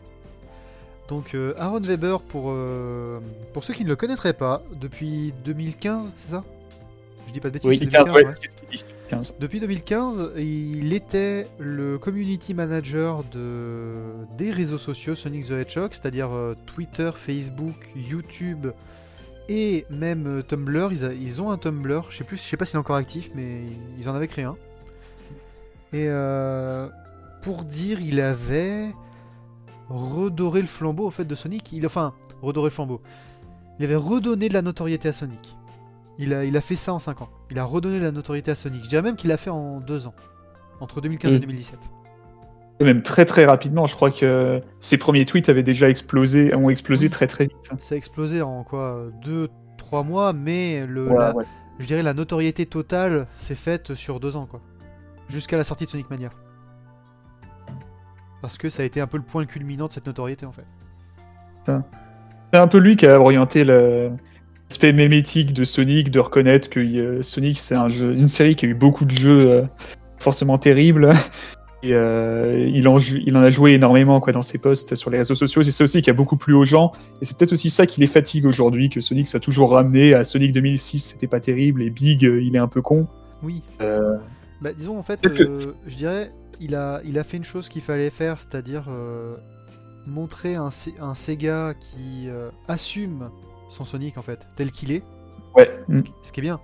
Donc, 1.08 1.36
euh, 1.36 1.54
Aaron 1.58 1.80
Weber, 1.80 2.22
pour, 2.22 2.46
euh, 2.48 3.20
pour 3.54 3.64
ceux 3.64 3.74
qui 3.74 3.84
ne 3.84 3.90
le 3.90 3.96
connaîtraient 3.96 4.34
pas, 4.34 4.62
depuis 4.80 5.34
2015, 5.46 6.14
c'est 6.18 6.32
ça? 6.32 6.44
Je 7.28 7.34
dis 7.34 7.40
pas 7.40 7.50
de 7.50 7.54
bêtises, 7.54 7.70
Oui, 7.70 7.78
c'est 7.78 7.88
15, 7.88 8.06
2015, 8.06 8.16
ouais, 8.16 8.26
ouais. 8.26 8.34
c'est 8.72 8.86
15. 9.10 9.38
Depuis 9.40 9.60
2015, 9.60 10.32
il 10.38 10.94
était 10.94 11.48
le 11.60 11.98
community 11.98 12.54
manager 12.54 13.24
de, 13.24 13.96
des 14.38 14.52
réseaux 14.52 14.78
sociaux 14.78 15.16
Sonic 15.16 15.48
the 15.48 15.52
Hedgehog, 15.52 15.90
c'est-à-dire 15.92 16.30
euh, 16.34 16.56
Twitter, 16.66 17.12
Facebook, 17.16 17.76
YouTube 17.96 18.68
et 19.50 19.86
même 19.90 20.28
euh, 20.28 20.42
Tumblr. 20.42 20.90
Ils, 20.92 21.06
a- 21.06 21.14
ils 21.14 21.42
ont 21.42 21.52
un 21.52 21.58
Tumblr, 21.58 22.02
je 22.10 22.18
sais 22.18 22.24
plus, 22.24 22.38
je 22.38 22.42
sais 22.44 22.58
pas 22.58 22.66
s'il 22.66 22.76
est 22.76 22.80
encore 22.80 22.96
actif, 22.96 23.30
mais 23.36 23.62
ils 23.98 24.08
en 24.10 24.16
avaient 24.16 24.28
créé 24.28 24.46
un. 24.46 24.56
Et 25.94 26.08
euh, 26.10 26.90
pour 27.42 27.64
dire, 27.64 28.00
il 28.02 28.20
avait 28.20 28.86
redoré 29.90 30.62
le 30.62 30.68
flambeau 30.68 31.06
au 31.08 31.12
fait 31.12 31.26
de 31.26 31.36
Sonic. 31.36 31.72
Il, 31.72 31.86
enfin, 31.86 32.14
redoré 32.42 32.68
le 32.68 32.74
flambeau. 32.74 33.02
Il 33.80 33.86
avait 33.86 33.96
redonné 33.96 34.50
de 34.50 34.54
la 34.54 34.62
notoriété 34.62 35.08
à 35.10 35.14
Sonic. 35.14 35.56
Il 36.20 36.34
a, 36.34 36.44
il 36.46 36.58
a 36.58 36.62
fait 36.62 36.76
ça 36.76 36.94
en 36.94 37.00
5 37.00 37.22
ans. 37.22 37.30
Il 37.52 37.60
a 37.60 37.64
redonné 37.64 38.00
de 38.00 38.04
la 38.04 38.12
notoriété 38.12 38.52
à 38.52 38.56
Sonic. 38.56 38.84
Je 38.84 38.90
dirais 38.90 39.02
même 39.04 39.16
qu'il 39.16 39.30
l'a 39.30 39.38
fait 39.38 39.52
en 39.52 39.80
2 39.80 40.08
ans. 40.08 40.16
Entre 40.80 41.00
2015 41.00 41.34
et 41.34 41.38
Mm. 41.38 41.42
2017. 41.42 41.80
Et 42.80 42.84
Même 42.84 43.02
très 43.02 43.26
très 43.26 43.46
rapidement, 43.46 43.86
je 43.88 43.96
crois 43.96 44.12
que 44.12 44.62
ses 44.80 44.98
premiers 44.98 45.26
tweets 45.26 45.50
avaient 45.50 45.64
déjà 45.64 45.90
explosé, 45.90 46.54
ont 46.56 46.70
explosé 46.70 47.08
Oui. 47.08 47.10
très 47.12 47.26
très 47.28 47.46
vite. 47.46 47.56
Ça 47.82 47.96
a 47.96 47.98
explosé 47.98 48.42
en 48.44 48.64
quoi 48.64 49.08
2-3 49.26 50.06
mois, 50.06 50.32
mais 50.34 50.86
le, 50.88 51.08
la- 51.10 51.36
ouais. 51.36 51.44
je 51.80 51.88
dirais 51.88 52.04
la 52.04 52.14
notoriété 52.14 52.66
totale 52.68 53.26
s'est 53.36 53.56
faite 53.56 53.96
sur 53.96 54.20
2 54.20 54.36
ans. 54.36 54.46
quoi. 54.46 54.62
Jusqu'à 55.28 55.58
la 55.58 55.64
sortie 55.64 55.86
de 55.86 55.90
Sonic 55.90 56.10
Mania. 56.12 56.30
Parce 58.42 58.58
que 58.60 58.70
ça 58.70 58.84
a 58.84 58.86
été 58.86 59.02
un 59.02 59.08
peu 59.08 59.18
le 59.18 59.24
point 59.24 59.46
culminant 59.46 59.88
de 59.88 59.92
cette 59.92 60.06
notoriété 60.06 60.46
en 60.46 60.52
fait. 60.52 60.66
C'est 61.66 62.60
un 62.60 62.68
peu 62.68 62.78
lui 62.78 62.96
qui 62.96 63.06
a 63.08 63.20
orienté 63.20 63.64
le- 63.64 64.12
l'aspect 64.70 64.94
mémétique 64.94 65.52
de 65.54 65.64
Sonic, 65.64 66.12
de 66.12 66.20
reconnaître 66.20 66.70
que 66.70 66.80
euh, 66.80 67.22
Sonic 67.24 67.58
c'est 67.58 67.76
un 67.76 67.90
jeu, 67.90 68.14
une 68.14 68.28
série 68.28 68.56
qui 68.56 68.66
a 68.68 68.70
eu 68.70 68.74
beaucoup 68.76 69.04
de 69.06 69.12
jeux 69.18 69.50
euh, 69.52 69.64
forcément 70.20 70.58
terribles. 70.58 71.10
Et 71.84 71.94
euh, 71.94 72.68
il, 72.74 72.88
en, 72.88 72.98
jou- 72.98 73.20
il 73.24 73.38
en 73.38 73.42
a 73.42 73.50
joué 73.52 73.74
énormément 73.74 74.20
quoi, 74.20 74.34
dans 74.34 74.42
ses 74.42 74.58
posts 74.58 74.96
sur 74.96 75.12
les 75.12 75.20
réseaux 75.20 75.36
sociaux. 75.36 75.62
C'est 75.62 75.72
ça 75.72 75.84
aussi 75.84 76.02
qui 76.02 76.10
a 76.10 76.14
beaucoup 76.14 76.36
plu 76.38 76.54
aux 76.56 76.66
gens. 76.66 76.92
Et 77.22 77.26
c'est 77.26 77.38
peut-être 77.38 77.54
aussi 77.54 77.70
ça 77.70 77.86
qui 77.86 78.00
les 78.02 78.08
fatigue 78.08 78.46
aujourd'hui, 78.48 78.90
que 78.90 79.00
Sonic 79.00 79.28
soit 79.28 79.40
toujours 79.40 79.72
ramené 79.74 80.14
à 80.16 80.24
Sonic 80.24 80.52
2006, 80.54 81.00
c'était 81.14 81.28
pas 81.28 81.40
terrible, 81.40 81.84
et 81.84 81.90
Big, 81.92 82.26
euh, 82.26 82.42
il 82.42 82.56
est 82.56 82.60
un 82.60 82.68
peu 82.68 82.82
con. 82.82 83.08
Oui. 83.44 83.62
Euh, 83.82 84.18
Bah, 84.62 84.74
disons 84.74 84.98
en 84.98 85.04
fait, 85.04 85.20
euh, 85.28 85.74
je 85.86 85.96
dirais, 85.96 86.32
il 86.60 86.74
a, 86.74 87.00
il 87.06 87.20
a 87.20 87.24
fait 87.24 87.38
une 87.38 87.46
chose 87.46 87.70
qu'il 87.70 87.84
fallait 87.84 88.10
faire, 88.10 88.40
c'est-à-dire 88.42 88.86
euh, 88.90 89.36
montrer 90.08 90.56
un, 90.56 90.72
Se- 90.72 90.90
un 91.00 91.14
Sega 91.14 91.76
qui 91.80 92.28
euh, 92.28 92.50
assume 92.68 93.30
son 93.70 93.86
Sonic 93.86 94.18
en 94.18 94.24
fait, 94.24 94.48
tel 94.56 94.72
qu'il 94.72 94.92
est, 94.92 95.04
ouais. 95.56 95.70
ce 95.96 96.02
qui, 96.02 96.12
ce 96.24 96.32
qui 96.32 96.40
est 96.40 96.42
bien, 96.42 96.60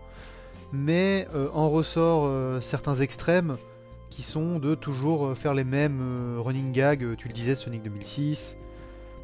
mais 0.71 1.28
euh, 1.36 1.49
en 1.54 1.69
ressort 1.69 2.23
euh, 2.26 2.60
certains 2.62 2.95
extrêmes 2.95 3.58
qui 4.13 4.21
sont 4.21 4.60
de 4.60 4.76
toujours 4.76 5.28
euh, 5.28 5.36
faire 5.36 5.54
les 5.54 5.63
mêmes 5.63 5.99
euh, 6.02 6.38
running 6.39 6.71
gags, 6.71 7.04
euh, 7.04 7.15
tu 7.17 7.28
le 7.28 7.34
disais, 7.34 7.56
Sonic 7.56 7.84
2006. 7.84 8.58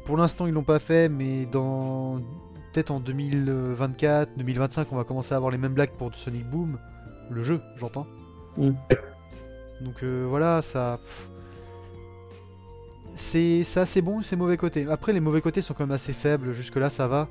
Pour 0.04 0.16
l'instant, 0.16 0.46
ils 0.46 0.52
l'ont 0.52 0.62
pas 0.64 0.78
fait, 0.78 1.08
mais 1.08 1.46
dans 1.46 2.18
peut-être 2.72 2.90
en 2.90 3.00
2024, 3.00 4.36
2025, 4.36 4.88
on 4.92 4.96
va 4.96 5.04
commencer 5.04 5.34
à 5.34 5.36
avoir 5.36 5.50
les 5.50 5.58
mêmes 5.58 5.74
blagues 5.74 5.90
pour 5.90 6.14
Sonic 6.14 6.48
Boom, 6.48 6.78
le 7.30 7.42
jeu, 7.42 7.60
j'entends. 7.76 8.06
Mm. 8.56 8.70
Donc 9.80 10.02
euh, 10.02 10.26
voilà, 10.28 10.62
ça. 10.62 11.00
C'est 13.14 13.64
ça, 13.64 13.86
c'est 13.86 14.02
bon, 14.02 14.22
c'est 14.22 14.36
mauvais 14.36 14.56
côté. 14.56 14.86
Après, 14.88 15.12
les 15.12 15.20
mauvais 15.20 15.40
côtés 15.40 15.62
sont 15.62 15.74
quand 15.74 15.84
même 15.84 15.94
assez 15.94 16.12
faibles. 16.12 16.52
Jusque 16.52 16.76
là, 16.76 16.90
ça 16.90 17.06
va. 17.06 17.28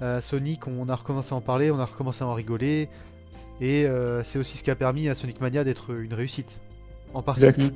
Euh, 0.00 0.20
Sonic, 0.20 0.66
on 0.66 0.88
a 0.88 0.96
recommencé 0.96 1.32
à 1.32 1.36
en 1.36 1.40
parler, 1.40 1.70
on 1.70 1.78
a 1.78 1.84
recommencé 1.84 2.24
à 2.24 2.26
en 2.26 2.34
rigoler, 2.34 2.88
et 3.60 3.86
euh, 3.86 4.24
c'est 4.24 4.38
aussi 4.38 4.58
ce 4.58 4.64
qui 4.64 4.70
a 4.70 4.74
permis 4.74 5.08
à 5.08 5.14
Sonic 5.14 5.40
Mania 5.40 5.62
d'être 5.62 5.94
une 5.94 6.14
réussite, 6.14 6.58
en 7.14 7.22
partie. 7.22 7.44
Exact. 7.44 7.72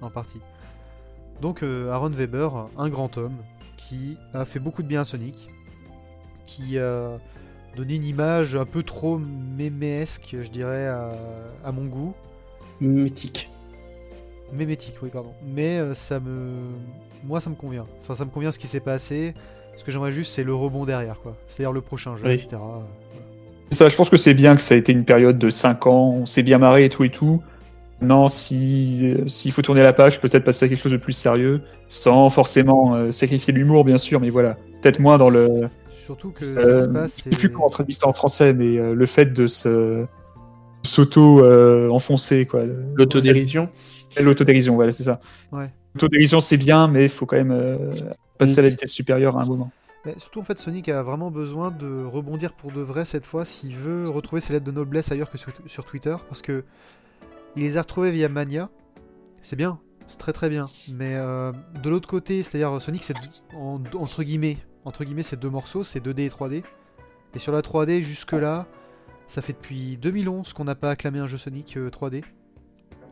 En 0.00 0.10
partie. 0.10 0.40
Donc 1.40 1.62
euh, 1.62 1.90
Aaron 1.90 2.10
Weber, 2.10 2.68
un 2.78 2.88
grand 2.88 3.16
homme, 3.18 3.36
qui 3.76 4.16
a 4.34 4.44
fait 4.44 4.58
beaucoup 4.58 4.82
de 4.82 4.88
bien 4.88 5.02
à 5.02 5.04
Sonic, 5.04 5.48
qui 6.46 6.78
a 6.78 7.18
donné 7.76 7.94
une 7.94 8.04
image 8.04 8.56
un 8.56 8.64
peu 8.66 8.82
trop 8.82 9.18
mémesque, 9.18 10.36
je 10.42 10.50
dirais, 10.50 10.86
à, 10.86 11.12
à 11.64 11.72
mon 11.72 11.84
goût. 11.86 12.14
Mythique. 12.80 13.48
Mémétique, 14.52 14.96
oui, 15.02 15.10
pardon. 15.12 15.32
Mais 15.54 15.78
euh, 15.78 15.94
ça 15.94 16.18
me. 16.18 16.50
Moi, 17.24 17.40
ça 17.40 17.50
me 17.50 17.54
convient. 17.54 17.86
Enfin, 18.00 18.14
ça 18.14 18.24
me 18.24 18.30
convient 18.30 18.50
ce 18.50 18.58
qui 18.58 18.66
s'est 18.66 18.80
passé. 18.80 19.34
Ce 19.76 19.84
que 19.84 19.92
j'aimerais 19.92 20.12
juste, 20.12 20.32
c'est 20.34 20.42
le 20.44 20.54
rebond 20.54 20.84
derrière, 20.84 21.20
quoi. 21.20 21.36
C'est-à-dire 21.46 21.72
le 21.72 21.80
prochain 21.80 22.16
jeu, 22.16 22.26
Oui. 22.26 22.34
etc. 22.34 22.56
Ça, 23.70 23.88
je 23.88 23.96
pense 23.96 24.10
que 24.10 24.16
c'est 24.16 24.34
bien 24.34 24.56
que 24.56 24.60
ça 24.60 24.74
a 24.74 24.76
été 24.76 24.90
une 24.92 25.04
période 25.04 25.38
de 25.38 25.48
5 25.48 25.86
ans, 25.86 26.10
on 26.10 26.26
s'est 26.26 26.42
bien 26.42 26.58
marré 26.58 26.86
et 26.86 26.88
tout 26.88 27.04
et 27.04 27.10
tout. 27.10 27.40
Non, 28.02 28.28
si 28.28 29.14
s'il 29.26 29.52
faut 29.52 29.62
tourner 29.62 29.82
la 29.82 29.92
page, 29.92 30.20
peut-être 30.20 30.44
passer 30.44 30.64
à 30.66 30.68
quelque 30.68 30.80
chose 30.80 30.92
de 30.92 30.96
plus 30.96 31.12
sérieux, 31.12 31.60
sans 31.88 32.30
forcément 32.30 32.94
euh, 32.94 33.10
sacrifier 33.10 33.52
l'humour, 33.52 33.84
bien 33.84 33.98
sûr, 33.98 34.20
mais 34.20 34.30
voilà, 34.30 34.56
peut-être 34.80 35.00
moins 35.00 35.18
dans 35.18 35.28
le. 35.30 35.68
Surtout 35.88 36.32
que 36.32 36.46
ce 36.46 36.66
qui 36.66 36.74
Euh, 36.76 36.80
se 36.82 36.88
passe, 36.88 37.18
Je 37.18 37.22
sais 37.24 37.36
plus 37.36 37.50
comment 37.50 37.68
traduire 37.68 37.96
ça 37.96 38.08
en 38.08 38.12
français, 38.14 38.54
mais 38.54 38.78
euh, 38.78 38.94
le 38.94 39.06
fait 39.06 39.26
de 39.32 39.46
se 39.46 40.06
s'auto 40.82 41.44
euh, 41.44 41.90
enfoncer 41.90 42.46
quoi. 42.46 42.62
L'autodérision. 42.94 43.68
L'autodérision, 44.18 44.74
voilà, 44.76 44.92
c'est 44.92 45.02
ça. 45.04 45.20
Ouais. 45.52 45.70
L'autodérision, 45.94 46.40
c'est 46.40 46.56
bien, 46.56 46.88
mais 46.88 47.04
il 47.04 47.08
faut 47.08 47.26
quand 47.26 47.36
même 47.36 47.50
euh, 47.52 47.76
passer 48.38 48.60
à 48.60 48.62
la 48.62 48.70
vitesse 48.70 48.92
supérieure 48.92 49.36
à 49.36 49.42
un 49.42 49.46
moment. 49.46 49.70
Mais 50.06 50.14
surtout, 50.18 50.40
en 50.40 50.44
fait, 50.44 50.58
Sonic 50.58 50.88
a 50.88 51.02
vraiment 51.02 51.30
besoin 51.30 51.70
de 51.70 52.04
rebondir 52.04 52.54
pour 52.54 52.72
de 52.72 52.80
vrai 52.80 53.04
cette 53.04 53.26
fois 53.26 53.44
s'il 53.44 53.76
veut 53.76 54.08
retrouver 54.08 54.40
ses 54.40 54.54
lettres 54.54 54.64
de 54.64 54.72
noblesse 54.72 55.12
ailleurs 55.12 55.30
que 55.30 55.36
sur, 55.36 55.52
sur 55.66 55.84
Twitter. 55.84 56.16
Parce 56.28 56.40
que 56.40 56.64
il 57.56 57.62
les 57.62 57.76
a 57.78 57.82
retrouvées 57.82 58.10
via 58.10 58.28
Mania. 58.28 58.68
C'est 59.42 59.56
bien, 59.56 59.78
c'est 60.06 60.18
très 60.18 60.32
très 60.32 60.48
bien. 60.50 60.66
Mais 60.88 61.14
euh, 61.16 61.52
de 61.82 61.88
l'autre 61.90 62.08
côté, 62.08 62.42
c'est-à-dire 62.42 62.80
Sonic, 62.80 63.02
c'est 63.02 63.14
en- 63.54 63.80
entre 63.98 64.22
guillemets, 64.22 64.58
entre 64.84 65.04
guillemets, 65.04 65.22
c'est 65.22 65.38
deux 65.38 65.50
morceaux, 65.50 65.84
c'est 65.84 66.00
2D 66.00 66.20
et 66.20 66.28
3D. 66.28 66.62
Et 67.34 67.38
sur 67.38 67.52
la 67.52 67.60
3D, 67.62 68.00
jusque-là, 68.02 68.66
ça 69.26 69.42
fait 69.42 69.52
depuis 69.52 69.96
2011 69.98 70.52
qu'on 70.52 70.64
n'a 70.64 70.74
pas 70.74 70.90
acclamé 70.90 71.18
un 71.20 71.26
jeu 71.26 71.36
Sonic 71.36 71.76
euh, 71.76 71.90
3D. 71.90 72.24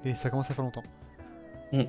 Et 0.05 0.15
ça 0.15 0.31
commence 0.31 0.51
à 0.51 0.55
faire 0.55 0.65
longtemps. 0.65 0.83
Mm. 1.73 1.83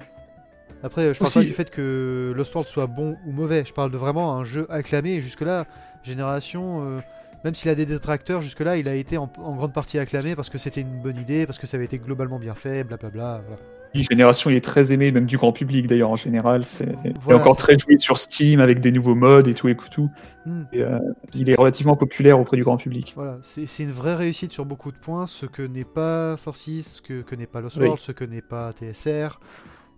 Après, 0.83 1.13
je 1.13 1.19
parle 1.19 1.27
Aussi- 1.27 1.39
pas 1.39 1.45
du 1.45 1.53
fait 1.53 1.69
que 1.69 2.31
Lost 2.35 2.53
World 2.53 2.69
soit 2.69 2.87
bon 2.87 3.17
ou 3.25 3.31
mauvais. 3.31 3.63
Je 3.65 3.73
parle 3.73 3.91
de 3.91 3.97
vraiment 3.97 4.35
un 4.35 4.43
jeu 4.43 4.65
acclamé. 4.69 5.13
Et 5.13 5.21
jusque-là, 5.21 5.65
Génération, 6.03 6.81
euh, 6.85 6.99
même 7.43 7.55
s'il 7.55 7.69
a 7.71 7.75
des 7.75 7.85
détracteurs, 7.85 8.41
jusque-là, 8.41 8.77
il 8.77 8.87
a 8.87 8.95
été 8.95 9.17
en, 9.17 9.31
en 9.37 9.55
grande 9.55 9.73
partie 9.73 9.99
acclamé 9.99 10.35
parce 10.35 10.49
que 10.49 10.57
c'était 10.57 10.81
une 10.81 11.01
bonne 11.01 11.17
idée, 11.17 11.45
parce 11.45 11.57
que 11.59 11.67
ça 11.67 11.77
avait 11.77 11.85
été 11.85 11.97
globalement 11.97 12.39
bien 12.39 12.55
fait, 12.55 12.83
blablabla. 12.83 13.41
Voilà. 13.45 13.61
Une 13.95 14.03
génération, 14.03 14.51
il 14.51 14.55
est 14.55 14.63
très 14.63 14.93
aimé, 14.93 15.11
même 15.11 15.25
du 15.25 15.37
grand 15.37 15.51
public 15.51 15.87
d'ailleurs 15.87 16.11
en 16.11 16.15
général. 16.15 16.63
C'est 16.63 16.95
il 17.03 17.11
est 17.11 17.17
Voilà, 17.19 17.39
encore 17.39 17.55
très 17.55 17.77
joué 17.77 17.97
sur 17.97 18.19
Steam 18.19 18.59
avec 18.59 18.81
des 18.81 18.91
nouveaux 18.91 19.15
modes 19.15 19.47
et 19.47 19.55
tout 19.55 19.67
et 19.67 19.75
tout. 19.75 20.07
Mm. 20.45 20.61
Et, 20.73 20.83
euh, 20.83 20.99
il 21.33 21.49
est 21.49 21.55
relativement 21.55 21.95
populaire 21.95 22.39
auprès 22.39 22.55
du 22.55 22.63
grand 22.63 22.77
public. 22.77 23.13
Voilà, 23.15 23.39
c'est 23.41 23.65
une 23.79 23.91
vraie 23.91 24.15
réussite 24.15 24.51
sur 24.51 24.65
beaucoup 24.65 24.91
de 24.91 24.97
points, 24.97 25.25
ce 25.25 25.47
que 25.47 25.63
n'est 25.63 25.85
pas 25.85 26.37
Forces, 26.37 26.97
ce 26.97 27.01
que, 27.01 27.21
que 27.21 27.35
n'est 27.35 27.47
pas 27.47 27.61
Lost 27.61 27.77
Oui. 27.77 27.85
World, 27.85 27.99
ce 27.99 28.11
que 28.11 28.25
n'est 28.25 28.43
pas 28.43 28.71
TSR, 28.73 29.39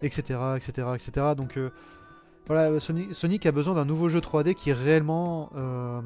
etc. 0.01 0.39
etc., 0.56 0.88
etc. 0.95 1.27
Donc 1.36 1.58
euh, 1.58 1.69
voilà, 2.47 2.80
Sonic, 2.80 3.13
Sonic 3.13 3.45
a 3.45 3.51
besoin 3.51 3.73
d'un 3.73 3.86
nouveau 3.86 4.08
jeu 4.08 4.19
3D 4.19 4.54
qui 4.54 4.71
réellement, 4.71 5.49
euh, 5.58 5.99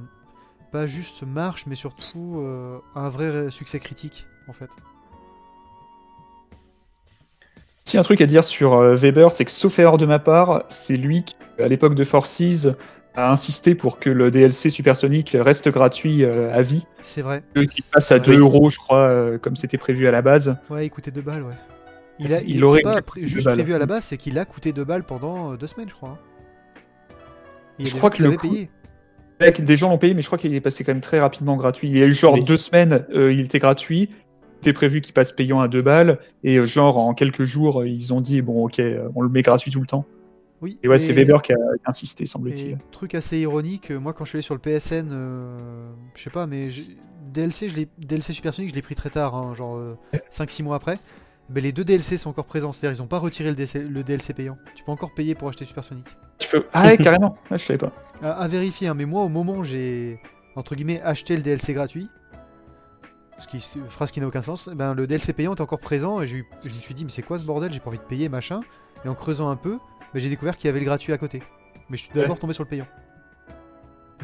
pas 0.76 0.88
juste 0.88 1.24
marche, 1.24 1.68
mais 1.68 1.76
surtout 1.76 2.42
euh, 2.42 2.80
un 2.96 3.08
vrai 3.08 3.50
succès 3.50 3.80
critique, 3.80 4.26
en 4.50 4.54
fait. 4.54 4.70
Si 7.86 7.98
un 7.98 8.04
truc 8.04 8.20
à 8.20 8.26
dire 8.26 8.44
sur 8.44 8.74
euh, 8.74 8.96
Weber, 8.96 9.32
c'est 9.32 9.46
que 9.46 9.52
sauf 9.52 9.80
erreur 9.80 9.98
de 9.98 10.06
ma 10.06 10.20
part, 10.20 10.64
c'est 10.68 10.98
lui 10.98 11.24
qui, 11.24 11.36
à 11.60 11.68
l'époque 11.68 11.96
de 11.96 12.04
Forces, 12.04 12.68
a 13.16 13.32
insisté 13.32 13.76
pour 13.76 13.98
que 14.00 14.10
le 14.10 14.32
DLC 14.32 14.70
Supersonic 14.70 15.38
reste 15.40 15.70
gratuit 15.70 16.26
euh, 16.26 16.54
à 16.54 16.62
vie, 16.62 16.86
C'est 17.02 17.22
vrai. 17.22 17.42
qu'il 17.54 17.84
passe 17.94 18.12
à 18.12 18.16
Ouais. 18.16 18.22
2 18.22 18.40
euros, 18.40 18.70
je 18.70 18.78
crois, 18.78 19.38
comme 19.40 19.56
c'était 19.56 19.78
prévu 19.78 20.08
à 20.08 20.12
la 20.12 20.22
base. 20.22 20.58
Ouais, 20.70 20.86
il 20.88 20.90
coûtait 20.90 21.12
2 21.12 21.22
balles, 21.22 21.44
ouais. 21.44 21.54
Il, 22.20 22.34
a, 22.34 22.42
Il 22.42 22.58
il, 22.58 22.64
aurait 22.66 22.82
pas 22.82 23.02
pré- 23.02 23.26
juste 23.26 23.50
prévu 23.50 23.74
à 23.74 23.78
la 23.78 23.86
base, 23.86 24.04
c'est 24.06 24.18
qu'il 24.18 24.38
a 24.40 24.44
coûté 24.46 24.74
2 24.74 24.84
balles 24.84 25.04
pendant 25.04 25.56
2 25.56 25.68
semaines, 25.68 25.88
je 25.90 25.94
crois. 25.96 26.10
hein. 26.10 27.16
Il 27.80 27.88
Je 27.88 27.96
crois 27.98 28.10
que 28.10 28.24
le 28.24 28.32
coût- 28.36 28.50
payé. 28.50 28.70
Des 29.40 29.76
gens 29.76 29.90
l'ont 29.90 29.98
payé, 29.98 30.14
mais 30.14 30.22
je 30.22 30.28
crois 30.28 30.38
qu'il 30.38 30.54
est 30.56 30.62
passé 30.62 30.84
quand 30.84 30.94
même 30.94 31.02
très 31.02 31.20
rapidement 31.20 31.58
gratuit. 31.58 31.90
Il 31.90 31.98
y 31.98 32.02
a 32.02 32.06
eu 32.06 32.14
genre 32.14 32.36
Oui. 32.36 32.44
deux 32.44 32.56
semaines, 32.58 33.06
euh, 33.14 33.34
il 33.34 33.42
était 33.42 33.60
gratuit. 33.60 34.10
C'était 34.62 34.72
prévu 34.74 35.02
qu'il 35.02 35.14
passe 35.14 35.32
payant 35.34 35.60
à 35.60 35.68
2 35.68 35.82
balles. 35.82 36.20
Et 36.44 36.58
euh, 36.58 36.66
genre, 36.66 36.98
en 36.98 37.14
quelques 37.14 37.44
jours, 37.44 37.82
euh, 37.82 37.88
ils 37.88 38.14
ont 38.14 38.22
dit, 38.22 38.42
bon, 38.42 38.66
ok, 38.66 38.82
on 39.14 39.22
le 39.22 39.30
met 39.30 39.42
gratuit 39.42 39.72
tout 39.72 39.82
le 39.82 39.86
temps. 39.86 40.06
Oui. 40.62 40.78
Et 40.84 40.88
ouais, 40.88 40.98
c'est 40.98 41.12
Weber 41.12 41.42
qui 41.42 41.52
a 41.54 41.58
insisté, 41.86 42.24
Et 42.24 42.28
semble-t-il. 42.28 42.78
truc 42.92 43.14
assez 43.14 43.38
ironique, 43.40 43.92
moi 43.92 44.14
quand 44.14 44.24
je 44.24 44.30
suis 44.30 44.38
allé 44.38 44.42
sur 44.44 44.56
le 44.56 44.62
PSN, 44.62 45.10
je 46.16 46.24
sais 46.24 46.30
pas, 46.30 46.48
mais 46.48 46.70
DLC, 47.34 47.68
je 47.68 47.76
l'ai- 47.76 47.90
DLC 48.00 48.32
Supersonic, 48.32 48.70
je 48.70 48.76
l'ai 48.76 48.82
pris 48.82 48.96
très 48.96 49.10
tard, 49.10 49.36
hein, 49.36 49.54
genre 49.54 49.78
5-6 50.32 50.64
mois 50.64 50.78
après. 50.78 50.98
Ben, 51.50 51.64
les 51.64 51.72
deux 51.72 51.84
DLC 51.84 52.18
sont 52.18 52.32
encore 52.32 52.46
présents, 52.46 52.74
c'est-à-dire 52.74 53.00
ils 53.00 53.04
ont 53.04 53.08
pas 53.08 53.20
retiré 53.20 53.50
le 53.50 53.56
DLC, 53.56 53.80
le 53.84 54.04
DLC 54.04 54.34
payant. 54.34 54.58
Tu 54.76 54.84
peux 54.84 54.92
encore 54.92 55.14
payer 55.14 55.36
pour 55.36 55.48
acheter 55.48 55.64
Supersonic. 55.66 56.06
Tu 56.40 56.50
peux... 56.50 56.66
Ah 56.74 56.86
ouais, 56.86 56.98
carrément. 56.98 57.36
Ah, 57.52 57.58
je 57.58 57.66
savais 57.66 57.78
pas. 57.78 57.92
À, 58.22 58.32
à 58.32 58.48
vérifier, 58.48 58.88
hein, 58.88 58.94
mais 58.96 59.06
moi 59.06 59.22
au 59.24 59.30
moment 59.30 59.54
où 59.54 59.64
j'ai 59.64 60.20
entre 60.56 60.74
guillemets 60.76 61.02
acheté 61.02 61.36
le 61.36 61.44
DLC 61.44 61.74
gratuit, 61.74 62.10
ce 63.38 63.48
qui 63.48 63.60
c'est- 63.60 63.80
phrase 63.90 64.12
qui 64.12 64.22
n'a 64.22 64.28
aucun 64.28 64.42
sens, 64.42 64.70
ben 64.70 64.94
le 64.96 65.06
DLC 65.08 65.34
payant 65.34 65.54
est 65.54 65.62
encore 65.62 65.80
présent 65.80 66.22
et 66.22 66.30
eu- 66.30 66.46
je 66.64 66.74
me 66.74 66.80
suis 66.80 66.94
dit 66.96 67.04
mais 67.04 67.12
c'est 67.12 67.22
quoi 67.22 67.38
ce 67.38 67.46
bordel, 67.46 67.72
j'ai 67.72 67.80
pas 67.80 67.90
envie 67.90 68.00
de 68.00 68.04
payer 68.04 68.28
machin. 68.30 68.62
Et 69.04 69.08
en 69.08 69.14
creusant 69.14 69.50
un 69.50 69.56
peu, 69.56 69.78
ben, 70.14 70.20
j'ai 70.20 70.30
découvert 70.30 70.58
qu'il 70.58 70.66
y 70.68 70.70
avait 70.70 70.80
le 70.80 70.86
gratuit 70.86 71.14
à 71.14 71.18
côté. 71.20 71.44
Mais 71.90 71.98
je 71.98 72.04
suis 72.04 72.12
d'abord 72.14 72.40
tombé 72.40 72.54
sur 72.54 72.64
le 72.64 72.70
payant. 72.70 72.88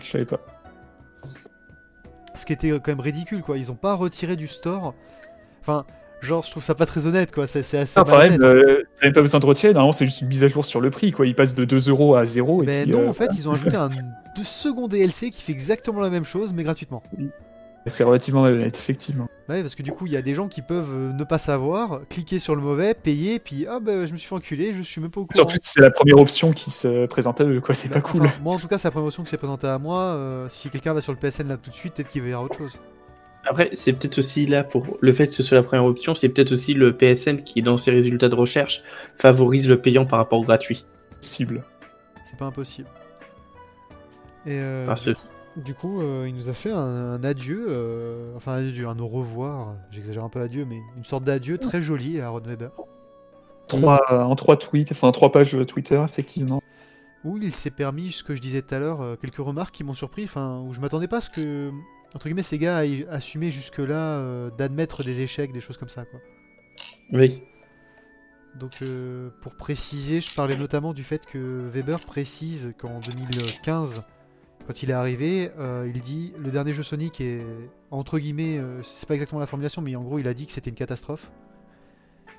Je 0.01 0.09
savais 0.09 0.25
pas. 0.25 0.39
Ce 2.33 2.45
qui 2.45 2.53
était 2.53 2.69
quand 2.71 2.87
même 2.87 2.99
ridicule, 3.01 3.43
quoi. 3.43 3.57
Ils 3.57 3.71
ont 3.71 3.75
pas 3.75 3.93
retiré 3.93 4.35
du 4.35 4.47
store. 4.47 4.95
Enfin, 5.59 5.85
genre, 6.21 6.43
je 6.43 6.51
trouve 6.51 6.63
ça 6.63 6.75
pas 6.75 6.85
très 6.85 7.05
honnête, 7.05 7.31
quoi. 7.33 7.47
C'est 7.47 7.59
assez. 7.59 7.93
Ah, 7.99 8.03
pareil, 8.05 8.37
euh, 8.41 8.83
t'avais 8.99 9.11
pas 9.13 9.21
besoin 9.21 9.39
de 9.39 9.45
retirer. 9.45 9.73
Normalement, 9.73 9.91
c'est 9.91 10.05
juste 10.05 10.21
une 10.21 10.27
mise 10.27 10.43
à 10.43 10.47
jour 10.47 10.65
sur 10.65 10.81
le 10.81 10.89
prix, 10.89 11.11
quoi. 11.11 11.25
Il 11.27 11.35
passe 11.35 11.55
de 11.55 11.65
2 11.65 11.89
euros 11.89 12.15
à 12.15 12.25
0. 12.25 12.63
Et 12.63 12.65
Mais 12.65 12.83
puis, 12.83 12.91
non, 12.91 13.01
euh, 13.01 13.09
en 13.09 13.13
fait, 13.13 13.29
ils 13.37 13.47
ont 13.49 13.53
ajouté 13.53 13.75
un 13.75 13.89
de 13.89 14.43
second 14.43 14.87
DLC 14.87 15.29
qui 15.29 15.41
fait 15.41 15.51
exactement 15.51 15.99
la 15.99 16.09
même 16.09 16.25
chose, 16.25 16.53
mais 16.53 16.63
gratuitement. 16.63 17.03
c'est 17.87 18.03
relativement 18.03 18.43
malhonnête, 18.43 18.77
effectivement. 18.77 19.27
Ouais, 19.49 19.61
parce 19.61 19.75
que 19.75 19.83
du 19.83 19.91
coup, 19.91 20.05
il 20.05 20.13
y 20.13 20.17
a 20.17 20.21
des 20.21 20.35
gens 20.35 20.47
qui 20.47 20.61
peuvent 20.61 20.87
euh, 20.93 21.11
ne 21.11 21.23
pas 21.23 21.37
savoir, 21.39 22.01
cliquer 22.09 22.39
sur 22.39 22.55
le 22.55 22.61
mauvais, 22.61 22.93
payer, 22.93 23.39
puis 23.39 23.65
ah 23.67 23.79
bah 23.81 24.05
je 24.05 24.11
me 24.13 24.17
suis 24.17 24.27
fait 24.29 24.35
enculer, 24.35 24.73
je 24.73 24.81
suis 24.83 25.01
même 25.01 25.09
pas 25.11 25.19
au 25.19 25.25
courant. 25.25 25.35
Surtout, 25.49 25.57
c'est 25.63 25.81
la 25.81 25.91
première 25.91 26.17
option 26.19 26.53
qui 26.53 26.71
se 26.71 27.07
présente 27.07 27.41
à 27.41 27.43
eux, 27.43 27.59
quoi. 27.59 27.73
C'est 27.75 27.89
Bah, 27.89 27.95
pas 27.95 28.01
cool. 28.01 28.21
enfin, 28.21 28.33
moi, 28.41 28.53
en 28.53 28.57
tout 28.59 28.67
cas, 28.67 28.77
c'est 28.77 28.87
la 28.87 28.91
première 28.91 29.07
option 29.07 29.23
qui 29.23 29.29
s'est 29.31 29.37
présentée 29.37 29.67
à 29.67 29.79
moi. 29.79 29.99
euh, 29.99 30.45
si 30.47 30.69
quelqu'un 30.69 30.93
va 30.93 31.01
sur 31.01 31.11
le 31.11 31.17
PSN 31.19 31.47
là 31.49 31.57
tout 31.57 31.69
de 31.71 31.75
suite, 31.75 31.95
peut-être 31.95 32.07
qu'il 32.09 32.21
verra 32.21 32.43
autre 32.43 32.57
chose. 32.57 32.79
Après, 33.45 33.71
c'est 33.73 33.93
peut-être 33.93 34.19
aussi 34.19 34.45
là 34.45 34.63
pour 34.63 34.97
le 35.01 35.13
fait 35.13 35.27
que 35.27 35.33
ce 35.33 35.43
soit 35.43 35.55
la 35.55 35.63
première 35.63 35.85
option, 35.85 36.13
c'est 36.13 36.29
peut-être 36.29 36.51
aussi 36.51 36.73
le 36.73 36.95
PSN 36.95 37.37
qui, 37.37 37.61
dans 37.61 37.77
ses 37.77 37.91
résultats 37.91 38.29
de 38.29 38.35
recherche, 38.35 38.83
favorise 39.17 39.67
le 39.67 39.81
payant 39.81 40.05
par 40.05 40.19
rapport 40.19 40.39
au 40.39 40.43
gratuit. 40.43 40.85
Possible. 41.15 41.63
C'est 42.25 42.37
pas 42.37 42.45
impossible. 42.45 42.87
Et 44.45 44.59
euh, 44.59 44.85
Parce 44.85 45.09
Du 45.55 45.73
coup, 45.73 46.01
euh, 46.01 46.25
il 46.27 46.35
nous 46.35 46.49
a 46.49 46.53
fait 46.53 46.71
un, 46.71 46.77
un 46.77 47.23
adieu, 47.23 47.65
euh, 47.67 48.35
enfin 48.35 48.53
un 48.53 48.67
adieu, 48.67 48.87
un 48.87 48.97
au 48.99 49.07
revoir, 49.07 49.75
j'exagère 49.91 50.23
un 50.23 50.29
peu 50.29 50.41
adieu, 50.41 50.65
mais 50.65 50.79
une 50.97 51.03
sorte 51.03 51.23
d'adieu 51.23 51.57
très 51.57 51.81
joli 51.81 52.19
à 52.19 52.29
Ron 52.29 52.41
Weber, 52.41 52.71
Trois, 53.67 54.01
en 54.11 54.35
trois 54.35 54.57
tweets, 54.57 54.91
enfin 54.91 55.11
trois 55.11 55.31
pages 55.31 55.53
de 55.53 55.63
Twitter, 55.63 56.01
effectivement. 56.03 56.61
où 57.23 57.37
il 57.37 57.53
s'est 57.53 57.71
permis, 57.71 58.11
ce 58.11 58.21
que 58.21 58.35
je 58.35 58.41
disais 58.41 58.61
tout 58.61 58.75
à 58.75 58.79
l'heure, 58.79 59.17
quelques 59.21 59.37
remarques 59.37 59.73
qui 59.73 59.85
m'ont 59.85 59.93
surpris, 59.93 60.25
enfin, 60.25 60.61
où 60.67 60.73
je 60.73 60.81
m'attendais 60.81 61.07
pas 61.07 61.17
à 61.17 61.21
ce 61.21 61.29
que, 61.29 61.71
entre 62.13 62.25
guillemets, 62.25 62.41
ces 62.41 62.57
gars 62.57 62.85
aient 62.85 63.07
assumé 63.09 63.51
jusque-là 63.51 64.17
euh, 64.17 64.49
d'admettre 64.51 65.03
des 65.03 65.21
échecs, 65.21 65.51
des 65.51 65.61
choses 65.61 65.77
comme 65.77 65.89
ça, 65.89 66.05
quoi. 66.05 66.19
oui, 67.13 67.41
Donc, 68.59 68.81
euh, 68.81 69.29
pour 69.41 69.55
préciser, 69.55 70.19
je 70.19 70.33
parlais 70.33 70.57
notamment 70.57 70.93
du 70.93 71.03
fait 71.03 71.25
que 71.25 71.67
Weber 71.67 72.05
précise 72.05 72.73
qu'en 72.77 72.99
2015, 72.99 74.03
quand 74.67 74.83
il 74.83 74.89
est 74.89 74.93
arrivé, 74.93 75.51
euh, 75.57 75.89
il 75.93 76.01
dit 76.01 76.33
le 76.37 76.51
dernier 76.51 76.73
jeu 76.73 76.83
Sonic 76.83 77.21
est 77.21 77.41
entre 77.89 78.19
guillemets, 78.19 78.61
c'est 78.83 79.07
pas 79.07 79.15
exactement 79.15 79.39
la 79.39 79.47
formulation, 79.47 79.81
mais 79.81 79.95
en 79.95 80.03
gros, 80.03 80.19
il 80.19 80.27
a 80.27 80.33
dit 80.33 80.45
que 80.45 80.51
c'était 80.51 80.69
une 80.69 80.75
catastrophe. 80.75 81.31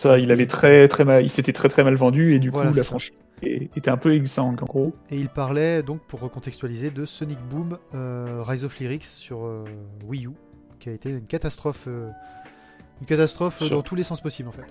Ça, 0.03 0.19
il 0.19 0.33
avait 0.33 0.47
très, 0.47 0.89
très 0.89 1.05
mal, 1.05 1.23
il 1.23 1.29
s'était 1.29 1.53
très 1.53 1.69
très 1.69 1.85
mal 1.85 1.95
vendu 1.95 2.35
et 2.35 2.41
du 2.41 2.51
Voilà, 2.51 2.73
coup, 2.73 2.77
la 2.77 2.83
franchise 2.83 3.13
était 3.41 3.89
un 3.89 3.97
peu 3.97 4.13
exsangue, 4.17 4.61
en 4.61 4.67
gros. 4.67 4.93
Et 5.13 5.17
il 5.17 5.29
parlait 5.29 5.85
donc, 5.85 6.01
pour 6.09 6.19
recontextualiser, 6.19 6.91
de 6.91 7.05
Sonic 7.05 7.39
Boom 7.49 7.79
euh, 7.95 8.43
Rise 8.45 8.65
of 8.65 8.77
Lyrics 8.81 9.05
sur 9.05 9.45
euh, 9.45 9.65
Wii 10.05 10.27
U, 10.27 10.31
qui 10.81 10.89
a 10.89 10.93
été 10.93 11.11
une 11.11 11.27
catastrophe, 11.27 11.85
euh, 11.87 12.09
une 13.01 13.07
catastrophe 13.07 13.63
dans 13.71 13.83
tous 13.83 13.95
les 13.95 14.03
sens 14.03 14.21
possibles 14.21 14.49
en 14.49 14.53
fait. 14.53 14.65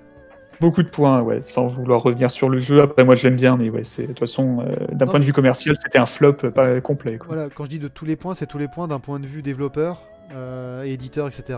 Beaucoup 0.60 0.84
de 0.84 0.90
points, 0.90 1.22
ouais, 1.22 1.42
sans 1.42 1.66
vouloir 1.66 2.04
revenir 2.04 2.30
sur 2.30 2.50
le 2.50 2.60
jeu. 2.60 2.82
Après, 2.82 3.06
moi, 3.06 3.16
je 3.16 3.26
l'aime 3.26 3.38
bien, 3.38 3.56
mais 3.56 3.70
ouais, 3.70 3.86
c'est 3.86 4.02
de 4.02 4.08
toute 4.08 4.20
façon, 4.20 4.66
d'un 4.92 5.08
point 5.08 5.22
de 5.22 5.26
vue 5.26 5.32
commercial, 5.32 5.78
c'était 5.82 5.98
un 5.98 6.06
flop 6.06 6.34
pas 6.34 6.82
complet. 6.82 7.18
Quoi. 7.18 7.28
Voilà, 7.28 7.50
quand 7.50 7.64
je 7.64 7.70
dis 7.70 7.80
de 7.80 7.88
tous 7.88 8.04
les 8.04 8.18
points, 8.18 8.34
c'est 8.34 8.48
tous 8.48 8.58
les 8.58 8.68
points 8.68 8.90
d'un 8.90 9.00
point 9.00 9.22
de 9.22 9.28
vue 9.28 9.42
développeur, 9.42 10.02
éditeur, 10.84 11.28
etc. 11.28 11.58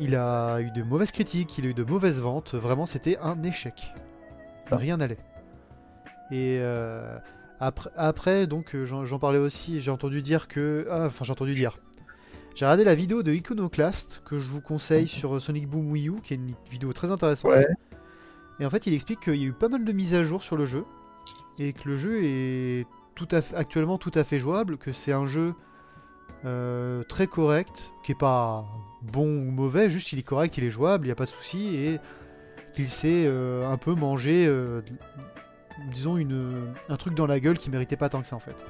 Il 0.00 0.16
a 0.16 0.60
eu 0.60 0.70
de 0.70 0.82
mauvaises 0.82 1.12
critiques, 1.12 1.58
il 1.58 1.66
a 1.66 1.68
eu 1.68 1.74
de 1.74 1.84
mauvaises 1.84 2.20
ventes, 2.20 2.54
vraiment 2.54 2.86
c'était 2.86 3.18
un 3.18 3.42
échec. 3.42 3.92
Ah. 4.70 4.76
Rien 4.76 4.96
n'allait. 4.96 5.18
Et 6.30 6.58
euh, 6.60 7.18
après, 7.58 7.90
après, 7.96 8.46
donc 8.46 8.74
euh, 8.74 8.84
j'en 8.86 9.18
parlais 9.18 9.38
aussi, 9.38 9.80
j'ai 9.80 9.90
entendu 9.90 10.22
dire 10.22 10.48
que... 10.48 10.86
ah, 10.90 11.06
Enfin 11.06 11.24
j'ai 11.24 11.32
entendu 11.32 11.54
dire. 11.54 11.78
J'ai 12.54 12.64
regardé 12.64 12.84
la 12.84 12.94
vidéo 12.94 13.22
de 13.22 13.32
Iconoclast 13.32 14.22
que 14.24 14.40
je 14.40 14.48
vous 14.48 14.60
conseille 14.60 15.06
sur 15.06 15.36
euh, 15.36 15.40
Sonic 15.40 15.68
Boom 15.68 15.90
Wii 15.90 16.08
U, 16.08 16.20
qui 16.22 16.34
est 16.34 16.36
une 16.36 16.54
vidéo 16.70 16.92
très 16.92 17.10
intéressante. 17.10 17.52
Ouais. 17.52 17.66
Et 18.58 18.66
en 18.66 18.70
fait, 18.70 18.86
il 18.86 18.94
explique 18.94 19.20
qu'il 19.20 19.36
y 19.36 19.44
a 19.44 19.46
eu 19.46 19.52
pas 19.52 19.68
mal 19.68 19.84
de 19.84 19.92
mises 19.92 20.14
à 20.14 20.22
jour 20.22 20.42
sur 20.42 20.56
le 20.56 20.66
jeu 20.66 20.84
et 21.58 21.72
que 21.72 21.88
le 21.88 21.96
jeu 21.96 22.18
est 22.22 22.86
tout 23.14 23.28
à 23.30 23.40
fait- 23.40 23.54
actuellement 23.54 23.98
tout 23.98 24.10
à 24.14 24.24
fait 24.24 24.38
jouable, 24.38 24.78
que 24.78 24.92
c'est 24.92 25.12
un 25.12 25.26
jeu 25.26 25.54
euh, 26.44 27.02
très 27.04 27.26
correct, 27.26 27.92
qui 28.02 28.12
est 28.12 28.18
pas 28.18 28.64
bon 29.02 29.26
ou 29.26 29.50
mauvais, 29.50 29.90
juste 29.90 30.12
il 30.12 30.18
est 30.18 30.22
correct, 30.24 30.56
il 30.58 30.64
est 30.64 30.70
jouable, 30.70 31.04
il 31.06 31.08
n'y 31.08 31.12
a 31.12 31.16
pas 31.16 31.24
de 31.24 31.30
souci, 31.30 31.76
et 31.76 31.98
qu'il 32.74 32.88
sait 32.88 33.24
euh, 33.26 33.66
un 33.70 33.76
peu 33.76 33.94
manger, 33.94 34.46
euh, 34.46 34.80
disons, 35.90 36.16
une, 36.16 36.72
un 36.88 36.96
truc 36.96 37.14
dans 37.14 37.26
la 37.26 37.40
gueule 37.40 37.58
qui 37.58 37.70
méritait 37.70 37.96
pas 37.96 38.08
tant 38.08 38.20
que 38.20 38.26
ça 38.26 38.36
en 38.36 38.40
fait. 38.40 38.64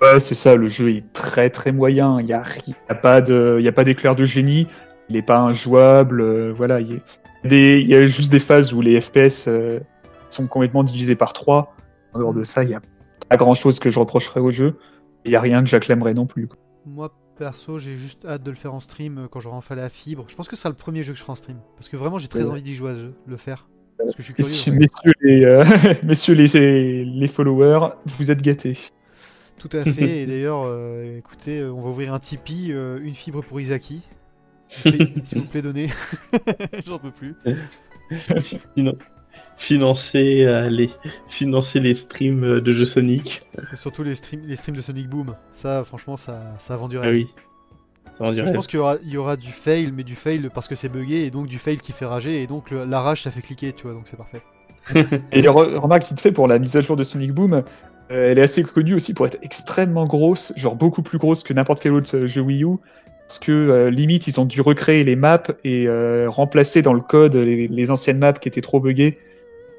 Ouais, 0.00 0.20
c'est 0.20 0.34
ça, 0.34 0.54
le 0.54 0.68
jeu 0.68 0.90
est 0.90 1.12
très 1.12 1.50
très 1.50 1.72
moyen. 1.72 2.20
Il 2.20 2.26
n'y 2.26 2.32
a, 2.32 2.42
a 2.88 2.94
pas 2.94 3.20
d'éclair 3.20 4.14
de 4.14 4.24
génie. 4.24 4.68
Il 5.08 5.16
n'est 5.16 5.22
pas 5.22 5.38
injouable. 5.40 6.20
euh, 6.20 6.52
voilà, 6.52 6.80
il 6.80 7.00
y, 7.44 7.94
a 7.94 8.02
y 8.02 8.06
juste 8.06 8.30
des 8.30 8.38
phases 8.38 8.72
où 8.72 8.80
les 8.80 9.00
FPS 9.00 9.48
euh, 9.48 9.80
sont 10.28 10.46
complètement 10.46 10.84
divisés 10.84 11.16
par 11.16 11.32
3. 11.32 11.74
En 12.14 12.18
dehors 12.18 12.34
de 12.34 12.42
ça, 12.44 12.62
il 12.62 12.68
n'y 12.68 12.74
a 12.74 12.80
pas 13.28 13.36
grand 13.36 13.54
chose 13.54 13.78
que 13.80 13.90
je 13.90 13.98
reprocherais 13.98 14.40
au 14.40 14.50
jeu. 14.50 14.78
Il 15.24 15.30
n'y 15.30 15.36
a 15.36 15.40
rien 15.40 15.62
que 15.62 15.68
j'acclaimerais 15.68 16.14
non 16.14 16.26
plus. 16.26 16.46
quoi. 16.46 16.58
Moi 16.88 17.12
perso, 17.38 17.78
j'ai 17.78 17.94
juste 17.94 18.24
hâte 18.24 18.42
de 18.42 18.50
le 18.50 18.56
faire 18.56 18.74
en 18.74 18.80
stream 18.80 19.18
euh, 19.18 19.28
quand 19.28 19.38
j'aurai 19.40 19.56
enfin 19.56 19.74
la 19.76 19.88
fibre. 19.88 20.24
Je 20.28 20.34
pense 20.34 20.48
que 20.48 20.56
ce 20.56 20.62
sera 20.62 20.70
le 20.70 20.76
premier 20.76 21.04
jeu 21.04 21.12
que 21.12 21.18
je 21.18 21.22
ferai 21.22 21.32
en 21.32 21.36
stream. 21.36 21.58
Parce 21.76 21.88
que 21.88 21.96
vraiment, 21.96 22.18
j'ai 22.18 22.26
très 22.28 22.44
Ouais. 22.44 22.50
envie 22.50 22.62
d'y 22.62 22.74
jouer 22.74 22.90
à 22.90 22.94
ce 22.94 23.00
jeu, 23.00 23.14
le 23.26 23.36
faire. 23.36 23.68
Parce 23.98 24.14
que 24.16 24.22
je 24.22 24.32
suis 24.32 24.34
curieux. 24.34 24.78
Messieurs, 24.78 25.12
les, 25.20 25.44
euh, 25.44 25.64
messieurs 26.04 26.34
les, 26.34 27.04
les 27.04 27.28
followers, 27.28 27.90
vous 28.18 28.30
êtes 28.30 28.42
gâtés. 28.42 28.76
Tout 29.58 29.68
à 29.72 29.84
fait. 29.84 30.22
Et 30.22 30.26
d'ailleurs, 30.26 30.62
euh, 30.64 31.18
écoutez, 31.18 31.64
on 31.64 31.80
va 31.80 31.88
ouvrir 31.90 32.14
un 32.14 32.18
Tipeee, 32.18 32.72
euh, 32.72 33.00
une 33.02 33.14
fibre 33.14 33.42
pour 33.42 33.60
Isaki. 33.60 34.02
S'il 34.68 34.92
vous 34.92 34.98
plaît- 34.98 35.14
S'il 35.24 35.38
vous 35.40 35.46
plaît, 35.48 35.62
donnez. 35.62 35.88
J'en 36.86 36.98
peux 36.98 37.10
plus. 37.10 37.34
Finan- 38.76 38.96
financer, 39.58 40.44
euh, 40.44 40.68
les... 40.70 40.90
financer 41.28 41.80
les 41.80 41.94
streams 41.94 42.44
euh, 42.44 42.60
de 42.60 42.72
jeux 42.72 42.84
Sonic. 42.84 43.42
Et 43.72 43.76
surtout 43.76 44.02
les 44.02 44.14
streams, 44.14 44.42
les 44.46 44.56
streams 44.56 44.76
de 44.76 44.82
Sonic 44.82 45.08
Boom. 45.08 45.34
Ça, 45.52 45.84
franchement, 45.84 46.16
ça, 46.16 46.40
ça 46.58 46.74
a 46.74 46.76
vendu 46.76 46.96
Ah 46.98 47.02
rêve. 47.02 47.14
oui. 47.16 47.26
Ça 48.16 48.24
en 48.24 48.32
Je 48.32 48.42
pense 48.52 48.66
qu'il 48.66 48.78
y 48.78 48.80
aura, 48.80 48.96
il 49.04 49.10
y 49.10 49.16
aura 49.16 49.36
du 49.36 49.50
fail, 49.50 49.92
mais 49.92 50.02
du 50.04 50.16
fail 50.16 50.48
parce 50.52 50.66
que 50.68 50.74
c'est 50.74 50.88
buggé, 50.88 51.24
et 51.26 51.30
donc 51.30 51.46
du 51.46 51.58
fail 51.58 51.76
qui 51.76 51.92
fait 51.92 52.06
rager, 52.06 52.42
et 52.42 52.46
donc 52.46 52.70
le- 52.70 52.84
la 52.84 53.00
rage 53.00 53.22
ça 53.22 53.30
fait 53.30 53.42
cliquer, 53.42 53.72
tu 53.72 53.84
vois, 53.84 53.92
donc 53.92 54.02
c'est 54.06 54.16
parfait. 54.16 54.42
Et 55.32 55.42
re- 55.42 55.76
remarque 55.76 56.08
vite 56.08 56.20
fait 56.20 56.32
pour 56.32 56.48
la 56.48 56.58
mise 56.58 56.74
à 56.76 56.80
jour 56.80 56.96
de 56.96 57.02
Sonic 57.02 57.32
Boom, 57.32 57.52
euh, 57.54 57.62
elle 58.10 58.38
est 58.38 58.42
assez 58.42 58.62
connue 58.64 58.94
aussi 58.94 59.12
pour 59.12 59.26
être 59.26 59.36
extrêmement 59.42 60.06
grosse, 60.06 60.52
genre 60.56 60.74
beaucoup 60.76 61.02
plus 61.02 61.18
grosse 61.18 61.42
que 61.42 61.52
n'importe 61.52 61.80
quel 61.82 61.92
autre 61.92 62.26
jeu 62.26 62.40
Wii 62.40 62.64
U. 62.64 62.76
Parce 63.26 63.38
que 63.38 63.52
euh, 63.52 63.90
limite, 63.90 64.26
ils 64.26 64.40
ont 64.40 64.46
dû 64.46 64.62
recréer 64.62 65.02
les 65.04 65.14
maps 65.14 65.42
et 65.62 65.86
euh, 65.86 66.30
remplacer 66.30 66.80
dans 66.80 66.94
le 66.94 67.02
code 67.02 67.36
les, 67.36 67.66
les 67.66 67.90
anciennes 67.90 68.18
maps 68.18 68.32
qui 68.32 68.48
étaient 68.48 68.62
trop 68.62 68.80
buggées. 68.80 69.18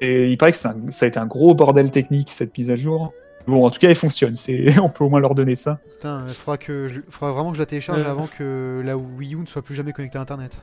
Et 0.00 0.30
il 0.30 0.38
paraît 0.38 0.52
que 0.52 0.68
un- 0.68 0.90
ça 0.90 1.04
a 1.04 1.08
été 1.08 1.18
un 1.18 1.26
gros 1.26 1.54
bordel 1.54 1.90
technique 1.90 2.30
cette 2.30 2.56
mise 2.56 2.70
à 2.70 2.76
jour. 2.76 3.12
Bon, 3.46 3.64
en 3.66 3.70
tout 3.70 3.78
cas, 3.78 3.88
elle 3.88 3.94
fonctionne. 3.96 4.36
C'est, 4.36 4.64
on 4.80 4.88
peut 4.90 5.04
au 5.04 5.08
moins 5.10 5.20
leur 5.20 5.34
donner 5.34 5.54
ça. 5.54 5.78
Putain, 5.94 6.24
il 6.28 6.34
faudra, 6.34 6.56
que 6.58 6.88
je- 6.88 7.00
faudra 7.08 7.32
vraiment 7.32 7.50
que 7.50 7.56
je 7.56 7.62
la 7.62 7.66
télécharge 7.66 8.02
Euh. 8.04 8.10
avant 8.10 8.26
que 8.26 8.82
la 8.84 8.96
Wii 8.96 9.34
U 9.34 9.38
ne 9.38 9.46
soit 9.46 9.62
plus 9.62 9.74
jamais 9.74 9.92
connectée 9.92 10.18
à 10.18 10.20
internet. 10.22 10.58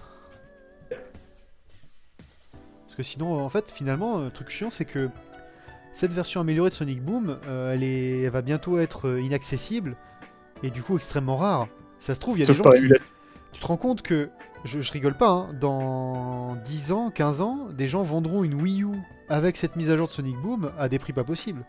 Parce 2.86 2.96
que 2.96 3.04
sinon, 3.04 3.44
en 3.44 3.50
fait, 3.50 3.72
finalement, 3.72 4.20
le 4.20 4.30
truc 4.32 4.50
chiant, 4.50 4.70
c'est 4.72 4.86
que 4.86 5.10
cette 5.94 6.12
version 6.14 6.42
améliorée 6.42 6.70
de 6.70 6.76
Sonic 6.76 7.02
Boom, 7.04 7.38
euh, 7.48 7.74
elle, 7.74 7.84
est, 7.84 8.22
elle 8.24 8.30
va 8.32 8.42
bientôt 8.42 8.80
être 8.80 9.08
euh, 9.08 9.22
inaccessible 9.22 9.96
et 10.64 10.70
du 10.70 10.82
coup 10.84 10.96
extrêmement 10.96 11.36
rare. 11.36 11.68
Ça 12.00 12.14
se 12.16 12.20
trouve, 12.20 12.38
il 12.38 12.42
y 12.42 12.44
a 12.44 12.48
Sauf 12.48 12.58
des 12.58 12.64
gens 12.64 12.88
qui. 12.96 13.04
Tu 13.54 13.62
te 13.62 13.66
rends 13.68 13.78
compte 13.78 14.02
que, 14.04 14.30
je, 14.66 14.82
je 14.82 14.92
rigole 14.92 15.16
pas, 15.16 15.30
hein, 15.30 15.50
dans 15.60 16.56
10 16.64 16.92
ans, 16.92 17.10
15 17.12 17.42
ans, 17.42 17.68
des 17.76 17.88
gens 17.88 18.04
vendront 18.04 18.44
une 18.44 18.54
Wii 18.56 18.84
U 18.84 18.88
avec 19.30 19.58
cette 19.58 19.76
mise 19.76 19.92
à 19.92 19.98
jour 19.98 20.08
de 20.08 20.12
Sonic 20.12 20.38
Boom 20.38 20.72
à 20.78 20.90
des 20.90 21.00
prix 21.00 21.14
pas 21.14 21.24
possibles. 21.24 21.66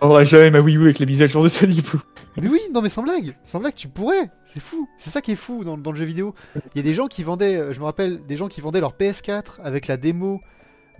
On 0.00 0.08
aura 0.08 0.24
jamais 0.24 0.50
ma 0.50 0.60
Wii 0.60 0.76
U 0.76 0.82
avec 0.82 0.98
les 0.98 1.06
mises 1.06 1.22
à 1.22 1.26
jour 1.26 1.42
de 1.42 1.48
Sonic 1.48 1.84
Boom. 1.90 2.00
Mais 2.36 2.48
oui, 2.48 2.60
non 2.72 2.82
mais 2.82 2.88
sans 2.88 3.02
blague, 3.02 3.36
sans 3.42 3.58
blague, 3.58 3.74
tu 3.74 3.88
pourrais, 3.88 4.30
c'est 4.44 4.60
fou, 4.60 4.88
c'est 4.96 5.10
ça 5.10 5.20
qui 5.20 5.32
est 5.32 5.36
fou 5.36 5.64
dans, 5.64 5.76
dans 5.76 5.90
le 5.90 5.96
jeu 5.96 6.04
vidéo. 6.04 6.34
Il 6.74 6.76
y 6.76 6.80
a 6.80 6.82
des 6.82 6.94
gens 6.94 7.08
qui 7.08 7.24
vendaient, 7.24 7.56
euh, 7.56 7.72
je 7.72 7.80
me 7.80 7.84
rappelle, 7.84 8.24
des 8.26 8.36
gens 8.36 8.46
qui 8.46 8.60
vendaient 8.60 8.80
leur 8.80 8.92
PS4 8.92 9.60
avec 9.62 9.88
la 9.88 9.96
démo 9.96 10.40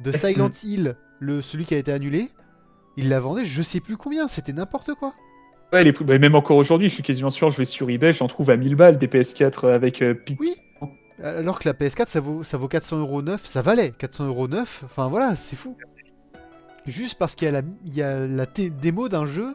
de 0.01 0.11
Silent 0.11 0.51
Hill, 0.65 0.97
le, 1.21 1.41
celui 1.43 1.65
qui 1.65 1.75
a 1.75 1.79
été 1.79 1.93
annulé. 1.93 2.29
Ils 2.97 3.09
la 3.09 3.21
vendaient, 3.21 3.45
je 3.45 3.63
sais 3.63 3.81
plus 3.81 3.97
combien, 3.97 4.27
c'était 4.27 4.53
n'importe 4.53 4.95
quoi. 4.95 5.15
Ouais, 5.73 5.85
les, 5.85 5.93
bah, 5.93 6.19
même 6.19 6.35
encore 6.35 6.57
aujourd'hui, 6.57 6.89
je 6.89 6.95
suis 6.95 7.03
quasiment 7.03 7.31
sûr, 7.31 7.51
je 7.51 7.59
vais 7.59 7.65
sur 7.65 7.89
eBay, 7.91 8.13
j'en 8.13 8.27
trouve 8.27 8.51
à 8.51 8.57
1000 8.57 8.75
balles 8.75 8.99
des 8.99 9.07
PS4 9.07 9.71
avec 9.71 10.03
euh, 10.03 10.15
Pit. 10.15 10.39
Oui. 10.41 10.55
Alors 11.23 11.59
que 11.59 11.69
la 11.69 11.75
PS4, 11.75 12.07
ça 12.07 12.21
vaut, 12.21 12.43
ça 12.43 12.59
vaut 12.59 12.69
400 12.69 12.99
euros 13.01 13.23
neuf, 13.23 13.45
ça 13.45 13.61
valait 13.61 13.91
400 13.91 14.27
euros 14.27 14.47
neuf, 14.47 14.83
enfin 14.85 15.09
voilà, 15.09 15.35
c'est 15.35 15.57
fou. 15.57 15.77
Juste 16.87 17.19
parce 17.19 17.35
qu'il 17.35 17.47
y 17.47 17.49
a 17.49 17.53
la, 17.53 17.63
il 17.85 17.95
y 17.95 18.03
a 18.03 18.27
la 18.27 18.47
démo 18.47 19.09
d'un 19.09 19.27
jeu, 19.27 19.55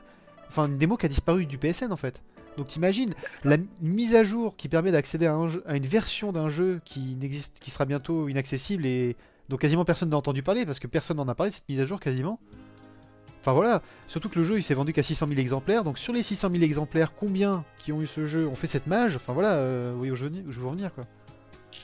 enfin 0.49 0.67
une 0.67 0.77
démo 0.77 0.97
qui 0.97 1.05
a 1.05 1.09
disparu 1.09 1.45
du 1.45 1.57
PSN 1.57 1.91
en 1.91 1.97
fait. 1.97 2.21
Donc 2.57 2.67
t'imagines, 2.67 3.13
la 3.45 3.57
mise 3.81 4.13
à 4.13 4.23
jour 4.23 4.55
qui 4.55 4.69
permet 4.69 4.91
d'accéder 4.91 5.25
à, 5.25 5.35
une 5.35 5.87
version 5.87 6.31
d'un 6.31 6.49
jeu 6.49 6.81
qui, 6.85 7.15
n'existe, 7.15 7.59
qui 7.59 7.71
sera 7.71 7.85
bientôt 7.85 8.27
inaccessible 8.29 8.85
et 8.85 9.15
dont 9.49 9.57
quasiment 9.57 9.85
personne 9.85 10.09
n'a 10.09 10.17
entendu 10.17 10.43
parler 10.43 10.65
parce 10.65 10.79
que 10.79 10.87
personne 10.87 11.17
n'en 11.17 11.27
a 11.27 11.35
parlé 11.35 11.51
cette 11.51 11.67
mise 11.67 11.79
à 11.79 11.85
jour 11.85 11.99
quasiment. 11.99 12.39
Enfin 13.41 13.53
voilà, 13.53 13.81
surtout 14.07 14.29
que 14.29 14.39
le 14.39 14.45
jeu 14.45 14.57
il 14.57 14.63
s'est 14.63 14.73
vendu 14.73 14.93
qu'à 14.93 15.03
600 15.03 15.27
000 15.27 15.39
exemplaires, 15.39 15.83
donc 15.83 15.97
sur 15.97 16.13
les 16.13 16.23
600 16.23 16.49
000 16.51 16.63
exemplaires, 16.63 17.13
combien 17.13 17.65
qui 17.77 17.91
ont 17.91 18.01
eu 18.01 18.07
ce 18.07 18.25
jeu 18.25 18.47
ont 18.47 18.55
fait 18.55 18.67
cette 18.67 18.87
mage? 18.87 19.15
Enfin 19.15 19.33
voilà, 19.33 19.53
euh, 19.55 19.93
voyez 19.97 20.11
où 20.11 20.15
je 20.15 20.25
veux, 20.25 20.43
où 20.47 20.51
je 20.51 20.59
veux 20.59 20.67
en 20.67 20.71
venir 20.71 20.93
quoi. 20.93 21.05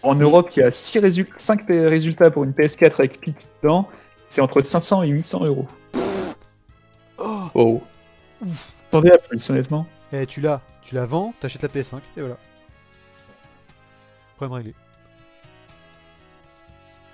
En 0.01 0.15
Europe, 0.15 0.49
il 0.55 0.59
y 0.59 0.63
a 0.63 0.71
6 0.71 0.99
résultats, 0.99 1.35
5 1.35 1.67
résultats 1.67 2.31
pour 2.31 2.43
une 2.43 2.51
PS4 2.51 2.93
avec 2.99 3.19
Pit 3.19 3.49
dedans. 3.61 3.87
C'est 4.27 4.41
entre 4.41 4.61
500 4.61 5.03
et 5.03 5.07
800 5.07 5.45
euros. 5.45 5.67
Oh 7.17 7.49
Oh. 7.53 7.81
Attendez 8.87 9.11
à 9.11 9.17
plus, 9.17 9.49
honnêtement. 9.49 9.85
Eh, 10.13 10.25
tu 10.25 10.41
l'as, 10.41 10.61
tu 10.81 10.95
la 10.95 11.05
vends, 11.05 11.33
t'achètes 11.39 11.61
la 11.61 11.67
PS5, 11.67 11.97
et 12.17 12.21
voilà. 12.21 12.37
Problème 14.37 14.55
réglé. 14.55 14.73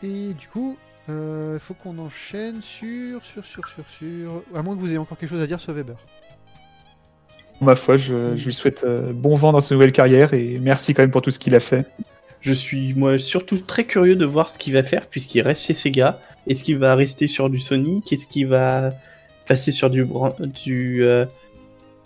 Et 0.03 0.33
du 0.33 0.47
coup, 0.47 0.77
euh, 1.09 1.57
faut 1.59 1.73
qu'on 1.73 1.97
enchaîne 1.97 2.61
sur, 2.61 3.23
sur, 3.25 3.43
sur, 3.43 3.67
sur, 3.67 3.89
sur... 3.89 4.43
À 4.53 4.61
moins 4.61 4.75
que 4.75 4.81
vous 4.81 4.89
ayez 4.89 4.97
encore 4.97 5.17
quelque 5.17 5.29
chose 5.29 5.41
à 5.41 5.47
dire 5.47 5.59
sur 5.59 5.73
Weber. 5.73 5.97
Ma 7.61 7.75
foi, 7.75 7.97
je, 7.97 8.35
je 8.35 8.45
lui 8.45 8.53
souhaite 8.53 8.83
euh, 8.83 9.13
bon 9.13 9.33
vent 9.33 9.53
dans 9.53 9.59
sa 9.59 9.73
nouvelle 9.73 9.93
carrière 9.93 10.33
et 10.33 10.59
merci 10.59 10.93
quand 10.93 11.03
même 11.03 11.11
pour 11.11 11.21
tout 11.21 11.31
ce 11.31 11.39
qu'il 11.39 11.55
a 11.55 11.59
fait. 11.59 11.85
Je 12.45 12.53
suis 12.53 12.93
moi 12.93 13.17
surtout 13.17 13.57
très 13.57 13.85
curieux 13.85 14.15
de 14.15 14.23
voir 14.25 14.49
ce 14.49 14.59
qu'il 14.59 14.73
va 14.73 14.83
faire 14.83 15.07
puisqu'il 15.07 15.41
reste 15.41 15.65
chez 15.65 15.73
Sega. 15.73 16.19
Est-ce 16.45 16.61
qu'il 16.63 16.77
va 16.77 16.93
rester 16.93 17.25
sur 17.25 17.49
du 17.49 17.57
Sonic 17.57 18.13
Est-ce 18.13 18.27
qu'il 18.27 18.45
va 18.45 18.91
passer 19.47 19.71
sur 19.71 19.89
du, 19.89 20.05
du 20.63 21.03
euh, 21.03 21.25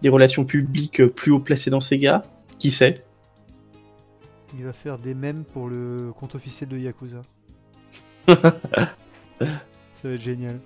des 0.01 0.07
relations 0.07 0.45
publiques 0.45 1.05
plus 1.07 1.31
haut 1.33 1.39
placées 1.39 1.69
dans 1.69 1.81
Sega? 1.81 2.21
Qui 2.57 2.71
sait? 2.71 3.03
Il 4.57 4.63
va 4.63 4.71
faire 4.71 4.97
des 4.97 5.13
mèmes 5.13 5.43
pour 5.43 5.67
le 5.67 6.11
compte 6.17 6.35
officiel 6.35 6.69
de 6.69 6.77
Yakuza. 6.77 7.21
Ça 8.27 8.37
va 10.05 10.11
être 10.11 10.21
génial. 10.21 10.57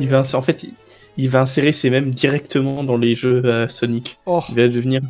Il 0.00 0.08
va 0.08 0.22
en 0.34 0.42
fait 0.42 0.64
il- 0.64 0.74
il 1.16 1.28
va 1.30 1.40
insérer 1.40 1.72
ses 1.72 1.88
mèmes 1.90 2.10
directement 2.10 2.82
dans 2.84 2.96
les 2.96 3.14
jeux 3.14 3.42
euh, 3.44 3.68
Sonic. 3.68 4.18
Oh, 4.26 4.40
Il 4.48 4.56
va 4.56 4.66
devenir 4.68 5.02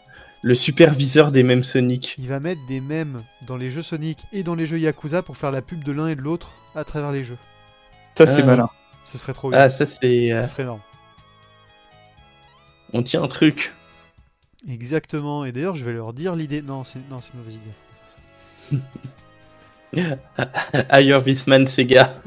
le 0.42 0.54
superviseur 0.54 1.32
des 1.32 1.42
mèmes 1.42 1.62
Sonic. 1.64 2.14
il 2.18 2.28
va 2.28 2.38
mettre 2.40 2.60
des 2.68 2.80
mèmes 2.80 3.22
dans 3.46 3.56
les 3.56 3.70
jeux 3.70 3.82
Sonic 3.82 4.20
et 4.32 4.42
dans 4.42 4.54
les 4.54 4.66
jeux 4.66 4.78
Yakuza 4.78 5.22
pour 5.22 5.36
faire 5.36 5.50
la 5.50 5.62
pub 5.62 5.82
de 5.84 5.92
l'un 5.92 6.08
et 6.08 6.14
de 6.16 6.20
l'autre 6.22 6.50
à 6.74 6.84
travers 6.84 7.10
les 7.12 7.24
jeux. 7.24 7.38
Ça, 8.14 8.26
c'est 8.26 8.42
Ah. 8.42 8.46
malin. 8.46 8.70
Ce 9.04 9.16
serait 9.18 9.32
trop 9.32 9.50
bien. 9.50 9.58
Ah 9.58 9.70
ça 9.70 9.86
c'est 9.86 10.32
euh, 10.32 10.42
Ce 10.42 10.48
serait 10.48 10.64
énorme. 10.64 10.80
on 12.92 13.02
tient 13.02 13.22
un 13.22 13.28
truc. 13.28 13.72
Exactement, 14.68 15.44
et 15.44 15.52
d'ailleurs 15.52 15.76
je 15.76 15.84
vais 15.84 15.92
leur 15.92 16.12
dire 16.12 16.34
l'idée. 16.36 16.62
Non, 16.62 16.84
c'est 16.84 16.98
non, 17.10 17.20
c'est 17.20 17.30
une 17.32 17.38
mauvaise 17.40 17.54
idée. 17.54 18.82
Hire 20.92 21.22
this 21.24 21.46
man 21.46 21.66
Sega. 21.66 22.20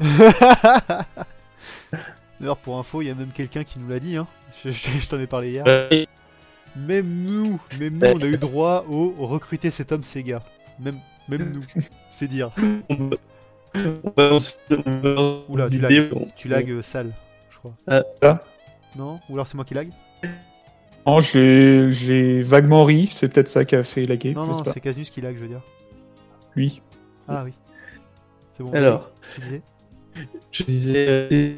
D'ailleurs, 2.40 2.56
pour 2.56 2.76
info, 2.78 3.02
il 3.02 3.06
y 3.06 3.10
a 3.10 3.14
même 3.14 3.30
quelqu'un 3.30 3.62
qui 3.62 3.78
nous 3.78 3.88
l'a 3.88 4.00
dit. 4.00 4.16
Hein. 4.16 4.26
Je, 4.64 4.70
je- 4.70 4.98
je 4.98 5.08
t'en 5.08 5.20
ai 5.20 5.28
parlé 5.28 5.50
hier. 5.52 5.64
Ouais. 5.64 6.08
Même 6.76 7.24
nous, 7.24 7.60
même 7.78 7.98
nous, 7.98 8.06
on 8.06 8.20
a 8.20 8.26
eu 8.26 8.38
droit 8.38 8.84
au 8.88 9.26
recruter 9.26 9.70
cet 9.70 9.92
homme 9.92 10.02
Sega. 10.02 10.42
Même, 10.80 10.98
même 11.28 11.52
nous, 11.52 11.62
c'est 12.10 12.28
dire. 12.28 12.50
Oula, 15.48 15.68
tu 15.70 15.78
lags. 15.78 16.10
Tu 16.36 16.48
lag 16.48 16.70
euh, 16.70 16.82
sale, 16.82 17.12
je 17.50 17.58
crois. 17.58 17.74
Ah. 17.86 18.02
Ah. 18.22 18.42
Non? 18.96 19.20
Ou 19.28 19.34
alors 19.34 19.46
c'est 19.46 19.54
moi 19.54 19.64
qui 19.64 19.74
lag? 19.74 19.88
Non, 21.06 21.20
j'ai 21.20 22.42
vaguement 22.42 22.84
ri, 22.84 23.08
c'est 23.10 23.28
peut-être 23.28 23.48
ça 23.48 23.64
qui 23.64 23.74
a 23.74 23.82
fait 23.82 24.04
laguer. 24.04 24.34
Non, 24.34 24.46
non, 24.46 24.62
c'est 24.64 24.80
Casnus 24.80 25.10
qui 25.10 25.20
lag, 25.20 25.34
je 25.36 25.40
veux 25.40 25.48
dire. 25.48 25.62
Lui. 26.54 26.82
Ah 27.28 27.42
oui. 27.44 27.52
C'est 28.56 28.62
bon. 28.62 28.72
Alors, 28.72 29.10
Tu 29.34 29.40
disais? 29.40 29.62
Je 30.52 30.64
disais, 30.64 31.06
euh, 31.08 31.54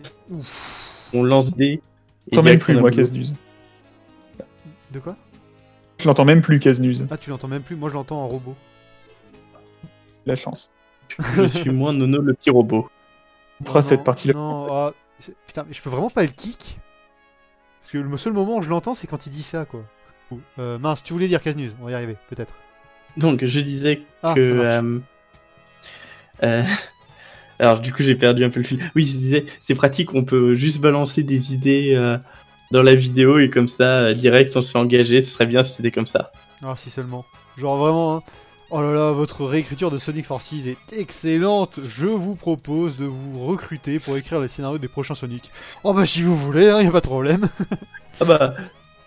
on 1.13 1.25
lance 1.25 1.55
des. 1.55 1.81
même 2.33 2.43
direct, 2.43 2.63
plus, 2.63 2.75
moi, 2.79 2.91
boulot. 2.91 3.27
Casnuz. 4.95 5.01
De 5.01 5.01
quoi 5.01 5.17
Je 5.99 6.07
l'entends 6.07 6.25
même 6.25 6.43
plus, 6.43 6.59
Casnuz. 6.59 7.07
Ah, 7.11 7.19
tu 7.19 7.31
l'entends 7.31 7.49
même 7.49 7.63
plus. 7.63 7.77
Moi, 7.77 7.89
je 7.89 7.95
l'entends 7.95 8.23
en 8.23 8.29
robot. 8.29 8.55
La 10.27 10.37
chance. 10.37 10.77
Je 11.19 11.45
suis 11.47 11.71
moins 11.71 11.93
nono 11.93 12.21
le 12.21 12.35
petit 12.35 12.51
robot. 12.51 12.89
On 13.61 13.65
fera 13.65 13.83
cette 13.83 14.05
partie-là. 14.05 14.35
Non, 14.35 14.67
ah, 14.71 14.93
putain, 15.47 15.65
mais 15.67 15.75
je 15.75 15.83
peux 15.83 15.91
vraiment 15.91 16.11
pas 16.11 16.23
le 16.23 16.29
kick 16.29 16.79
Parce 17.81 17.93
que 17.93 17.99
le 17.99 18.17
seul 18.17 18.33
moment 18.33 18.57
où 18.57 18.63
je 18.63 18.69
l'entends, 18.69 18.95
c'est 18.95 19.07
quand 19.07 19.27
il 19.27 19.31
dit 19.31 19.43
ça, 19.43 19.65
quoi. 19.65 19.85
Euh, 20.59 20.79
mince, 20.79 21.03
tu 21.03 21.13
voulais 21.13 21.29
dire 21.29 21.43
Case 21.43 21.57
News, 21.57 21.71
on 21.81 21.85
va 21.85 21.93
y 21.93 21.95
arriver, 21.95 22.17
peut-être. 22.31 22.55
Donc, 23.17 23.45
je 23.45 23.61
disais 23.61 24.03
Ah, 24.23 24.35
que. 24.35 24.41
euh, 24.41 24.99
euh, 26.43 26.65
alors, 27.59 27.81
du 27.81 27.93
coup, 27.93 28.03
j'ai 28.03 28.17
perdu 28.17 28.45
un 28.45 28.51
peu 28.51 28.61
le 28.61 28.67
fil. 28.67 28.81
Oui, 28.97 29.05
je 29.05 29.17
disais, 29.17 29.47
c'est 29.61 29.75
pratique, 29.75 30.15
on 30.15 30.25
peut 30.25 30.55
juste 30.55 30.81
balancer 30.81 31.23
des 31.23 31.55
idées 31.55 31.95
euh, 31.95 32.19
dans 32.75 32.83
la 32.83 32.97
vidéo 32.97 33.39
et 33.39 33.51
comme 33.51 33.69
ça, 33.69 34.01
euh, 34.01 34.13
direct, 34.13 34.55
on 34.57 34.61
se 34.61 34.73
fait 34.73 34.79
engager. 34.79 35.23
Ce 35.23 35.33
serait 35.33 35.47
bien 35.47 35.63
si 35.63 35.75
c'était 35.75 35.93
comme 35.93 36.09
ça. 36.09 36.33
Alors 36.61 36.77
si 36.77 36.91
seulement. 36.91 37.25
Genre 37.57 37.77
vraiment, 37.77 38.17
hein. 38.17 38.23
Oh 38.71 38.83
là 38.83 38.93
là, 38.93 39.13
votre 39.13 39.45
réécriture 39.45 39.93
de 39.93 39.99
Sonic 39.99 40.27
Forces 40.27 40.67
est 40.67 40.93
excellente. 40.99 41.79
Je 41.87 42.07
vous 42.07 42.35
propose 42.35 42.97
de 42.99 43.05
vous 43.05 43.47
recruter 43.47 44.01
pour 44.01 44.17
écrire 44.17 44.41
les 44.41 44.49
scénarios 44.49 44.79
des 44.79 44.89
prochains 44.89 45.15
Sonic. 45.15 45.53
Oh 45.85 45.95
bah 45.95 46.05
si 46.05 46.23
vous 46.23 46.37
voulez, 46.37 46.69
hein, 46.69 46.83
y 46.83 46.87
a 46.87 46.91
pas 46.91 47.01
de 47.01 47.07
problème. 47.07 47.49
Ah 48.21 48.25
bah. 48.25 48.55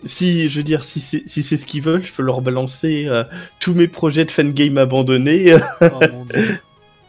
Si, 0.05 0.49
je 0.49 0.57
veux 0.57 0.63
dire, 0.63 0.83
si 0.83 0.99
c'est 0.99 1.23
si 1.27 1.41
c'est 1.41 1.55
ce 1.55 1.65
qu'ils 1.65 1.81
veulent, 1.81 2.03
je 2.03 2.11
peux 2.11 2.21
leur 2.21 2.41
balancer 2.41 3.05
euh, 3.07 3.23
tous 3.61 3.73
mes 3.73 3.87
projets 3.87 4.25
de 4.25 4.31
fangame 4.31 4.77
abandonnés. 4.77 5.55
oh 5.81 5.99
mon 6.11 6.25
dieu. 6.25 6.59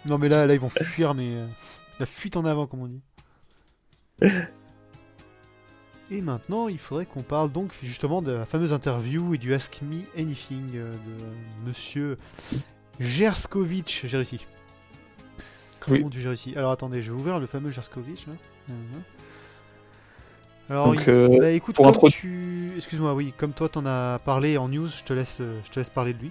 Non 0.06 0.16
mais 0.16 0.28
là, 0.28 0.46
là 0.46 0.54
ils 0.54 0.60
vont 0.60 0.68
fuir, 0.68 1.12
mais 1.14 1.26
euh, 1.26 1.46
la 1.98 2.06
fuite 2.06 2.36
en 2.36 2.44
avant 2.44 2.68
comme 2.68 2.82
on 2.82 2.86
dit. 2.86 3.02
Et 6.10 6.22
maintenant, 6.22 6.68
il 6.68 6.78
faudrait 6.78 7.04
qu'on 7.06 7.22
parle 7.22 7.52
donc 7.52 7.72
justement 7.82 8.22
de 8.22 8.32
la 8.32 8.44
fameuse 8.46 8.72
interview 8.72 9.34
et 9.34 9.38
du 9.38 9.52
Ask 9.52 9.82
Me 9.82 9.98
Anything 10.18 10.70
euh, 10.74 10.92
de 10.92 11.68
Monsieur 11.68 12.16
Gerskovitch. 12.98 14.06
J'ai 14.06 14.16
réussi. 14.16 14.46
Oui. 15.88 15.98
Comment 15.98 16.10
tu 16.10 16.20
j'ai 16.20 16.28
réussi 16.28 16.54
Alors 16.56 16.72
attendez, 16.72 17.02
je 17.02 17.12
vais 17.12 17.18
ouvrir 17.18 17.38
le 17.38 17.46
fameux 17.46 17.70
Gerskovitch. 17.70 18.26
Là. 18.26 18.32
Mhm. 18.68 18.76
Alors, 20.70 20.86
Donc, 20.88 21.02
il- 21.06 21.10
euh, 21.10 21.36
bah, 21.38 21.50
écoute, 21.50 21.76
comme 21.76 21.94
tu... 22.10 22.72
Excuse-moi, 22.76 23.14
oui, 23.14 23.32
comme 23.36 23.52
toi 23.52 23.68
t'en 23.68 23.86
as 23.86 24.18
parlé 24.24 24.58
en 24.58 24.68
news, 24.68 24.88
je 24.88 25.02
te 25.04 25.12
laisse, 25.12 25.38
euh, 25.40 25.58
je 25.64 25.70
te 25.70 25.78
laisse 25.80 25.88
parler 25.90 26.12
de 26.12 26.18
lui. 26.18 26.30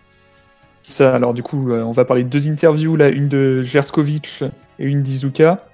Ça, 0.84 1.16
alors 1.16 1.34
du 1.34 1.44
coup, 1.44 1.72
euh, 1.72 1.82
on 1.84 1.92
va 1.92 2.06
parler 2.06 2.24
de 2.24 2.30
deux 2.30 2.48
interviews, 2.48 2.96
là, 2.96 3.10
une 3.10 3.28
de 3.28 3.62
Gerskovitch 3.64 4.44
et 4.80 4.86
une 4.86 5.02
d'Izuka. 5.02 5.68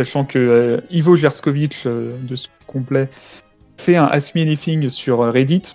Sachant 0.00 0.24
que 0.24 0.38
euh, 0.38 0.80
Ivo 0.88 1.14
Gerskovitch, 1.14 1.82
euh, 1.84 2.16
de 2.22 2.34
ce 2.34 2.48
complet, 2.66 3.10
fait 3.76 3.96
un 3.96 4.04
Ask 4.04 4.34
Me 4.34 4.40
Anything 4.40 4.88
sur 4.88 5.20
euh, 5.20 5.30
Reddit. 5.30 5.74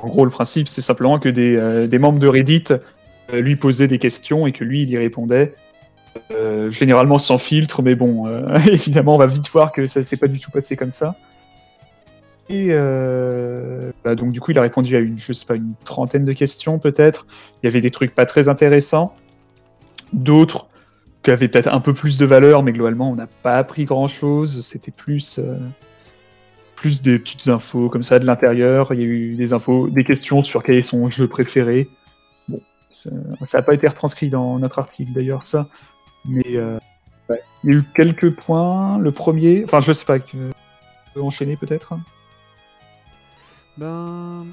En 0.00 0.08
gros, 0.08 0.24
le 0.24 0.32
principe, 0.32 0.66
c'est 0.66 0.80
simplement 0.80 1.20
que 1.20 1.28
des, 1.28 1.98
membres 2.00 2.18
de 2.18 2.26
Reddit 2.26 2.64
lui 3.32 3.54
posaient 3.54 3.86
des 3.86 4.00
questions 4.00 4.48
et 4.48 4.52
que 4.52 4.64
lui, 4.64 4.82
il 4.82 4.90
y 4.90 4.98
répondait. 4.98 5.54
Généralement 6.70 7.18
sans 7.18 7.38
filtre, 7.38 7.82
mais 7.82 7.94
bon, 7.94 8.26
évidemment, 8.66 9.14
on 9.14 9.18
va 9.18 9.26
vite 9.26 9.48
voir 9.48 9.70
que 9.70 9.86
ça 9.86 10.02
s'est 10.02 10.16
pas 10.16 10.26
du 10.26 10.40
tout 10.40 10.50
passé 10.50 10.76
comme 10.76 10.90
ça. 10.90 11.14
Et 12.50 12.74
bah, 14.04 14.14
donc 14.16 14.32
du 14.32 14.40
coup, 14.40 14.50
il 14.50 14.58
a 14.58 14.62
répondu 14.62 14.96
à 14.96 14.98
une, 14.98 15.16
je 15.16 15.32
sais 15.32 15.46
pas, 15.46 15.54
une 15.54 15.72
trentaine 15.84 16.24
de 16.24 16.32
questions 16.34 16.78
peut-être. 16.78 17.26
Il 17.62 17.66
y 17.66 17.68
avait 17.68 17.80
des 17.80 17.90
trucs 17.90 18.14
pas 18.14 18.26
très 18.26 18.50
intéressants, 18.50 19.14
d'autres 20.12 20.68
qui 21.26 21.32
avaient 21.32 21.48
peut-être 21.48 21.66
un 21.66 21.80
peu 21.80 21.92
plus 21.92 22.18
de 22.18 22.24
valeur, 22.24 22.62
mais 22.62 22.72
globalement, 22.72 23.10
on 23.10 23.16
n'a 23.16 23.26
pas 23.26 23.56
appris 23.56 23.84
grand-chose. 23.84 24.64
C'était 24.64 24.92
plus, 24.92 25.40
euh, 25.40 25.58
plus 26.76 27.02
des 27.02 27.18
petites 27.18 27.48
infos 27.48 27.88
comme 27.88 28.04
ça 28.04 28.20
de 28.20 28.24
l'intérieur. 28.24 28.94
Il 28.94 29.00
y 29.00 29.02
a 29.02 29.06
eu 29.06 29.34
des 29.34 29.52
infos, 29.52 29.88
des 29.88 30.04
questions 30.04 30.44
sur 30.44 30.62
quel 30.62 30.76
est 30.76 30.84
son 30.84 31.10
jeu 31.10 31.26
préféré. 31.26 31.88
Bon, 32.46 32.60
ça 32.92 33.10
n'a 33.54 33.62
pas 33.62 33.74
été 33.74 33.88
retranscrit 33.88 34.30
dans 34.30 34.60
notre 34.60 34.78
article 34.78 35.14
d'ailleurs, 35.14 35.42
ça. 35.42 35.66
Mais 36.26 36.46
euh, 36.54 36.78
ouais. 37.28 37.42
il 37.64 37.72
y 37.72 37.74
a 37.74 37.78
eu 37.78 37.84
quelques 37.96 38.32
points. 38.32 38.98
Le 38.98 39.10
premier, 39.10 39.64
enfin, 39.64 39.80
je 39.80 39.92
sais 39.92 40.04
pas, 40.04 40.20
que- 40.20 40.36
on 40.36 41.12
peut 41.12 41.22
enchaîner 41.22 41.56
peut-être? 41.56 41.94
Ben, 43.78 44.46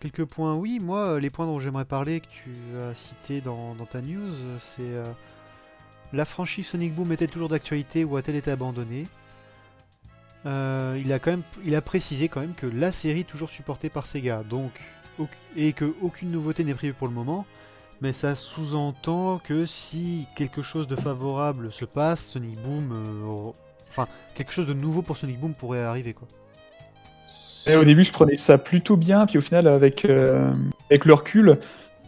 quelques 0.00 0.24
points. 0.24 0.54
Oui, 0.54 0.78
moi, 0.80 1.20
les 1.20 1.28
points 1.28 1.44
dont 1.44 1.58
j'aimerais 1.58 1.84
parler 1.84 2.20
que 2.20 2.28
tu 2.28 2.50
as 2.80 2.94
cités 2.94 3.42
dans, 3.42 3.74
dans 3.74 3.84
ta 3.84 4.00
news, 4.00 4.32
c'est 4.58 4.80
euh, 4.80 5.04
la 6.14 6.24
franchise 6.24 6.66
Sonic 6.68 6.94
Boom 6.94 7.12
est-elle 7.12 7.30
toujours 7.30 7.48
d'actualité 7.48 8.04
ou 8.04 8.16
a-t-elle 8.16 8.36
été 8.36 8.50
abandonnée? 8.50 9.06
Euh, 10.46 11.00
il, 11.02 11.74
a 11.74 11.80
précisé 11.80 12.28
quand 12.28 12.40
même 12.40 12.54
que 12.54 12.66
la 12.66 12.92
série 12.92 13.20
est 13.20 13.28
toujours 13.28 13.50
supportée 13.50 13.88
par 13.88 14.06
Sega, 14.06 14.42
donc 14.48 14.70
et 15.56 15.72
que 15.72 15.94
aucune 16.02 16.30
nouveauté 16.30 16.64
n'est 16.64 16.74
prévue 16.74 16.92
pour 16.92 17.06
le 17.06 17.14
moment. 17.14 17.46
Mais 18.00 18.12
ça 18.12 18.34
sous-entend 18.34 19.38
que 19.38 19.64
si 19.64 20.26
quelque 20.34 20.60
chose 20.60 20.86
de 20.86 20.96
favorable 20.96 21.72
se 21.72 21.84
passe, 21.84 22.26
Sonic 22.26 22.60
Boom, 22.60 22.92
euh, 22.92 23.52
enfin 23.88 24.08
quelque 24.34 24.52
chose 24.52 24.66
de 24.66 24.74
nouveau 24.74 25.02
pour 25.02 25.16
Sonic 25.16 25.38
Boom 25.40 25.54
pourrait 25.54 25.82
arriver 25.82 26.12
quoi. 26.12 26.28
Au 27.66 27.84
début, 27.84 28.04
je 28.04 28.12
prenais 28.12 28.36
ça 28.36 28.58
plutôt 28.58 28.98
bien, 28.98 29.24
puis 29.24 29.38
au 29.38 29.40
final, 29.40 29.66
avec, 29.66 30.04
euh, 30.04 30.52
avec 30.90 31.06
le 31.06 31.14
recul, 31.14 31.58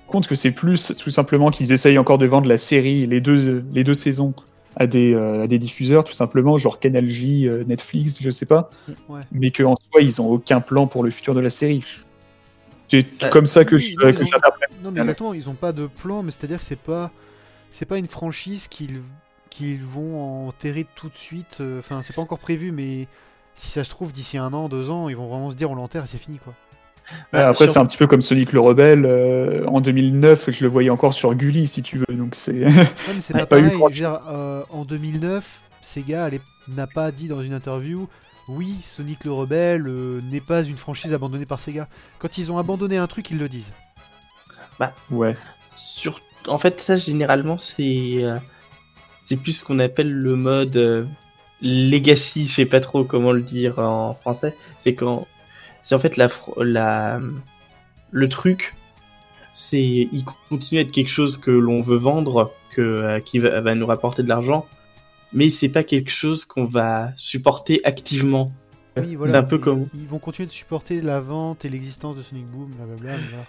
compte 0.07 0.27
que 0.27 0.35
c'est 0.35 0.53
plus 0.53 0.93
tout 0.99 1.11
simplement 1.11 1.51
qu'ils 1.51 1.73
essayent 1.73 1.99
encore 1.99 2.19
de 2.19 2.27
vendre 2.27 2.49
la 2.49 2.57
série, 2.57 3.07
les 3.07 3.21
deux, 3.21 3.65
les 3.73 3.85
deux 3.85 3.95
saisons, 3.95 4.35
à 4.77 4.87
des, 4.87 5.15
euh, 5.15 5.45
à 5.45 5.47
des 5.47 5.59
diffuseurs, 5.59 6.05
tout 6.05 6.13
simplement, 6.13 6.59
genre 6.59 6.79
Canal 6.81 7.07
J, 7.09 7.49
euh, 7.49 7.65
Netflix, 7.65 8.19
je 8.21 8.29
sais 8.31 8.45
pas, 8.47 8.71
Ouais. 9.09 9.23
mais 9.33 9.51
qu'en 9.51 9.75
soi, 9.77 10.03
ils 10.03 10.21
ont 10.21 10.29
aucun 10.31 10.61
plan 10.61 10.87
pour 10.87 11.03
le 11.03 11.11
futur 11.11 11.35
de 11.35 11.41
la 11.41 11.51
série. 11.51 11.83
C'est 12.89 13.05
Ça- 13.21 13.29
comme 13.31 13.47
ça 13.47 13.65
que 13.65 13.75
Oui, 13.77 13.97
je- 13.99 14.07
non, 14.07 14.13
que 14.13 14.25
j'interprète. 14.25 14.71
Non 14.85 14.91
mais 14.93 15.01
exactement, 15.01 15.35
ils 15.35 15.49
ont 15.49 15.55
pas 15.55 15.73
de 15.73 15.87
plan, 15.89 16.23
mais 16.23 16.31
c'est-à-dire 16.31 16.59
que 16.59 16.65
c'est 16.65 16.79
pas 16.79 17.11
c'est 17.73 17.87
pas 17.87 17.99
une 17.99 18.07
franchise 18.07 18.69
qu'ils 18.69 19.01
qu'ils 19.51 19.83
vont 19.83 20.47
enterrer 20.49 20.87
tout 20.95 21.09
de 21.09 21.17
suite. 21.17 21.59
euh, 21.61 21.81
Enfin, 21.81 22.03
c'est 22.03 22.15
pas 22.15 22.23
encore 22.23 22.39
prévu, 22.39 22.71
mais 22.73 23.09
si 23.55 23.71
ça 23.71 23.83
se 23.85 23.91
trouve 23.91 24.13
d'ici 24.13 24.37
un 24.39 24.53
an, 24.53 24.69
deux 24.69 24.91
ans, 24.91 25.09
ils 25.09 25.17
vont 25.17 25.27
vraiment 25.27 25.51
se 25.51 25.57
dire 25.57 25.71
on 25.71 25.75
l'enterre 25.75 26.05
et 26.05 26.07
c'est 26.07 26.19
fini 26.19 26.39
quoi. 26.39 26.53
Ouais, 27.33 27.41
après, 27.41 27.67
c'est 27.67 27.79
un 27.79 27.87
petit 27.87 27.97
peu 27.97 28.07
comme 28.07 28.21
Sonic 28.21 28.53
le 28.53 28.61
Rebelle. 28.61 29.05
euh, 29.07 29.65
en 29.67 29.81
2009, 29.81 30.51
je 30.51 30.65
le 30.65 30.69
voyais 30.71 30.91
encore 30.91 31.15
sur 31.15 31.35
Gulli, 31.35 31.67
si 31.67 31.83
tu 31.83 31.99
veux. 31.99 32.15
Donc 32.15 32.35
c'est. 32.35 32.65
Ouais, 32.67 32.87
mais 33.15 33.21
c'est 33.21 33.35
Ouais, 33.35 33.41
pas 33.47 33.47
pas 33.47 33.59
eu 33.59 33.63
pareil. 33.63 33.77
grand- 33.79 33.89
je 33.89 33.95
veux 33.95 34.01
dire, 34.01 34.21
euh, 34.29 34.63
en 34.71 34.85
2009, 34.85 35.61
Sega 35.83 36.31
n'a 36.69 36.87
pas 36.87 37.13
dit 37.13 37.29
dans 37.29 37.43
une 37.43 37.53
interview 37.55 38.09
oui, 38.49 38.77
Sonic 38.81 39.25
le 39.25 39.33
Rebelle 39.33 39.89
euh, 39.89 40.21
n'est 40.31 40.41
pas 40.41 40.63
une 40.63 40.77
franchise 40.77 41.13
abandonnée 41.13 41.47
par 41.47 41.59
Sega. 41.59 41.89
Quand 42.21 42.39
ils 42.39 42.53
ont 42.53 42.59
abandonné 42.59 42.97
un 42.97 43.09
truc, 43.09 43.31
ils 43.33 43.39
le 43.39 43.49
disent. 43.49 43.75
ouais. 45.11 45.37
Sur... 45.75 46.21
En 46.47 46.59
fait, 46.59 46.81
ça, 46.81 46.97
généralement, 46.97 47.59
c'est 47.59 48.25
c'est 49.25 49.37
plus 49.37 49.53
ce 49.53 49.65
qu'on 49.65 49.81
appelle 49.81 50.13
le 50.13 50.37
mode 50.37 51.09
legacy. 51.61 52.47
Je 52.47 52.53
sais 52.55 52.67
pas 52.67 52.79
trop 52.81 53.03
comment 53.05 53.33
le 53.33 53.43
dire 53.43 53.79
en 53.81 54.15
français. 54.15 54.57
C'est 54.81 54.95
quand. 54.95 55.27
C'est 55.87 55.95
en 55.95 55.99
fait 55.99 56.17
la, 56.19 57.21
le 58.11 58.29
truc. 58.29 58.75
C'est. 59.55 59.81
Il 60.13 60.25
continue 60.51 60.81
à 60.81 60.83
être 60.83 60.91
quelque 60.93 61.09
chose 61.11 61.39
que 61.39 61.51
l'on 61.51 61.81
veut 61.81 61.97
vendre, 61.97 62.53
que, 62.73 62.83
euh, 62.83 63.21
qui 63.21 63.39
va, 63.39 63.61
va 63.63 63.75
nous 63.75 63.87
rapporter 63.87 64.23
de 64.23 64.29
l'argent. 64.29 64.67
Mais 65.33 65.49
c'est 65.51 65.69
pas 65.71 65.83
quelque 65.85 66.11
chose 66.11 66.45
qu'on 66.45 66.65
va 66.65 67.13
supporter 67.17 67.81
activement. 67.85 68.53
Oui, 68.99 69.17
C'est 69.27 69.37
un 69.37 69.43
peu 69.43 69.57
ils, 69.57 69.61
comme- 69.61 69.89
ils 69.95 70.07
vont 70.07 70.19
continuer 70.19 70.47
de 70.47 70.53
supporter 70.53 71.01
la 71.03 71.21
vente 71.21 71.65
et 71.65 71.69
l'existence 71.69 72.17
de 72.17 72.23
Sonic 72.23 72.47
Boom, 72.47 72.71
blablabla. 72.71 73.17
voilà. 73.31 73.45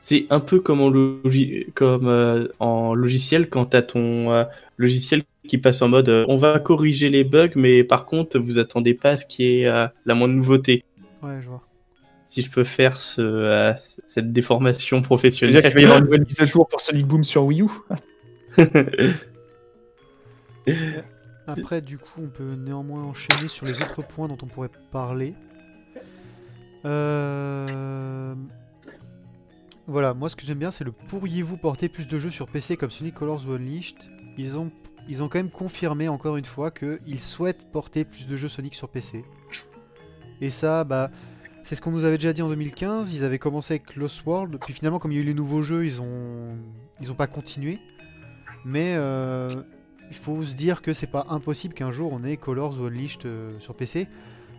C'est 0.00 0.26
un 0.30 0.40
peu 0.40 0.58
comme 0.60 0.80
en, 0.80 0.90
logi- 0.90 1.66
comme, 1.74 2.08
euh, 2.08 2.48
en 2.58 2.92
logiciel 2.94 3.48
quand 3.48 3.66
tu 3.66 3.76
as 3.76 3.82
ton 3.82 4.32
euh, 4.32 4.44
logiciel 4.76 5.22
qui 5.46 5.58
passe 5.58 5.80
en 5.80 5.88
mode 5.88 6.08
euh, 6.08 6.24
on 6.28 6.36
va 6.36 6.58
corriger 6.58 7.08
les 7.08 7.22
bugs, 7.24 7.50
mais 7.54 7.84
par 7.84 8.04
contre, 8.04 8.38
vous 8.38 8.58
attendez 8.58 8.94
pas 8.94 9.10
à 9.10 9.16
ce 9.16 9.24
qui 9.26 9.44
est 9.60 9.64
la 9.64 10.14
moindre 10.14 10.34
nouveauté. 10.34 10.84
Ouais, 11.22 11.40
je 11.40 11.48
vois. 11.48 11.62
Si 12.26 12.42
je 12.42 12.50
peux 12.50 12.64
faire 12.64 12.96
ce, 12.96 13.20
euh, 13.20 13.72
cette 14.06 14.32
déformation 14.32 15.02
professionnelle. 15.02 15.54
dire 15.54 15.62
qu'il 15.62 15.74
va 15.74 15.80
y 15.80 15.84
avoir 15.84 15.98
une 15.98 16.06
nouvelle 16.06 16.24
mise 16.24 16.40
à 16.40 16.44
jour 16.44 16.66
pour 16.66 16.80
Sonic 16.80 17.06
Boom 17.06 17.22
sur 17.24 17.44
Wii 17.44 17.62
U 17.62 17.68
Après, 21.46 21.82
du 21.82 21.98
coup, 21.98 22.22
on 22.22 22.28
peut 22.28 22.54
néanmoins 22.54 23.02
enchaîner 23.02 23.48
sur 23.48 23.66
les 23.66 23.82
autres 23.82 24.02
points 24.02 24.28
dont 24.28 24.38
on 24.42 24.46
pourrait 24.46 24.70
parler. 24.90 25.34
Euh... 26.84 28.34
Voilà, 29.86 30.14
moi 30.14 30.28
ce 30.28 30.36
que 30.36 30.46
j'aime 30.46 30.58
bien, 30.58 30.70
c'est 30.70 30.84
le 30.84 30.92
pourriez-vous 30.92 31.56
porter 31.56 31.88
plus 31.88 32.06
de 32.06 32.18
jeux 32.18 32.30
sur 32.30 32.46
PC 32.46 32.76
comme 32.76 32.90
Sonic 32.90 33.14
Colors 33.14 33.46
ou 33.48 33.52
Unleashed 33.52 33.96
Ils 34.38 34.58
ont, 34.58 34.70
ils 35.08 35.22
ont 35.22 35.28
quand 35.28 35.38
même 35.38 35.50
confirmé 35.50 36.08
encore 36.08 36.36
une 36.36 36.44
fois 36.44 36.70
qu'ils 36.70 37.20
souhaitent 37.20 37.66
porter 37.72 38.04
plus 38.04 38.26
de 38.26 38.36
jeux 38.36 38.48
Sonic 38.48 38.74
sur 38.74 38.88
PC. 38.88 39.24
Et 40.42 40.50
ça, 40.50 40.82
bah, 40.82 41.10
c'est 41.62 41.76
ce 41.76 41.80
qu'on 41.80 41.92
nous 41.92 42.04
avait 42.04 42.18
déjà 42.18 42.32
dit 42.32 42.42
en 42.42 42.48
2015. 42.48 43.14
Ils 43.14 43.24
avaient 43.24 43.38
commencé 43.38 43.74
avec 43.74 43.94
Lost 43.94 44.26
World, 44.26 44.58
puis 44.60 44.74
finalement, 44.74 44.98
comme 44.98 45.12
il 45.12 45.14
y 45.14 45.18
a 45.18 45.22
eu 45.22 45.26
les 45.26 45.34
nouveaux 45.34 45.62
jeux, 45.62 45.84
ils 45.84 46.02
ont, 46.02 46.48
ils 47.00 47.10
ont 47.12 47.14
pas 47.14 47.28
continué. 47.28 47.78
Mais 48.64 48.94
euh, 48.96 49.46
il 50.10 50.16
faut 50.16 50.42
se 50.42 50.56
dire 50.56 50.82
que 50.82 50.92
c'est 50.92 51.06
pas 51.06 51.26
impossible 51.30 51.74
qu'un 51.74 51.90
jour 51.90 52.12
on 52.12 52.24
ait 52.24 52.36
Colors 52.36 52.78
ou 52.80 52.86
Unleashed 52.86 53.24
euh, 53.24 53.52
sur 53.60 53.74
PC. 53.74 54.08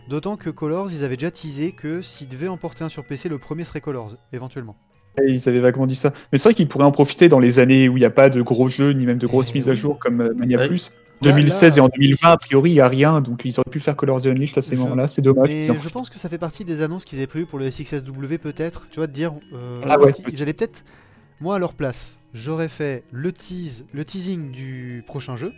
D'autant 0.09 0.37
que 0.37 0.49
Colors, 0.49 0.89
ils 0.91 1.03
avaient 1.03 1.17
déjà 1.17 1.31
teasé 1.31 1.73
que 1.73 2.01
s'ils 2.01 2.29
devaient 2.29 2.47
en 2.47 2.57
porter 2.57 2.85
un 2.85 2.89
sur 2.89 3.05
PC, 3.05 3.27
le 3.27 3.37
premier 3.37 3.65
serait 3.65 3.81
Colors, 3.81 4.15
éventuellement. 4.31 4.77
Et 5.21 5.31
Ils 5.31 5.49
avaient 5.49 5.59
vaguement 5.59 5.85
dit 5.85 5.95
ça. 5.95 6.13
Mais 6.31 6.37
c'est 6.37 6.49
vrai 6.49 6.53
qu'ils 6.53 6.67
pourraient 6.67 6.85
en 6.85 6.91
profiter 6.91 7.27
dans 7.27 7.39
les 7.39 7.59
années 7.59 7.87
où 7.89 7.97
il 7.97 7.99
n'y 7.99 8.05
a 8.05 8.09
pas 8.09 8.29
de 8.29 8.41
gros 8.41 8.69
jeux, 8.69 8.93
ni 8.93 9.05
même 9.05 9.17
de 9.17 9.27
grosses 9.27 9.49
Eh 9.51 9.55
mises 9.55 9.69
à 9.69 9.73
jour 9.73 9.99
comme 9.99 10.21
euh, 10.21 10.33
Mania 10.33 10.59
Ouais. 10.59 10.67
Plus, 10.67 10.91
2016 11.23 11.77
là- 11.77 11.83
et 11.83 11.85
en 11.85 11.89
2020, 11.89 12.31
a 12.31 12.37
priori, 12.37 12.69
il 12.71 12.73
n'y 12.73 12.79
a 12.79 12.87
rien, 12.87 13.21
donc 13.21 13.41
ils 13.45 13.59
auraient 13.59 13.69
pu 13.71 13.79
faire 13.79 13.95
Colors 13.95 14.25
Unleashed 14.27 14.57
à 14.57 14.61
ces 14.61 14.75
Je- 14.75 14.81
moments-là, 14.81 15.07
c'est 15.07 15.21
dommage. 15.21 15.49
Mais 15.49 15.65
je 15.67 15.89
pense 15.89 16.09
que 16.09 16.17
ça 16.19 16.29
fait 16.29 16.37
partie 16.37 16.65
des 16.65 16.81
annonces 16.81 17.05
qu'ils 17.05 17.17
avaient 17.19 17.27
prévues 17.27 17.45
pour 17.45 17.59
le 17.59 17.65
SXSW 17.69 18.37
peut-être, 18.37 18.87
tu 18.89 18.99
vois, 18.99 19.07
de 19.07 19.11
dire, 19.13 19.33
euh, 19.53 19.81
Ah 19.87 19.99
ouais, 19.99 20.11
ils 20.29 20.41
allaient 20.41 20.53
peut-être, 20.53 20.83
moi 21.41 21.55
à 21.55 21.59
leur 21.59 21.73
place, 21.73 22.19
j'aurais 22.33 22.67
fait 22.69 23.03
le 23.11 23.31
tease, 23.31 23.85
le 23.93 24.03
teasing 24.05 24.51
du 24.51 25.03
prochain 25.07 25.35
jeu, 25.35 25.51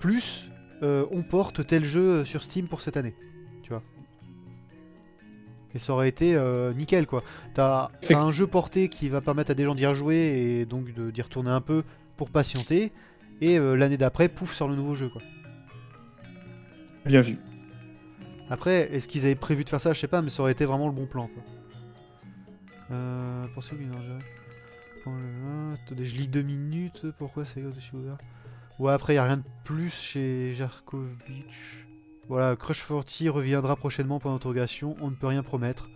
plus 0.00 0.50
euh, 0.82 1.06
on 1.10 1.22
porte 1.22 1.66
tel 1.66 1.84
jeu 1.84 2.24
sur 2.24 2.42
Steam 2.42 2.66
pour 2.68 2.80
cette 2.82 2.96
année, 2.96 3.14
tu 3.62 3.70
vois. 3.70 3.82
Et 5.74 5.78
ça 5.78 5.92
aurait 5.92 6.08
été 6.08 6.34
euh, 6.36 6.72
nickel 6.74 7.06
quoi. 7.06 7.22
T'as 7.54 7.88
un 8.10 8.30
jeu 8.30 8.46
porté 8.46 8.88
qui 8.88 9.08
va 9.08 9.20
permettre 9.20 9.50
à 9.50 9.54
des 9.54 9.64
gens 9.64 9.74
d'y 9.74 9.86
rejouer 9.86 10.60
et 10.60 10.66
donc 10.66 10.86
d'y 10.92 11.22
retourner 11.22 11.50
un 11.50 11.60
peu 11.60 11.82
pour 12.16 12.30
patienter, 12.30 12.92
et 13.40 13.58
euh, 13.58 13.74
l'année 13.74 13.96
d'après, 13.96 14.28
pouf, 14.28 14.54
sur 14.54 14.68
le 14.68 14.76
nouveau 14.76 14.94
jeu 14.94 15.08
quoi. 15.08 15.22
Bien 17.06 17.20
vu. 17.20 17.38
Après, 18.50 18.92
est-ce 18.94 19.08
qu'ils 19.08 19.24
avaient 19.24 19.34
prévu 19.34 19.64
de 19.64 19.68
faire 19.68 19.80
ça? 19.80 19.92
Je 19.92 20.00
sais 20.00 20.08
pas, 20.08 20.22
mais 20.22 20.28
ça 20.28 20.42
aurait 20.42 20.52
été 20.52 20.64
vraiment 20.64 20.86
le 20.86 20.92
bon 20.94 21.06
plan. 21.06 21.28
Quoi. 21.28 21.42
Euh, 22.90 23.46
pour 23.54 23.62
ceux 23.62 23.76
qui 23.76 23.84
le- 23.84 24.18
Attendez, 25.74 26.04
je 26.04 26.16
lis 26.16 26.28
deux 26.28 26.42
minutes. 26.42 27.06
Pourquoi 27.18 27.44
c'est 27.44 27.62
au-dessus 27.62 27.94
ouvert? 27.96 28.16
Ouais, 28.78 28.92
après, 28.92 29.14
il 29.14 29.18
a 29.18 29.24
rien 29.24 29.36
de 29.38 29.44
plus 29.64 29.90
chez 29.94 30.52
Jarkovic. 30.54 31.54
Voilà, 32.28 32.56
Crush 32.56 32.86
40 32.86 33.06
reviendra 33.28 33.76
prochainement 33.76 34.18
pour 34.18 34.30
l'interrogation. 34.30 34.96
On 35.00 35.10
ne 35.10 35.14
peut 35.14 35.26
rien 35.26 35.42
promettre. 35.42 35.90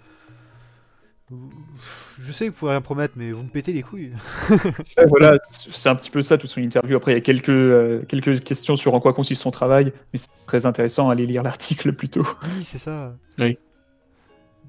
Je 2.18 2.32
sais 2.32 2.46
que 2.46 2.50
vous 2.50 2.56
pouvez 2.56 2.70
rien 2.72 2.80
promettre, 2.80 3.14
mais 3.16 3.32
vous 3.32 3.42
me 3.42 3.48
pétez 3.48 3.72
les 3.72 3.82
couilles. 3.82 4.12
Voilà, 5.08 5.36
c'est 5.48 5.88
un 5.88 5.94
petit 5.94 6.10
peu 6.10 6.22
ça, 6.22 6.38
toute 6.38 6.50
son 6.50 6.60
interview. 6.60 6.96
Après, 6.96 7.12
il 7.12 7.14
y 7.14 7.18
a 7.18 7.20
quelques, 7.20 7.50
euh, 7.50 8.02
quelques 8.08 8.42
questions 8.42 8.76
sur 8.76 8.94
en 8.94 9.00
quoi 9.00 9.12
consiste 9.12 9.42
son 9.42 9.50
travail, 9.50 9.92
mais 10.12 10.18
c'est 10.18 10.28
très 10.46 10.66
intéressant, 10.66 11.10
allez 11.10 11.26
lire 11.26 11.42
l'article 11.42 11.92
plutôt. 11.92 12.26
Oui, 12.44 12.64
c'est 12.64 12.78
ça. 12.78 13.14
Oui. 13.38 13.58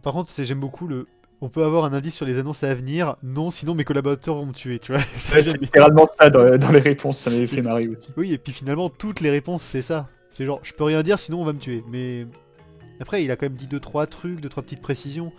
Par 0.01 0.13
contre, 0.13 0.31
j'aime 0.37 0.59
beaucoup 0.59 0.87
le. 0.87 1.07
On 1.41 1.47
peut 1.47 1.63
avoir 1.63 1.85
un 1.85 1.93
indice 1.93 2.15
sur 2.15 2.25
les 2.25 2.37
annonces 2.37 2.63
à 2.63 2.73
venir. 2.73 3.15
Non, 3.23 3.49
sinon 3.49 3.73
mes 3.73 3.85
collaborateurs 3.85 4.35
vont 4.35 4.45
me 4.45 4.53
tuer, 4.53 4.79
tu 4.79 4.91
vois. 4.91 5.01
C'est 5.01 5.57
littéralement 5.57 6.05
ça 6.05 6.29
dans, 6.29 6.57
dans 6.57 6.71
les 6.71 6.81
réponses, 6.81 7.19
ça 7.19 7.29
m'avait 7.29 7.47
fait 7.47 7.61
marrer 7.61 7.87
aussi. 7.87 8.09
Oui, 8.17 8.33
et 8.33 8.37
puis 8.37 8.51
finalement, 8.51 8.89
toutes 8.89 9.21
les 9.21 9.29
réponses, 9.29 9.63
c'est 9.63 9.81
ça. 9.81 10.09
C'est 10.29 10.45
genre, 10.45 10.59
je 10.63 10.73
peux 10.73 10.83
rien 10.83 11.01
dire, 11.01 11.17
sinon 11.17 11.41
on 11.41 11.45
va 11.45 11.53
me 11.53 11.59
tuer. 11.59 11.83
Mais 11.89 12.27
après, 12.99 13.23
il 13.23 13.31
a 13.31 13.37
quand 13.37 13.45
même 13.45 13.55
dit 13.55 13.67
deux 13.67 13.79
trois 13.79 14.05
trucs, 14.05 14.41
deux 14.41 14.49
trois 14.49 14.63
petites 14.63 14.81
précisions. 14.81 15.31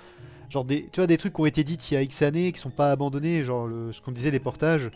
Genre 0.50 0.64
des, 0.64 0.88
tu 0.92 1.00
vois, 1.00 1.06
des 1.06 1.16
trucs 1.16 1.32
qui 1.34 1.40
ont 1.40 1.46
été 1.46 1.62
dites 1.64 1.90
il 1.90 1.94
y 1.94 1.96
a 1.96 2.02
X 2.02 2.22
années, 2.22 2.50
qui 2.52 2.58
sont 2.58 2.70
pas 2.70 2.90
abandonnés. 2.90 3.44
Genre 3.44 3.66
le- 3.66 3.92
ce 3.92 4.02
qu'on 4.02 4.12
disait, 4.12 4.30
les 4.30 4.40
portages. 4.40 4.90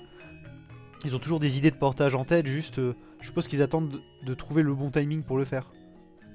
Ils 1.05 1.15
ont 1.15 1.19
toujours 1.19 1.39
des 1.41 1.59
idées 1.59 1.71
de 1.71 1.77
portage 1.77 2.15
en 2.15 2.25
tête. 2.25 2.47
Juste, 2.47 2.79
euh, 2.79 2.95
je 3.21 3.27
suppose 3.27 3.47
qu'ils 3.47 3.63
attendent 3.63 3.91
de, 3.91 4.01
de 4.27 4.35
trouver 4.35 4.63
le 4.63 4.75
bon 4.75 4.91
timing 4.91 5.23
pour 5.23 5.39
le 5.39 5.45
faire. 5.45 5.71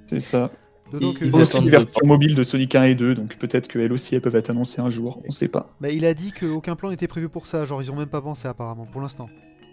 C'est 0.07 0.19
ça. 0.19 0.51
D'autant 0.91 1.13
que- 1.13 1.25
Il 1.25 1.27
Ils 1.27 1.35
y 1.35 1.39
a 1.39 1.41
aussi 1.41 1.57
une 1.57 1.65
de- 1.65 1.69
version 1.69 1.99
mobile 2.05 2.33
de 2.35 2.43
Sonic 2.43 2.73
1 2.75 2.83
et 2.85 2.95
2, 2.95 3.13
donc 3.13 3.35
peut-être 3.37 3.67
qu'elles 3.67 3.91
aussi 3.91 4.15
elles 4.15 4.21
peuvent 4.21 4.35
être 4.35 4.49
annoncées 4.49 4.81
un 4.81 4.89
jour, 4.89 5.21
on 5.27 5.31
sait 5.31 5.47
pas. 5.49 5.69
Bah, 5.81 5.89
il 5.89 6.05
a 6.05 6.13
dit 6.13 6.31
qu'aucun 6.31 6.75
plan 6.75 6.89
n'était 6.89 7.07
prévu 7.07 7.29
pour 7.29 7.45
ça. 7.45 7.65
Genre, 7.65 7.81
ils 7.81 7.91
ont 7.91 7.95
même 7.95 8.07
pas 8.07 8.21
pensé 8.21 8.47
apparemment 8.47 8.85
pour 8.85 9.01
l'instant. 9.01 9.29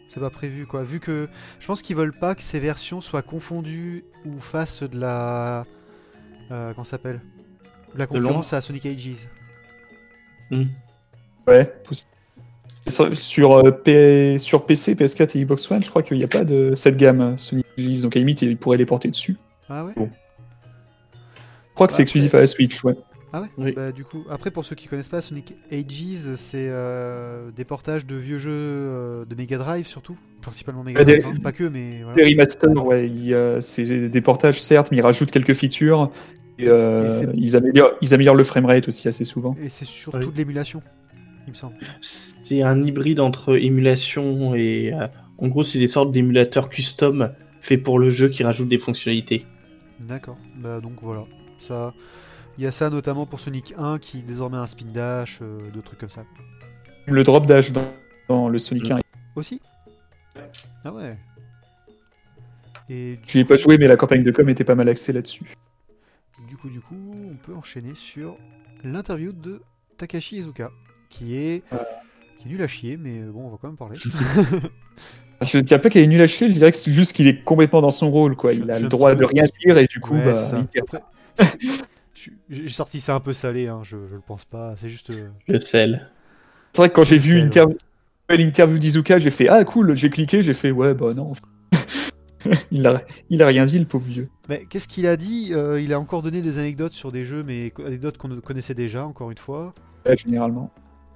C'est 0.09 0.21
pas 0.21 0.31
prévu 0.31 0.67
quoi. 0.67 0.85
Vu 0.85 1.01
que 1.01 1.29
je 1.59 1.67
pense 1.67 1.83
qu'ils 1.83 1.97
veulent 1.97 2.17
pas 2.19 2.35
que 2.35 2.43
ces 2.43 2.59
versions 2.61 3.01
soient 3.01 3.23
confondues 3.23 4.05
ou 4.25 4.39
fassent 4.39 4.83
de 4.83 4.99
la. 4.99 5.65
Euh, 6.51 6.73
comment 6.75 6.85
ça 6.85 6.93
s'appelle? 6.93 7.21
La 7.97 8.07
concurrence 8.07 8.53
à 8.53 8.61
Sonic 8.61 8.87
Ages. 8.87 9.29
Ouais, 11.47 11.65
possible. 11.85 12.11
Sur, 12.89 13.19
sur, 13.19 13.53
euh, 13.67 13.71
P- 13.73 14.39
sur 14.39 14.65
PC, 14.65 14.95
PS4 14.95 15.37
et 15.37 15.43
Xbox 15.45 15.69
One, 15.73 15.83
je 15.83 15.91
crois 15.91 16.03
qu'il 16.05 16.19
n'y 16.19 16.25
a 16.25 16.29
pas 16.29 16.45
de 16.45 16.73
cette 16.77 16.97
gamme 16.97 17.21
euh, 17.21 17.37
Sonic 17.37 17.67
Ages, 17.79 18.03
donc 18.03 18.15
à 18.15 18.19
la 18.19 18.21
limite, 18.21 18.43
ils 18.43 18.57
pourraient 18.57 18.77
les 18.77 18.87
porter 18.87 19.09
dessus. 19.09 19.37
Ah 19.69 19.85
ouais 19.85 19.93
Bon. 19.97 20.09
Je 21.15 21.75
crois 21.75 21.89
que 21.89 21.93
c'est 21.93 21.99
Bah, 21.99 22.05
exclusif 22.05 22.35
à 22.35 22.41
la 22.41 22.47
Switch, 22.47 22.85
ouais. 22.85 22.95
Ah 23.33 23.43
ouais 23.43 23.49
Oui. 23.59 23.73
Bah 23.73 23.91
du 23.91 24.05
coup, 24.05 24.25
après 24.31 24.53
pour 24.53 24.65
ceux 24.65 24.77
qui 24.77 24.87
connaissent 24.87 25.09
pas, 25.09 25.21
Sonic 25.21 25.55
Ages, 25.73 26.37
c'est 26.37 26.69
euh, 26.71 27.51
des 27.51 27.65
portages 27.65 28.07
de 28.07 28.15
vieux 28.15 28.39
jeux 28.39 28.51
euh, 28.53 29.25
de 29.25 29.35
Mega 29.35 29.59
Drive 29.59 29.87
surtout, 29.89 30.17
principalement 30.41 30.85
Mega 30.85 31.01
Ouais, 31.01 31.05
des- 31.05 31.19
Drive, 31.19 31.35
hein. 31.35 31.41
pas 31.43 31.53
que, 31.53 31.65
mais 31.65 32.03
voilà. 32.05 32.23
Les 32.23 32.31
remasters, 32.31 32.87
ouais, 32.87 33.11
c'est 33.61 34.09
des 34.09 34.21
portages 34.21 34.63
certes, 34.63 34.93
mais 34.93 34.99
ils 34.99 35.03
rajoutent 35.03 35.33
quelques 35.33 35.55
features. 35.55 36.13
Et, 36.59 36.69
euh, 36.69 37.07
Et 37.09 37.27
ils, 37.37 37.57
améliorent, 37.57 37.93
ils 38.01 38.15
améliorent 38.15 38.35
le 38.35 38.45
framerate 38.45 38.89
aussi 38.89 39.09
assez 39.09 39.25
souvent. 39.25 39.57
Et 39.63 39.69
c'est 39.69 39.85
surtout 39.85 40.19
Oui. 40.19 40.33
de 40.33 40.37
l'émulation, 40.39 40.83
il 41.47 41.51
me 41.51 41.55
semble. 41.55 41.75
C'est 42.01 42.63
un 42.63 42.83
hybride 42.83 43.21
entre 43.21 43.57
émulation 43.59 44.55
et. 44.55 44.93
euh, 44.93 45.07
en 45.39 45.49
gros, 45.49 45.63
c'est 45.63 45.79
des 45.79 45.87
sortes 45.89 46.13
d'émulateurs 46.13 46.71
custom 46.71 47.31
faits 47.61 47.83
pour 47.83 47.99
le 47.99 48.09
jeu 48.09 48.31
qui 48.31 48.43
rajoutent 48.43 48.71
des 48.71 48.79
fonctionnalités. 48.79 49.45
D'accord. 50.01 50.39
Bah 50.57 50.81
donc 50.81 50.95
voilà, 51.03 51.25
ça. 51.59 51.93
Il 52.57 52.65
y 52.65 52.67
a 52.67 52.71
ça 52.71 52.89
notamment 52.89 53.27
pour 53.27 53.39
Sonic 53.41 53.75
1 53.77 53.99
qui 53.99 54.23
désormais 54.23 54.57
a 54.57 54.61
un 54.61 54.67
spin 54.67 54.87
dash, 54.95 55.41
euh, 55.43 55.59
trucs 55.85 55.99
comme 55.99 56.09
ça. 56.09 56.23
Le 57.07 57.23
drop 57.23 57.45
dash 57.45 57.71
dans, 57.71 57.83
dans 58.29 58.49
le 58.49 58.57
Sonic 58.57 58.91
1. 58.91 58.99
Aussi? 59.35 59.61
Ah 60.85 60.93
ouais. 60.93 61.19
Et 62.89 63.19
Je 63.27 63.37
n'y 63.39 63.43
ai 63.43 63.45
pas 63.45 63.57
joué, 63.57 63.77
mais 63.77 63.89
la 63.89 63.97
campagne 63.97 64.23
de 64.23 64.31
com 64.31 64.49
était 64.49 64.65
pas 64.65 64.75
mal 64.75 64.89
axée 64.89 65.13
là-dessus. 65.13 65.45
Du 66.67 66.81
coup, 66.81 66.97
du 66.97 67.11
coup, 67.11 67.31
on 67.33 67.37
peut 67.37 67.55
enchaîner 67.55 67.95
sur 67.95 68.37
l'interview 68.83 69.33
de 69.33 69.63
Takashi 69.97 70.39
Izuka, 70.39 70.71
qui 71.09 71.37
est, 71.37 71.63
qui 72.39 72.49
est 72.49 72.51
nul 72.51 72.63
à 72.63 72.67
chier, 72.67 72.97
mais 72.97 73.21
euh, 73.21 73.31
bon, 73.31 73.47
on 73.47 73.51
va 73.51 73.59
quand 73.61 73.69
même 73.69 73.77
parler. 73.77 73.97
Je 75.43 75.59
ne 75.59 75.63
dirais 75.63 75.81
pas 75.81 75.91
qu'il 75.91 76.01
est 76.03 76.07
nul 76.07 76.21
à 76.23 76.27
chier, 76.27 76.49
je 76.49 76.55
dirais 76.55 76.71
que 76.71 76.79
c'est 76.79 76.93
juste 76.95 77.13
qu'il 77.13 77.29
est 77.29 77.43
complètement 77.45 77.83
dans 77.83 77.91
son 77.91 78.11
rôle. 78.11 78.37
quoi. 78.37 78.53
Je- 78.55 78.63
Il 78.63 78.71
a 78.71 78.79
je 78.79 78.85
le 78.85 78.89
droit 78.89 79.15
de 79.15 79.23
rien 79.25 79.45
dire 79.61 79.77
et 79.77 79.87
du 79.87 80.01
coup, 80.01 80.15
Ouais, 80.15 80.25
bah, 80.25 80.67
il. 80.75 80.81
Après, 80.81 81.03
j'ai 82.49 82.69
sorti 82.69 83.01
ça 83.01 83.15
un 83.15 83.21
peu 83.21 83.35
salé, 83.35 83.69
hein, 83.69 83.83
je, 83.85 83.97
je 84.09 84.15
le 84.15 84.23
pense 84.27 84.47
pas. 84.47 84.75
C'est 84.77 84.89
juste. 84.89 85.11
euh, 85.11 85.29
Le 85.47 85.61
sel. 85.61 86.11
C'est 86.73 86.81
vrai 86.83 86.89
que 86.89 86.95
quand 86.95 87.05
j'ai 87.05 87.19
vu 87.19 87.49
l'interview 88.31 88.79
d'Izuka, 88.79 89.19
j'ai 89.19 89.31
fait 89.31 89.49
Ah 89.49 89.63
cool, 89.65 89.95
j'ai 89.95 90.09
cliqué, 90.09 90.43
j'ai 90.43 90.55
fait 90.55 90.71
Ouais, 90.71 90.95
bah 90.95 91.13
non. 91.13 91.35
il, 92.71 92.87
a, 92.87 93.03
il 93.31 93.43
a 93.43 93.47
rien 93.47 93.65
dit, 93.65 93.79
le 93.79 93.85
pauvre 93.85 94.07
vieux. 94.07 94.25
Mais 94.49 94.65
qu'est-ce 94.69 94.89
qu'il 94.89 95.07
a 95.07 95.17
dit 95.17 95.51
Euh, 95.53 95.81
Il 95.81 95.93
a 95.93 96.01
encore 96.01 96.23
donné 96.23 96.43
des 96.43 96.59
anecdotes 96.59 96.93
sur 96.93 97.13
des 97.13 97.25
jeux, 97.25 97.43
mais 97.43 97.73
anecdotes 97.85 98.19
qu'on 98.19 98.29
connaissait 98.41 98.75
déjà, 98.75 99.05
encore 99.05 99.31
une 99.31 99.39
fois. 99.39 99.73
Ouais, 100.05 100.17
généralement. 100.17 100.71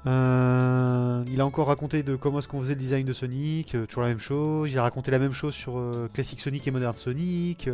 Euh, 0.06 1.22
il 1.30 1.40
a 1.40 1.46
encore 1.46 1.66
raconté 1.66 2.02
de 2.02 2.16
comment 2.16 2.38
est-ce 2.38 2.48
qu'on 2.48 2.60
faisait 2.60 2.74
le 2.74 2.80
design 2.80 3.04
de 3.06 3.12
Sonic, 3.12 3.74
euh, 3.74 3.86
toujours 3.86 4.02
la 4.02 4.08
même 4.08 4.18
chose. 4.18 4.72
Il 4.72 4.78
a 4.78 4.82
raconté 4.82 5.10
la 5.10 5.18
même 5.18 5.32
chose 5.32 5.54
sur 5.54 5.78
euh, 5.78 6.08
Classic 6.12 6.40
Sonic 6.40 6.66
et 6.66 6.70
Modern 6.70 6.96
Sonic. 6.96 7.68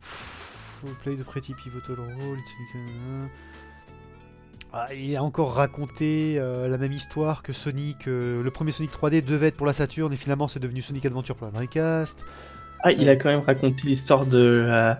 pff, 0.00 0.84
play 1.02 1.16
de 1.16 1.24
Pretty 1.24 1.52
Pivotal 1.54 1.96
Role, 1.96 2.38
it's 2.38 2.52
Sonic, 2.72 3.30
il 4.94 5.16
a 5.16 5.22
encore 5.22 5.54
raconté 5.54 6.36
euh, 6.38 6.68
la 6.68 6.78
même 6.78 6.92
histoire 6.92 7.42
que 7.42 7.52
Sonic. 7.52 8.08
euh, 8.08 8.42
le 8.42 8.50
premier 8.50 8.70
Sonic 8.72 8.92
3D 8.92 9.24
devait 9.24 9.48
être 9.48 9.56
pour 9.56 9.66
la 9.66 9.72
Saturn 9.72 10.12
et 10.12 10.16
finalement 10.16 10.48
c'est 10.48 10.60
devenu 10.60 10.82
Sonic 10.82 11.06
Adventure 11.06 11.36
pour 11.36 11.46
la 11.46 11.52
Dreamcast. 11.52 12.24
Ah, 12.82 12.92
il 12.92 13.08
a 13.08 13.16
quand 13.16 13.30
même 13.30 13.40
raconté 13.40 13.86
l'histoire 13.86 14.26
de, 14.26 14.66
euh, 14.68 14.92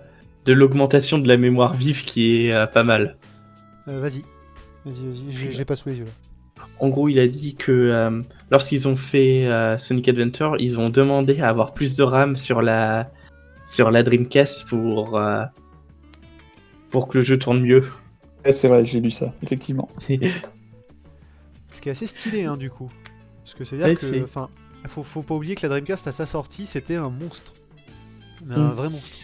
de 0.45 0.53
l'augmentation 0.53 1.18
de 1.18 1.29
la 1.29 1.37
mémoire 1.37 1.75
vive 1.75 2.05
qui 2.05 2.47
est 2.47 2.53
euh, 2.53 2.66
pas 2.66 2.85
mal. 2.85 3.16
Vas-y, 3.87 4.22
vas-y, 4.87 5.07
vas-y, 5.07 5.51
je 5.53 5.59
l'ai 5.59 5.64
pas 5.64 5.77
sous 5.77 5.91
les 5.91 5.99
yeux 5.99 6.05
là. 6.05 6.11
En 6.79 6.89
gros, 6.89 7.09
il 7.09 7.18
a 7.18 7.29
dit 7.29 7.55
que 7.55 8.22
lorsqu'ils 8.51 8.89
ont 8.89 8.97
fait 8.97 9.49
Sonic 9.79 10.09
Adventure, 10.09 10.57
ils 10.59 10.79
ont 10.79 10.89
demandé 10.89 11.41
à 11.41 11.49
avoir 11.49 11.72
plus 11.72 11.95
de 11.95 12.03
RAM 12.03 12.37
sur 12.37 12.62
la, 12.62 13.11
sur 13.64 13.91
la 13.91 14.03
Dreamcast 14.03 14.66
pour, 14.66 15.20
pour 16.91 17.09
que 17.09 17.18
le 17.18 17.25
jeu 17.25 17.39
tourne 17.39 17.61
mieux. 17.61 17.85
Ouais, 18.45 18.53
c'est 18.53 18.68
vrai, 18.68 18.84
j'ai 18.84 19.01
lu 19.01 19.11
ça, 19.11 19.32
effectivement. 19.42 19.88
Ce 21.72 21.80
qui 21.80 21.88
est 21.88 21.92
assez 21.92 22.07
stylé, 22.07 22.45
hein, 22.45 22.57
du 22.57 22.70
coup. 22.70 22.90
Parce 23.42 23.55
que 23.55 23.64
c'est-à-dire 23.64 23.88
Ouais, 23.88 23.97
que. 23.97 24.22
Enfin, 24.24 24.49
faut, 24.86 25.03
faut 25.03 25.22
pas 25.22 25.34
oublier 25.34 25.55
que 25.55 25.62
la 25.62 25.68
Dreamcast, 25.70 26.07
à 26.07 26.12
sa 26.12 26.26
sortie, 26.26 26.66
c'était 26.66 26.97
un 26.97 27.11
monstre. 27.11 27.55
Mais 28.47 28.55
un 28.55 28.68
Mm. 28.70 28.72
vrai 28.72 28.88
monstre. 28.90 29.16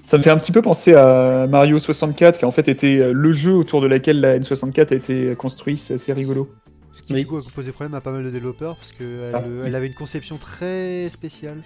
Ça 0.00 0.18
me 0.18 0.22
fait 0.22 0.30
un 0.30 0.36
petit 0.36 0.52
peu 0.52 0.62
penser 0.62 0.94
à 0.94 1.46
Mario 1.48 1.78
64, 1.78 2.38
qui 2.38 2.44
en 2.44 2.50
fait 2.50 2.68
était 2.68 2.98
euh, 2.98 3.12
le 3.12 3.32
jeu 3.32 3.52
autour 3.52 3.80
de 3.80 3.86
laquelle 3.86 4.20
la 4.20 4.38
N64 4.38 4.92
a 4.92 4.96
été 4.96 5.34
construite, 5.36 5.78
c'est 5.78 5.94
assez 5.94 6.12
rigolo. 6.12 6.48
Ce 6.92 7.02
qui, 7.02 7.14
Oui. 7.14 7.20
du 7.20 7.26
coup, 7.26 7.38
a 7.38 7.42
posé 7.54 7.72
problème 7.72 7.94
à 7.94 8.00
pas 8.00 8.12
mal 8.12 8.22
de 8.24 8.30
développeurs 8.30 8.76
parce 8.76 8.92
qu'elle 8.92 9.30
Ah, 9.34 9.40
elle 9.44 9.62
oui. 9.64 9.74
avait 9.74 9.86
une 9.86 9.94
conception 9.94 10.36
très 10.38 11.08
spéciale. 11.08 11.62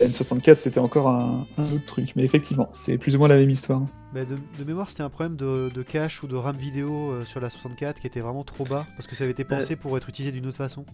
La 0.00 0.06
N64, 0.08 0.54
c'était 0.56 0.78
encore 0.78 1.08
un, 1.08 1.46
un 1.58 1.64
autre 1.72 1.86
truc, 1.86 2.10
mais 2.16 2.24
effectivement, 2.24 2.68
c'est 2.72 2.98
plus 2.98 3.16
ou 3.16 3.18
moins 3.18 3.28
la 3.28 3.36
même 3.36 3.48
histoire. 3.50 3.82
Mais 4.14 4.24
de, 4.26 4.36
de 4.58 4.64
mémoire, 4.64 4.90
c'était 4.90 5.02
un 5.02 5.08
problème 5.08 5.36
de, 5.36 5.70
de 5.74 5.82
cache 5.82 6.22
ou 6.22 6.26
de 6.26 6.36
RAM 6.36 6.56
vidéo 6.56 7.10
euh, 7.12 7.24
sur 7.24 7.40
la 7.40 7.48
64 7.48 8.00
qui 8.00 8.06
était 8.06 8.20
vraiment 8.20 8.44
trop 8.44 8.64
bas 8.64 8.86
parce 8.96 9.06
que 9.06 9.14
ça 9.14 9.24
avait 9.24 9.30
été 9.32 9.44
pensé 9.44 9.74
pour 9.76 9.96
être 9.96 10.08
utilisé 10.08 10.32
d'une 10.32 10.46
autre 10.46 10.56
façon. 10.58 10.84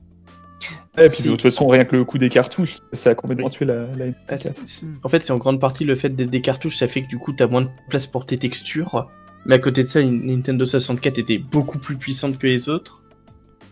Et 0.96 1.08
puis 1.08 1.24
de 1.24 1.30
toute 1.30 1.42
façon, 1.42 1.66
rien 1.66 1.84
que 1.84 1.96
le 1.96 2.04
coup 2.04 2.18
des 2.18 2.30
cartouches, 2.30 2.78
ça 2.92 3.10
a 3.10 3.14
complètement 3.16 3.46
Oui. 3.46 3.50
tué 3.50 3.64
la, 3.64 3.86
la 3.96 4.04
Ah, 4.28 4.36
N64. 4.36 4.38
c'est- 4.54 4.66
c'est- 4.66 4.86
En 5.02 5.08
fait, 5.08 5.20
c'est 5.24 5.32
en 5.32 5.38
grande 5.38 5.60
partie 5.60 5.84
le 5.84 5.96
fait 5.96 6.10
d'être 6.10 6.30
des 6.30 6.40
cartouches, 6.40 6.76
ça 6.76 6.86
fait 6.86 7.02
que 7.02 7.08
du 7.08 7.18
coup, 7.18 7.32
t'as 7.32 7.48
moins 7.48 7.62
de 7.62 7.68
place 7.88 8.06
pour 8.06 8.26
tes 8.26 8.38
textures. 8.38 9.08
Mais 9.44 9.56
à 9.56 9.58
côté 9.58 9.82
de 9.82 9.88
ça, 9.88 9.98
une 10.00 10.24
Nintendo 10.26 10.64
64 10.64 11.18
était 11.18 11.38
beaucoup 11.38 11.78
plus 11.78 11.96
puissante 11.96 12.38
que 12.38 12.46
les 12.46 12.68
autres. 12.68 13.01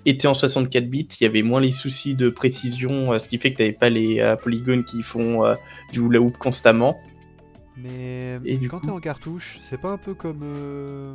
Était 0.06 0.26
en 0.28 0.34
64 0.34 0.88
bits, 0.88 1.08
il 1.20 1.24
y 1.24 1.26
avait 1.26 1.42
moins 1.42 1.60
les 1.60 1.72
soucis 1.72 2.14
de 2.14 2.28
précision, 2.30 3.12
euh, 3.12 3.18
ce 3.18 3.28
qui 3.28 3.38
fait 3.38 3.52
que 3.52 3.56
tu 3.58 3.62
n'avais 3.62 3.74
pas 3.74 3.88
les 3.90 4.20
euh, 4.20 4.36
polygones 4.36 4.84
qui 4.84 5.02
font 5.02 5.44
euh, 5.44 5.54
du 5.92 6.00
hula 6.00 6.20
hoop 6.20 6.36
constamment. 6.38 6.98
Mais 7.76 8.38
Et 8.44 8.58
quand 8.66 8.80
coup- 8.80 8.86
t'es 8.86 8.92
en 8.92 9.00
cartouche, 9.00 9.58
c'est 9.62 9.80
pas 9.80 9.90
un 9.90 9.98
peu 9.98 10.14
comme. 10.14 10.40
euh, 10.42 11.14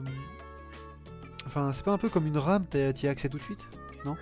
Enfin, 1.48 1.72
c'est 1.72 1.86
pas 1.86 1.92
un 1.94 1.98
peu 1.98 2.10
comme 2.10 2.26
une 2.26 2.38
RAM, 2.38 2.66
t'as- 2.68 2.92
t'y 2.94 3.08
as 3.08 3.12
accès 3.12 3.30
tout 3.30 3.38
de 3.38 3.44
suite 3.44 3.68
Non? 4.06 4.16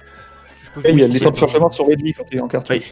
Il 0.86 0.99
y 0.99 1.03
a 1.03 1.20
temps 1.20 1.32
de 1.32 1.38
chargement 1.38 1.70
sont 1.70 1.86
réduits 1.86 2.14
quand 2.14 2.24
tu 2.26 2.38
es 2.38 2.39
en 2.41 2.47
cartouche. 2.47 2.91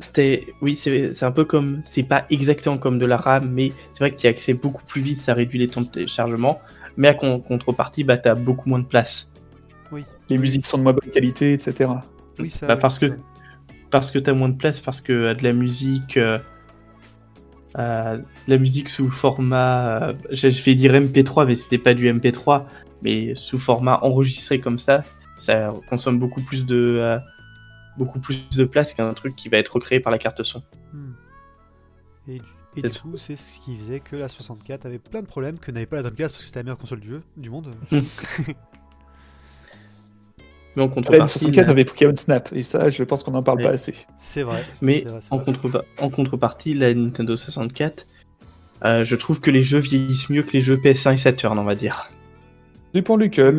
C'était, 0.00 0.46
oui, 0.60 0.76
c'est 0.76 1.14
c'est 1.14 1.24
un 1.24 1.30
peu 1.32 1.44
comme, 1.46 1.80
c'est 1.82 2.02
pas 2.02 2.26
exactement 2.30 2.76
comme 2.76 2.98
de 2.98 3.06
la 3.06 3.16
RAM, 3.16 3.50
mais 3.50 3.72
c'est 3.94 4.00
vrai 4.00 4.10
que 4.10 4.16
tu 4.16 4.24
y 4.24 4.26
as 4.28 4.30
accès 4.30 4.52
beaucoup 4.52 4.84
plus 4.84 5.00
vite, 5.00 5.20
ça 5.20 5.32
réduit 5.34 5.58
les 5.58 5.68
temps 5.68 5.80
de 5.80 5.88
téléchargement. 5.88 6.60
Mais 6.98 7.08
à 7.08 7.14
con- 7.14 7.40
contrepartie, 7.40 8.04
bah, 8.04 8.16
tu 8.18 8.28
as 8.28 8.34
beaucoup 8.34 8.68
moins 8.68 8.78
de 8.78 8.84
place. 8.86 9.28
Les 10.28 10.38
musiques 10.38 10.66
sont 10.66 10.78
de 10.78 10.82
moins 10.82 10.92
bonne 10.92 11.10
qualité, 11.10 11.52
etc. 11.52 11.90
Oui, 12.38 12.50
ça. 12.50 12.66
Bah, 12.66 12.74
oui, 12.74 12.80
parce 12.80 12.98
que 12.98 13.08
ça. 13.08 13.14
parce 13.90 14.10
que 14.10 14.18
tu 14.18 14.30
as 14.30 14.34
moins 14.34 14.48
de 14.48 14.56
place, 14.56 14.80
parce 14.80 15.00
que 15.00 15.12
euh, 15.12 15.34
de 15.34 15.42
la 15.44 15.52
musique, 15.52 16.16
euh, 16.16 16.38
euh, 17.78 18.16
de 18.18 18.24
la 18.48 18.58
musique 18.58 18.88
sous 18.88 19.10
format, 19.10 20.02
euh, 20.08 20.14
je 20.30 20.48
vais 20.48 20.74
dire 20.74 20.92
MP3, 20.94 21.46
mais 21.46 21.56
c'était 21.56 21.78
pas 21.78 21.94
du 21.94 22.08
MP3, 22.12 22.64
mais 23.02 23.34
sous 23.34 23.58
format 23.58 23.98
enregistré 24.02 24.60
comme 24.60 24.78
ça, 24.78 25.04
ça 25.38 25.72
consomme 25.88 26.18
beaucoup 26.18 26.40
plus 26.42 26.64
de 26.66 26.98
euh, 27.02 27.18
beaucoup 27.98 28.18
plus 28.18 28.48
de 28.56 28.64
place 28.64 28.92
qu'un 28.94 29.12
truc 29.14 29.36
qui 29.36 29.48
va 29.48 29.58
être 29.58 29.74
recréé 29.74 30.00
par 30.00 30.10
la 30.10 30.18
carte 30.18 30.42
son. 30.42 30.62
Hmm. 30.92 31.12
Et, 32.28 32.38
du- 32.38 32.44
et 32.76 32.80
C'est 32.82 32.88
du 32.90 32.98
coup, 32.98 33.16
c'est 33.16 33.36
ce 33.36 33.60
qui 33.60 33.76
faisait 33.76 34.00
que 34.00 34.16
la 34.16 34.28
64 34.28 34.84
avait 34.86 34.98
plein 34.98 35.22
de 35.22 35.26
problèmes 35.26 35.58
que 35.58 35.70
n'avait 35.70 35.86
pas 35.86 35.96
la 35.96 36.02
Dreamcast 36.02 36.34
parce 36.34 36.42
que 36.42 36.46
c'était 36.46 36.58
la 36.60 36.64
meilleure 36.64 36.78
console 36.78 37.00
du 37.00 37.08
jeu 37.08 37.22
du 37.36 37.48
monde. 37.50 37.74
Mais 40.76 40.82
en 40.82 40.86
La 40.88 40.92
contrepartie, 40.94 41.38
64 41.38 41.70
avait 41.70 41.84
Pokémon 41.86 42.14
Snap, 42.14 42.50
et 42.54 42.62
ça, 42.62 42.88
je 42.90 43.02
pense 43.02 43.22
qu'on 43.22 43.30
n'en 43.30 43.42
parle 43.42 43.58
Ouais. 43.58 43.64
pas 43.64 43.70
assez. 43.70 43.94
C'est 44.20 44.42
vrai. 44.42 44.62
Mais 44.82 45.00
vrai, 45.00 45.18
en, 45.30 45.38
vrai. 45.38 45.52
contrepa- 45.52 45.82
en 45.98 46.10
contrepartie, 46.10 46.74
la 46.74 46.92
Nintendo 46.92 47.34
64, 47.36 48.06
euh, 48.84 49.04
je 49.04 49.16
trouve 49.16 49.40
que 49.40 49.50
les 49.50 49.62
jeux 49.62 49.78
vieillissent 49.78 50.28
mieux 50.28 50.42
que 50.42 50.52
les 50.52 50.60
jeux 50.60 50.76
PS1 50.76 51.14
et 51.14 51.16
Saturn, 51.16 51.58
on 51.58 51.64
va 51.64 51.74
dire. 51.74 52.02
Dépend 52.92 53.16
lequel. 53.16 53.58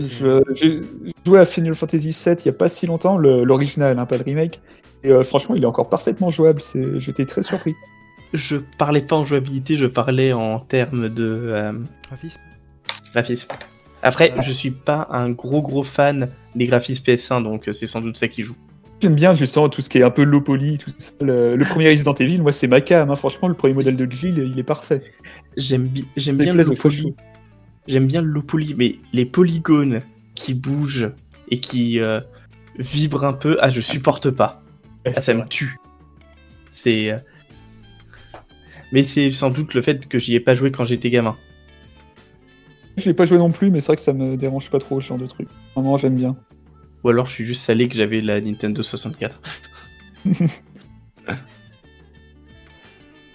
J'ai 0.55 0.81
joué 1.25 1.39
à 1.39 1.45
Final 1.45 1.73
Fantasy 1.75 2.09
VII 2.09 2.35
il 2.39 2.45
y 2.45 2.49
a 2.49 2.53
pas 2.53 2.69
si 2.69 2.85
longtemps, 2.87 3.17
le- 3.17 3.43
l'original, 3.43 3.97
hein, 3.97 4.05
pas 4.05 4.17
le 4.17 4.23
remake. 4.23 4.59
Et 5.03 5.11
euh, 5.11 5.23
franchement, 5.23 5.55
il 5.55 5.63
est 5.63 5.67
encore 5.67 5.89
parfaitement 5.89 6.29
jouable. 6.29 6.61
c'est- 6.61 6.99
J'étais 6.99 7.25
très 7.25 7.43
surpris. 7.43 7.75
Je 8.33 8.57
parlais 8.77 9.01
pas 9.01 9.15
en 9.15 9.25
jouabilité, 9.25 9.75
je 9.75 9.85
parlais 9.85 10.33
en 10.33 10.59
termes 10.59 11.09
de 11.09 11.23
euh, 11.23 11.73
Graphisme. 12.07 12.41
graphisme. 13.13 13.47
Après, 14.03 14.27
Voilà. 14.29 14.41
je 14.43 14.51
suis 14.51 14.71
pas 14.71 15.07
un 15.11 15.29
gros 15.31 15.61
gros 15.61 15.83
fan 15.83 16.29
des 16.57 16.65
graphismes 16.65 17.03
PS1, 17.03 17.43
donc 17.43 17.67
euh, 17.67 17.71
c'est 17.71 17.87
sans 17.87 18.01
doute 18.01 18.17
ça 18.17 18.27
qui 18.27 18.41
joue. 18.43 18.55
J'aime 19.01 19.13
bien 19.15 19.33
justement 19.35 19.69
tout 19.69 19.81
ce 19.81 19.89
qui 19.89 19.99
est 19.99 20.03
un 20.03 20.09
peu 20.09 20.23
low 20.23 20.41
poly, 20.41 20.77
tout 20.79 20.89
ça. 20.97 21.11
Le, 21.21 21.55
le 21.55 21.65
premier 21.65 21.87
Resident 21.89 22.15
Evil, 22.15 22.41
moi, 22.41 22.51
c'est 22.51 22.67
ma 22.67 22.81
cam. 22.81 23.09
hein. 23.11 23.15
Franchement, 23.15 23.47
le 23.47 23.53
premier 23.53 23.73
modèle 23.75 23.95
de 23.95 24.11
Jill, 24.11 24.39
il 24.51 24.57
est 24.57 24.63
parfait. 24.63 25.03
J'aime 25.55 25.83
bi- 25.87 26.05
bien 26.15 26.51
le 26.53 26.63
low 26.63 26.73
poly. 26.73 27.13
J'aime 27.87 28.07
bien 28.07 28.21
le 28.21 28.27
low 28.27 28.41
poly, 28.41 28.73
mais 28.77 28.95
les 29.13 29.25
polygones 29.25 30.01
qui 30.35 30.53
bougent 30.55 31.11
et 31.49 31.59
qui 31.59 31.99
euh, 31.99 32.19
vibrent 32.79 33.23
un 33.25 33.33
peu, 33.33 33.57
ah 33.61 33.69
je 33.69 33.81
supporte 33.81 34.31
pas. 34.31 34.61
Ah, 35.05 35.13
ça 35.21 35.33
me 35.35 35.45
tue. 35.47 35.77
C'est. 36.71 37.11
euh, 37.11 37.17
Mais 38.91 39.03
c'est 39.03 39.31
sans 39.31 39.49
doute 39.51 39.73
le 39.75 39.81
fait 39.81 40.07
que 40.07 40.17
j'y 40.17 40.33
ai 40.35 40.39
pas 40.39 40.55
joué 40.55 40.71
quand 40.71 40.85
j'étais 40.85 41.09
gamin. 41.09 41.35
Je 42.97 43.05
l'ai 43.05 43.13
pas 43.13 43.25
joué 43.25 43.37
non 43.37 43.51
plus, 43.51 43.69
mais 43.71 43.79
c'est 43.79 43.87
vrai 43.87 43.95
que 43.95 44.01
ça 44.01 44.13
me 44.13 44.35
dérange 44.37 44.69
pas 44.71 44.79
trop 44.79 44.99
ce 44.99 45.07
genre 45.07 45.17
de 45.19 45.27
truc. 45.27 45.47
Vraiment, 45.75 45.97
j'aime 45.97 46.15
bien. 46.15 46.35
Ou 47.03 47.09
alors 47.09 47.27
je 47.27 47.31
suis 47.31 47.45
juste 47.45 47.63
salé 47.63 47.87
que 47.89 47.95
j'avais 47.95 48.21
la 48.21 48.41
Nintendo 48.41 48.81
64. 48.81 49.39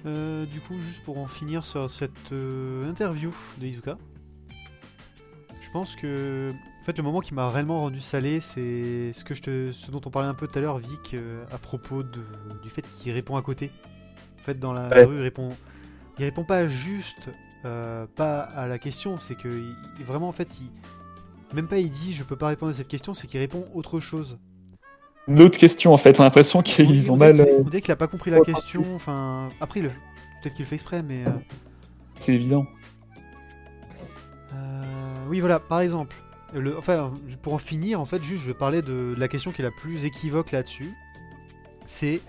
Euh, 0.05 0.47
du 0.47 0.59
coup, 0.61 0.75
juste 0.81 1.03
pour 1.05 1.19
en 1.19 1.29
finir 1.29 1.65
sur 1.65 1.89
cette 1.89 2.33
euh, 2.33 2.91
interview 2.91 3.33
de 3.59 3.67
Izuka, 3.67 3.97
je 5.61 5.71
pense 5.71 5.95
que 5.95 6.53
en 6.81 6.85
fait, 6.85 6.97
le 6.99 7.05
moment 7.05 7.21
qui 7.21 7.35
m'a 7.35 7.49
réellement 7.49 7.83
rendu 7.83 8.01
salé, 8.01 8.41
c'est 8.41 9.13
ce, 9.13 9.25
que 9.25 9.35
je 9.35 9.43
te, 9.43 9.71
ce 9.71 9.93
dont 9.93 10.01
on 10.05 10.11
parlait 10.11 10.29
un 10.29 10.35
peu 10.35 10.49
tout 10.49 10.59
à 10.59 10.61
l'heure, 10.63 10.79
Vic, 10.79 11.15
euh, 11.15 11.45
à 11.53 11.59
propos 11.59 12.03
de, 12.03 12.21
du 12.65 12.69
fait 12.71 12.83
qu'il 12.91 13.13
répond 13.13 13.37
à 13.37 13.43
côté. 13.43 13.71
En 14.41 14.43
fait, 14.43 14.59
dans 14.59 14.73
la 14.73 14.89
Ouais. 14.89 15.05
rue, 15.05 15.19
il 15.19 15.23
répond, 15.23 15.51
il 16.19 16.25
répond 16.25 16.43
pas 16.43 16.67
juste, 16.67 17.31
euh, 17.65 18.07
pas 18.17 18.41
à 18.41 18.67
la 18.67 18.79
question, 18.79 19.19
c'est 19.21 19.35
que 19.37 19.49
il- 19.49 20.05
vraiment, 20.05 20.29
en 20.29 20.33
fait, 20.33 20.61
il, 20.61 20.71
même 21.55 21.69
pas 21.69 21.79
il 21.79 21.91
dit 21.91 22.13
je 22.13 22.23
peux 22.25 22.37
pas 22.37 22.49
répondre 22.49 22.71
à 22.71 22.75
cette 22.75 22.89
question, 22.89 23.15
c'est 23.15 23.27
qu'il 23.27 23.41
répond 23.41 23.67
autre 23.75 24.01
chose. 24.01 24.39
Une 25.29 25.41
autre 25.41 25.59
question, 25.59 25.93
en 25.93 25.97
fait. 25.97 26.19
On 26.19 26.23
a 26.23 26.27
l'impression 26.27 26.59
On 26.61 26.63
qu'ils 26.63 27.11
ont 27.11 27.15
on 27.15 27.17
mal. 27.19 27.41
euh, 27.41 27.59
on 27.61 27.69
dirait 27.69 27.81
qu'il 27.81 27.93
a 27.93 27.97
pas 27.97 28.09
compris 28.09 28.31
la 28.33 28.41
question. 28.41 28.85
Enfin, 28.97 29.51
après, 29.61 29.81
le- 29.81 29.91
peut-être 30.43 30.55
qu'il 30.57 30.65
le 30.65 30.69
fait 30.69 30.75
exprès, 30.77 31.03
mais. 31.03 31.25
euh, 31.25 31.31
C'est 32.19 32.35
évident. 32.35 32.67
euh, 34.55 34.83
oui, 35.29 35.41
voilà. 35.41 35.61
Par 35.61 35.81
exemple, 35.81 36.17
le, 36.55 36.77
enfin, 36.77 37.13
pour 37.41 37.55
en 37.55 37.59
finir, 37.59 38.01
en 38.01 38.05
fait, 38.05 38.23
juste, 38.23 38.43
je 38.43 38.49
vais 38.49 38.55
parler 38.55 38.83
de, 38.83 39.15
de 39.15 39.21
la 39.21 39.29
question 39.29 39.53
qui 39.53 39.63
est 39.63 39.65
la 39.65 39.71
plus 39.71 40.05
équivoque 40.05 40.51
là-dessus. 40.53 40.93
C'est 41.87 42.21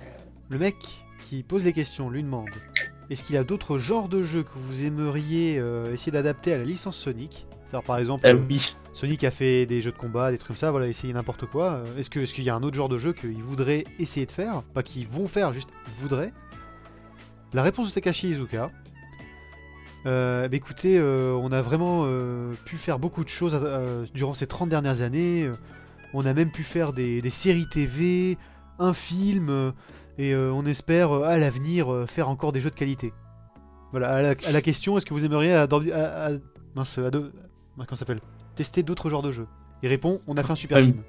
le 0.50 0.58
mec 0.60 0.76
qui 1.22 1.42
pose 1.44 1.66
les 1.66 1.74
questions, 1.74 2.10
lui 2.10 2.22
demande 2.24 2.50
est-ce 3.10 3.24
qu'il 3.24 3.36
y 3.36 3.38
a 3.38 3.44
d'autres 3.44 3.78
genres 3.78 4.10
de 4.10 4.22
jeux 4.24 4.44
que 4.44 4.52
vous 4.56 4.86
aimeriez 4.86 5.58
euh, 5.60 5.92
essayer 5.94 6.12
d'adapter 6.12 6.54
à 6.54 6.58
la 6.58 6.64
licence 6.64 6.98
Sonic? 6.98 7.46
C'est-à-dire, 7.66 7.86
par 7.86 7.98
exemple, 7.98 8.26
euh, 8.28 8.36
oui. 8.50 8.76
Sonic 8.94 9.24
a 9.24 9.32
fait 9.32 9.66
des 9.66 9.82
jeux 9.82 9.92
de 9.92 9.98
combat, 9.98 10.32
des 10.32 10.38
trucs 10.38 10.48
comme 10.50 10.58
ça, 10.58 10.72
voilà, 10.72 10.88
essayer 10.88 11.14
n'importe 11.14 11.46
quoi. 11.48 11.84
Euh, 11.86 11.98
Est-ce 11.98 12.10
qu'il 12.34 12.44
y 12.44 12.50
a 12.50 12.56
un 12.56 12.64
autre 12.64 12.76
genre 12.76 12.90
de 12.90 12.98
jeu 12.98 13.14
qu'ils 13.14 13.42
voudraient 13.44 13.86
essayer 14.00 14.26
de 14.26 14.32
faire? 14.32 14.62
Pas 14.74 14.84
qu'ils 14.84 15.08
vont 15.08 15.28
faire, 15.28 15.52
juste 15.54 15.70
voudraient? 16.00 16.34
La 17.54 17.64
réponse 17.64 17.90
de 17.90 17.94
Takashi 17.94 18.30
Izuka. 18.30 18.70
Euh, 20.06 20.50
bah 20.50 20.56
écoutez, 20.58 20.98
euh, 20.98 21.32
on 21.42 21.52
a 21.52 21.62
vraiment 21.62 22.04
euh, 22.06 22.54
pu 22.66 22.76
faire 22.78 23.00
beaucoup 23.00 23.24
de 23.24 23.30
choses 23.30 23.58
euh, 23.64 24.06
durant 24.14 24.34
ces 24.34 24.48
30 24.48 24.70
dernières 24.70 25.02
années. 25.02 25.44
Euh, 25.44 25.56
On 26.14 26.26
a 26.26 26.34
même 26.34 26.52
pu 26.52 26.64
faire 26.64 26.94
des, 26.94 27.22
des 27.22 27.30
séries 27.30 27.68
TV, 27.68 28.38
un 28.80 28.94
film, 28.94 29.50
euh, 29.50 29.72
et 30.18 30.34
euh, 30.34 30.52
on 30.54 30.66
espère 30.66 31.12
euh, 31.12 31.24
à 31.24 31.38
l'avenir 31.38 31.92
euh, 31.92 32.06
faire 32.06 32.30
encore 32.30 32.52
des 32.52 32.60
jeux 32.60 32.70
de 32.70 32.76
qualité. 32.76 33.14
Voilà, 33.92 34.10
à 34.10 34.22
la, 34.22 34.30
à 34.46 34.52
la 34.52 34.62
question, 34.62 34.98
est-ce 34.98 35.06
que 35.06 35.14
vous 35.14 35.26
aimeriez 35.26 35.54
à- 35.54 35.64
à- 35.64 36.30
mince, 36.76 37.00
ça 37.00 37.96
s'appelle? 37.96 38.22
Tester 38.56 38.84
d'autres 38.84 39.10
genres 39.10 39.22
de 39.22 39.32
jeux 39.32 39.48
Il 39.82 39.90
répond 39.90 40.22
on 40.28 40.38
a 40.38 40.44
fait 40.44 40.52
un 40.52 40.56
super 40.56 40.80
film. 40.80 41.04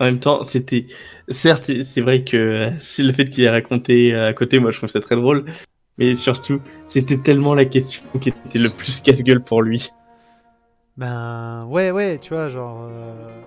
En 0.00 0.04
même 0.04 0.20
temps, 0.20 0.44
c'était. 0.44 0.86
Certes, 1.28 1.70
c'est- 1.82 2.00
vrai 2.00 2.22
que 2.24 2.70
c'est 2.78 3.02
le 3.02 3.12
fait 3.12 3.28
qu'il 3.28 3.44
ait 3.44 3.50
raconté 3.50 4.14
à 4.14 4.32
côté, 4.32 4.60
moi 4.60 4.70
je 4.70 4.78
trouve 4.78 4.88
ça 4.90 5.00
très 5.00 5.16
drôle. 5.16 5.44
Mais 5.98 6.14
surtout, 6.14 6.60
c'était 6.86 7.16
tellement 7.16 7.54
la 7.54 7.64
question 7.64 8.02
qui 8.20 8.28
était 8.28 8.58
le 8.58 8.70
plus 8.70 9.00
casse-gueule 9.00 9.42
pour 9.42 9.62
lui. 9.62 9.90
Ben 10.96 11.64
ouais, 11.66 11.90
ouais, 11.90 12.18
tu 12.18 12.34
vois, 12.34 12.48
genre. 12.48 12.88
euh, 12.90 13.42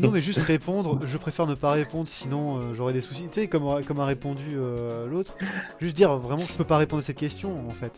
Non, 0.00 0.10
mais 0.10 0.20
juste 0.20 0.42
répondre, 0.42 1.00
je 1.04 1.16
préfère 1.18 1.46
ne 1.46 1.54
pas 1.54 1.72
répondre, 1.72 2.08
sinon 2.08 2.58
euh, 2.58 2.60
j'aurais 2.74 2.92
des 2.92 3.00
soucis. 3.00 3.24
Tu 3.24 3.40
sais, 3.40 3.46
comme, 3.48 3.66
a- 3.68 3.82
comme 3.82 4.00
a 4.00 4.06
répondu 4.06 4.44
euh, 4.54 5.06
l'autre, 5.08 5.36
juste 5.80 5.96
dire 5.96 6.16
vraiment, 6.18 6.38
je 6.42 6.52
peux 6.56 6.64
pas 6.64 6.76
répondre 6.78 7.00
à 7.00 7.02
cette 7.02 7.16
question 7.18 7.66
en 7.68 7.72
fait. 7.72 7.92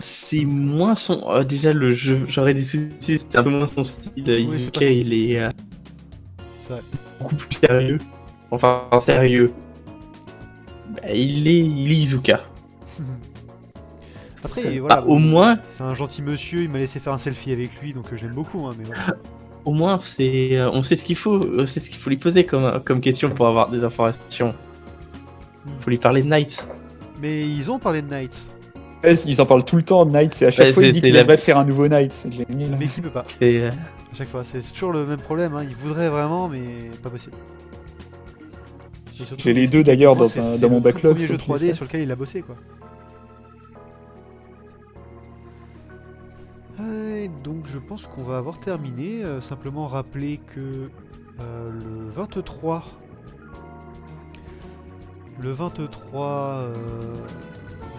C'est 0.00 0.44
moins 0.44 0.94
son. 0.94 1.22
euh, 1.30 1.44
déjà, 1.44 1.72
le 1.72 1.92
jeu, 1.92 2.24
j'aurais 2.28 2.52
des 2.54 2.64
soucis, 2.64 2.90
c'était 3.00 3.38
un 3.38 3.42
peu 3.44 3.50
moins 3.50 3.68
son 3.68 3.84
style. 3.84 4.12
Oui, 4.50 4.58
c'est 4.60 4.74
pas 4.74 4.84
il 4.84 5.12
est 5.30 5.38
euh, 5.40 5.48
C'est 6.60 6.72
vrai. 6.72 6.82
beaucoup 7.20 7.36
plus 7.36 7.56
sérieux. 7.60 7.98
Enfin, 8.50 8.82
sérieux. 9.04 9.52
Bah, 10.90 11.10
il, 11.14 11.46
est, 11.48 11.58
il 11.60 11.92
est 11.92 11.96
Izuka. 11.96 12.40
Après, 14.44 14.60
C'est- 14.60 14.78
voilà. 14.78 14.96
bah, 15.00 15.06
au 15.06 15.16
moins- 15.18 15.56
C'est 15.64 15.82
un 15.84 15.94
gentil 15.94 16.22
monsieur, 16.22 16.62
il 16.62 16.68
m'a 16.70 16.78
laissé 16.78 17.00
faire 17.00 17.12
un 17.14 17.18
selfie 17.18 17.52
avec 17.52 17.80
lui, 17.80 17.92
donc 17.92 18.12
euh, 18.12 18.16
je 18.16 18.24
l'aime 18.26 18.34
beaucoup, 18.34 18.66
hein, 18.66 18.72
mais 18.76 18.84
voilà. 18.84 19.16
Au 19.64 19.72
moins, 19.72 19.98
c'est, 20.04 20.58
euh, 20.58 20.70
on 20.72 20.82
sait 20.82 20.96
ce 20.96 21.04
qu'il 21.04 21.16
faut, 21.16 21.36
euh, 21.42 21.66
c'est 21.66 21.80
ce 21.80 21.88
qu'il 21.88 21.98
faut 21.98 22.10
lui 22.10 22.18
poser 22.18 22.44
comme, 22.44 22.80
comme 22.84 23.00
question 23.00 23.30
pour 23.30 23.46
avoir 23.46 23.70
des 23.70 23.82
informations. 23.82 24.54
Faut 25.80 25.90
lui 25.90 25.96
parler 25.98 26.22
de 26.22 26.28
Knights. 26.28 26.66
Mais 27.22 27.42
ils 27.48 27.70
ont 27.70 27.78
parlé 27.78 28.02
de 28.02 28.08
Knight, 28.08 28.46
Ouais, 29.02 29.14
Ils 29.26 29.40
en 29.42 29.46
parlent 29.46 29.64
tout 29.64 29.76
le 29.76 29.82
temps 29.82 30.04
de 30.06 30.12
Knight. 30.12 30.40
Et 30.42 30.46
à 30.46 30.50
chaque 30.50 30.66
Ouais, 30.68 30.72
fois, 30.72 30.82
il 30.82 30.86
c'est- 30.86 30.92
dit 30.92 31.00
c'est 31.00 31.06
qu'il 31.08 31.16
aimerait 31.16 31.36
faire 31.36 31.58
un 31.58 31.64
nouveau 31.64 31.86
Knight. 31.88 32.12
C'est 32.12 32.32
génial. 32.32 32.76
mais 32.78 32.86
qui 32.86 33.00
peut 33.02 33.10
pas, 33.10 33.24
Et, 33.40 33.60
euh, 33.60 33.68
à 33.68 34.14
chaque 34.16 34.28
fois. 34.28 34.44
C'est 34.44 34.60
c'est 34.62 34.72
toujours 34.72 34.92
le 34.92 35.04
même 35.06 35.20
problème, 35.20 35.54
hein. 35.54 35.64
il 35.68 35.74
voudrait 35.76 36.08
vraiment, 36.08 36.48
mais 36.48 36.60
pas 37.02 37.10
possible. 37.10 37.36
J'ai 39.38 39.52
les 39.52 39.66
deux, 39.68 39.82
d'ailleurs, 39.84 40.16
dans 40.16 40.24
c'est- 40.26 40.40
un- 40.40 40.42
c'est 40.42 40.60
dans 40.62 40.68
mon 40.70 40.76
le 40.76 40.80
tout 40.80 40.84
backlog, 40.84 41.12
premier 41.12 41.26
jeu 41.26 41.34
que 41.36 41.42
je 41.42 41.48
le 41.52 41.54
3D 41.58 41.66
fasse. 41.68 41.76
sur 41.76 41.84
lequel 41.86 42.00
il 42.02 42.10
a 42.10 42.16
bossé, 42.16 42.40
quoi. 42.42 42.54
Ouais, 46.78 47.30
donc 47.42 47.66
je 47.66 47.78
pense 47.78 48.06
qu'on 48.06 48.22
va 48.22 48.36
avoir 48.38 48.58
terminé. 48.58 49.22
Euh, 49.22 49.40
simplement 49.40 49.86
rappeler 49.86 50.38
que 50.54 50.90
euh, 51.40 51.70
le 51.70 52.10
23, 52.10 52.82
le 55.40 55.52
23 55.52 56.26
euh, 56.26 56.72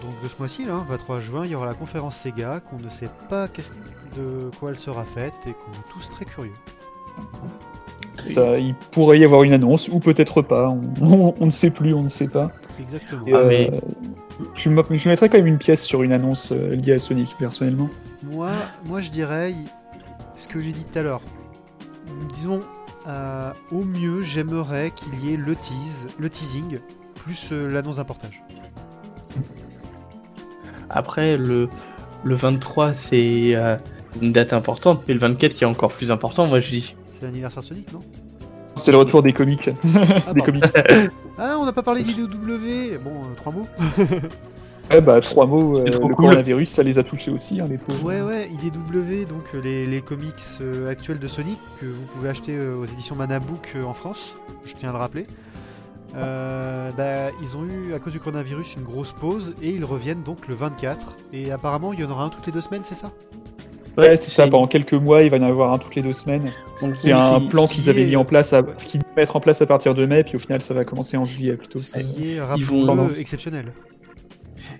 donc 0.02 0.22
de 0.22 0.28
ce 0.28 0.34
mois-ci, 0.38 0.64
là, 0.64 0.84
23 0.88 1.20
juin, 1.20 1.44
il 1.44 1.50
y 1.52 1.54
aura 1.54 1.66
la 1.66 1.74
conférence 1.74 2.16
Sega, 2.16 2.60
qu'on 2.60 2.78
ne 2.78 2.90
sait 2.90 3.10
pas 3.28 3.48
qu'est-ce- 3.48 3.72
de 4.16 4.50
quoi 4.58 4.70
elle 4.70 4.76
sera 4.76 5.04
faite 5.04 5.34
et 5.46 5.52
qu'on 5.52 5.72
est 5.72 5.92
tous 5.92 6.08
très 6.08 6.24
curieux. 6.24 6.52
ça. 8.24 8.58
Il 8.58 8.74
pourrait 8.92 9.18
y 9.18 9.24
avoir 9.24 9.42
une 9.42 9.52
annonce, 9.52 9.88
ou 9.88 10.00
peut-être 10.00 10.42
pas. 10.42 10.68
On, 10.70 10.80
on- 11.02 11.34
on 11.38 11.44
ne 11.46 11.50
sait 11.50 11.70
plus, 11.70 11.92
on 11.94 12.02
ne 12.02 12.08
sait 12.08 12.28
pas. 12.28 12.50
Exactement. 12.80 13.26
Et, 13.26 13.32
Ah, 13.34 13.42
mais- 13.44 13.70
je, 14.54 14.70
je 14.70 15.08
mettrais 15.08 15.28
quand 15.28 15.38
même 15.38 15.46
une 15.46 15.58
pièce 15.58 15.82
sur 15.84 16.02
une 16.02 16.12
annonce 16.12 16.50
liée 16.52 16.92
à 16.94 16.98
Sonic, 16.98 17.34
personnellement. 17.38 17.88
Moi, 18.30 18.50
moi, 18.84 19.00
je 19.00 19.10
dirais 19.10 19.54
ce 20.36 20.48
que 20.48 20.60
j'ai 20.60 20.72
dit 20.72 20.84
tout 20.84 20.98
à 20.98 21.02
l'heure. 21.02 21.20
Disons, 22.32 22.60
euh, 23.06 23.52
au 23.70 23.82
mieux, 23.82 24.22
j'aimerais 24.22 24.90
qu'il 24.90 25.14
y 25.24 25.32
ait 25.32 25.36
le 25.36 25.54
tease, 25.54 26.08
le 26.18 26.28
teasing, 26.28 26.78
plus 27.14 27.48
euh, 27.52 27.68
l'annonce 27.70 27.96
d'un 27.96 28.04
portage. 28.04 28.42
Après, 30.90 31.36
le, 31.36 31.68
le 32.24 32.34
23, 32.34 32.94
c'est 32.94 33.54
euh, 33.54 33.76
une 34.22 34.32
date 34.32 34.52
importante, 34.52 35.02
mais 35.08 35.14
le 35.14 35.20
24 35.20 35.54
qui 35.54 35.64
est 35.64 35.66
encore 35.66 35.92
plus 35.92 36.10
important, 36.10 36.46
moi 36.46 36.60
je 36.60 36.70
dis. 36.70 36.96
C'est 37.10 37.22
l'anniversaire 37.24 37.62
de 37.62 37.68
Sonic, 37.68 37.92
non? 37.92 38.00
C'est 38.76 38.92
le 38.92 38.98
retour 38.98 39.22
des 39.22 39.32
comics. 39.32 39.70
Ah, 39.70 39.72
des 40.34 40.42
pardon. 40.42 40.44
comics. 40.44 40.64
Ah, 41.38 41.56
on 41.58 41.64
n'a 41.64 41.72
pas 41.72 41.82
parlé 41.82 42.02
d'IDW 42.02 42.98
Bon, 43.02 43.10
euh, 43.22 43.34
trois 43.36 43.52
mots. 43.52 43.66
Ouais, 44.90 45.00
bah, 45.00 45.20
trois 45.20 45.46
mots, 45.46 45.76
euh, 45.78 45.84
trop 45.90 46.08
le 46.08 46.14
cool. 46.14 46.26
coronavirus, 46.26 46.70
ça 46.70 46.82
les 46.82 46.98
a 46.98 47.02
touchés 47.02 47.30
aussi, 47.30 47.60
hein, 47.60 47.66
les 47.68 47.76
pauvres. 47.78 48.04
Ouais, 48.04 48.20
ouais, 48.20 48.48
IDW, 48.50 49.26
donc 49.28 49.44
euh, 49.54 49.60
les, 49.60 49.84
les 49.84 50.00
comics 50.00 50.34
euh, 50.60 50.88
actuels 50.90 51.18
de 51.18 51.26
Sonic 51.26 51.58
que 51.80 51.86
vous 51.86 52.04
pouvez 52.14 52.28
acheter 52.28 52.52
euh, 52.56 52.76
aux 52.76 52.84
éditions 52.84 53.16
Manabook 53.16 53.72
euh, 53.74 53.82
en 53.84 53.92
France, 53.94 54.36
je 54.64 54.74
tiens 54.74 54.90
à 54.90 54.92
le 54.92 54.98
rappeler. 54.98 55.26
Euh, 56.14 56.90
bah, 56.96 57.34
ils 57.42 57.56
ont 57.56 57.64
eu, 57.64 57.94
à 57.94 57.98
cause 57.98 58.12
du 58.12 58.20
coronavirus, 58.20 58.76
une 58.76 58.84
grosse 58.84 59.12
pause 59.12 59.54
et 59.60 59.70
ils 59.70 59.84
reviennent 59.84 60.22
donc 60.22 60.46
le 60.48 60.54
24. 60.54 61.16
Et 61.32 61.50
apparemment, 61.50 61.92
il 61.92 62.00
y 62.00 62.04
en 62.04 62.10
aura 62.10 62.24
un 62.24 62.28
toutes 62.28 62.46
les 62.46 62.52
deux 62.52 62.60
semaines, 62.60 62.84
c'est 62.84 62.94
ça? 62.94 63.10
Ouais, 63.98 64.16
c'est 64.16 64.30
ça, 64.30 64.46
pendant 64.46 64.66
quelques 64.66 64.92
mois, 64.94 65.22
il 65.22 65.30
va 65.30 65.38
y 65.38 65.40
en 65.40 65.48
avoir 65.48 65.72
un 65.72 65.78
toutes 65.78 65.94
les 65.94 66.02
deux 66.02 66.12
semaines. 66.12 66.52
Donc, 66.82 66.94
C'est 66.96 67.12
un 67.12 67.40
plan 67.40 67.66
qu'ils 67.66 67.88
avaient 67.90 68.04
mis 68.04 68.16
en 68.16 68.24
place, 68.26 68.52
à, 68.52 68.62
qu'ils 68.62 69.00
devaient 69.00 69.10
mettre 69.16 69.36
en 69.36 69.40
place 69.40 69.62
à 69.62 69.66
partir 69.66 69.94
de 69.94 70.04
mai, 70.06 70.22
puis 70.22 70.36
au 70.36 70.38
final, 70.38 70.60
ça 70.60 70.74
va 70.74 70.84
commencer 70.84 71.16
en 71.16 71.24
juillet 71.24 71.56
plutôt. 71.56 71.78
Est, 71.80 72.38
vont- 72.38 72.46
rappelons-le, 72.86 73.18
exceptionnel. 73.18 73.72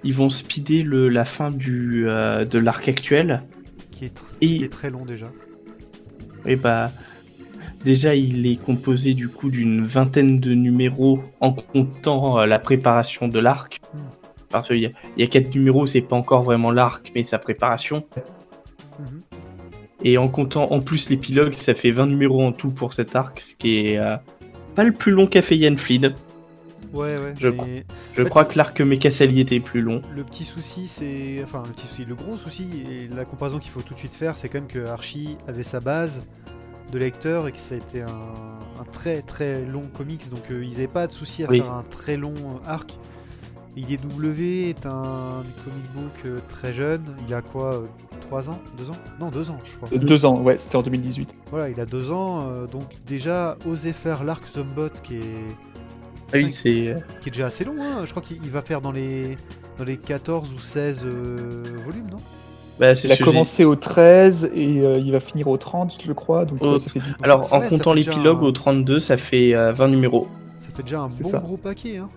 Ils 0.07 0.15
vont 0.15 0.31
speeder 0.31 0.85
le, 0.85 1.09
la 1.09 1.25
fin 1.25 1.51
du, 1.51 2.05
euh, 2.09 2.45
de 2.45 2.61
l'arc 2.61 2.89
actuel. 2.89 3.43
Qui 3.91 4.05
est, 4.05 4.17
tr- 4.17 4.33
Et- 4.41 4.57
qui 4.59 4.63
est 4.65 4.69
très 4.73 4.89
long 4.89 5.05
déjà. 5.05 5.27
Et 6.47 6.55
bah, 6.55 6.87
déjà, 7.85 8.15
il 8.15 8.47
est 8.47 8.55
composé 8.55 9.15
du 9.15 9.29
coup 9.29 9.51
d'une 9.51 9.85
vingtaine 9.85 10.39
de 10.39 10.55
numéros 10.55 11.19
en 11.41 11.53
comptant 11.53 12.39
euh, 12.39 12.47
la 12.47 12.61
préparation 12.61 13.27
de 13.27 13.41
l'arc. 13.41 13.81
Hmm. 13.93 13.99
Parce 14.49 14.69
qu'il 14.69 14.79
y, 14.79 14.93
y 15.17 15.23
a 15.25 15.27
quatre 15.27 15.53
numéros, 15.53 15.89
c'est 15.89 16.03
pas 16.03 16.15
encore 16.15 16.45
vraiment 16.45 16.71
l'arc, 16.71 17.11
mais 17.17 17.25
sa 17.25 17.39
préparation. 17.41 18.05
Mhm. 19.01 19.23
Et 20.05 20.19
en 20.19 20.29
comptant 20.29 20.71
en 20.73 20.81
plus 20.81 21.11
l'épilogue, 21.11 21.55
ça 21.55 21.75
fait 21.75 21.91
20 21.91 22.07
numéros 22.07 22.45
en 22.45 22.53
tout 22.53 22.71
pour 22.71 22.95
cet 22.95 23.17
arc, 23.17 23.41
ce 23.41 23.55
qui 23.57 23.79
est 23.81 23.99
euh, 23.99 24.17
pas 24.77 24.85
le 24.85 24.93
plus 24.93 25.11
long 25.11 25.27
qu'a 25.27 25.43
fait 25.43 25.57
Yann 25.57 25.77
Fleed. 25.77 26.15
Ouais, 26.93 27.19
ouais. 27.19 27.35
Je 27.39 27.49
mais 27.49 27.55
crois. 27.57 27.67
Je 28.17 28.23
fait- 28.23 28.29
crois 28.31 28.45
que 28.45 28.57
l'arc 28.59 28.81
Mecha 28.81 29.11
Sally 29.11 29.41
était 29.41 29.61
plus 29.61 29.81
long. 29.83 30.03
Le 30.15 30.25
petit 30.25 30.45
souci, 30.45 30.87
c'est. 30.89 31.41
Enfin, 31.43 31.63
le 31.67 31.73
petit 31.73 31.87
souci, 31.87 32.05
le 32.05 32.15
gros 32.15 32.37
souci, 32.37 32.67
et 32.91 33.09
la 33.15 33.25
comparaison 33.25 33.59
qu'il 33.59 33.71
faut 33.71 33.83
tout 33.83 33.95
de 33.95 33.99
suite 33.99 34.15
faire, 34.15 34.37
c'est 34.37 34.49
quand 34.49 34.59
même 34.61 34.69
que 34.69 34.87
Archie 34.87 35.37
avait 35.49 35.63
sa 35.63 35.81
base 35.81 36.25
de 36.93 36.99
lecteur 36.99 37.49
et 37.49 37.53
que 37.53 37.59
ça 37.59 37.75
a 37.75 37.79
été 37.79 38.03
un, 38.03 38.07
un 38.09 38.85
très 38.93 39.23
très 39.23 39.65
long 39.65 39.83
comics, 39.97 40.31
donc 40.31 40.51
euh, 40.53 40.65
ils 40.65 40.71
n'avaient 40.73 40.87
pas 40.87 41.07
de 41.09 41.13
souci 41.13 41.43
à 41.45 41.49
Oui. 41.51 41.59
faire 41.61 41.73
un 41.73 41.83
très 41.83 42.17
long 42.17 42.35
euh, 42.37 42.69
arc. 42.69 42.97
IDW 43.77 44.69
est 44.71 44.87
un 44.87 45.43
comic 45.65 45.93
book 45.95 46.13
euh, 46.25 46.39
très 46.49 46.73
jeune, 46.73 47.03
il 47.29 47.35
a 47.35 47.43
quoi 47.43 47.83
3 48.23 48.49
ans? 48.51 48.59
2 48.79 48.91
ans? 48.91 48.97
Non, 49.21 49.31
2 49.31 49.51
ans, 49.51 49.59
je 49.65 49.77
crois. 49.77 49.89
Euh, 49.93 49.99
Deux 49.99 50.25
ans, 50.25 50.41
ouais, 50.41 50.57
c'était 50.59 50.77
en 50.77 50.83
2018. 50.83 51.37
Voilà, 51.51 51.69
il 51.69 51.79
a 51.81 51.85
2 51.87 52.11
ans, 52.11 52.49
euh, 52.49 52.67
donc 52.67 52.85
déjà, 53.07 53.59
oser 53.67 53.93
faire 53.93 54.25
l'arc 54.25 54.47
Zombot 54.47 54.89
qui 55.03 55.17
est, 55.17 55.21
Ah 56.33 56.37
oui, 56.39 56.53
c'est. 56.53 56.95
qui 57.21 57.29
est 57.29 57.33
déjà 57.33 57.47
assez 57.47 57.65
long, 57.65 57.77
hein. 57.81 58.05
je 58.05 58.11
crois 58.11 58.23
qu'il 58.23 58.39
il 58.43 58.51
va 58.51 58.61
faire 58.63 58.81
dans 58.81 58.93
les, 58.93 59.37
dans 59.79 59.85
les 59.85 59.97
14 59.97 60.53
ou 60.53 60.59
16 60.59 61.05
euh, 61.07 61.63
volumes, 61.85 62.09
non? 62.11 62.19
Bah, 62.81 62.95
c'est 62.95 63.09
Il 63.09 63.13
a 63.13 63.17
commencé 63.17 63.65
au 63.65 63.75
13 63.77 64.51
et 64.53 64.81
euh, 64.81 64.99
il 64.99 65.11
va 65.13 65.21
finir 65.21 65.49
au 65.49 65.57
30, 65.57 65.97
je 66.03 66.13
crois. 66.13 66.45
Donc, 66.45 66.61
ouais, 66.63 66.77
ça 66.79 66.91
fait 66.91 67.01
10 67.01 67.07
j'ai- 67.07 67.15
Alors, 67.25 67.51
en 67.53 67.61
comptant 67.61 67.93
l'épilogue 67.95 68.41
un- 68.41 68.47
au 68.47 68.53
32, 68.53 69.01
ça 69.01 69.17
fait 69.17 69.55
euh, 69.55 69.73
20 69.73 69.89
numéros. 69.89 70.29
Ça 70.59 70.69
fait 70.75 70.83
déjà 70.83 71.01
un 71.01 71.07
bon 71.07 71.29
ça. 71.29 71.39
gros 71.39 71.57
paquet. 71.57 71.99
Hein. 71.99 72.09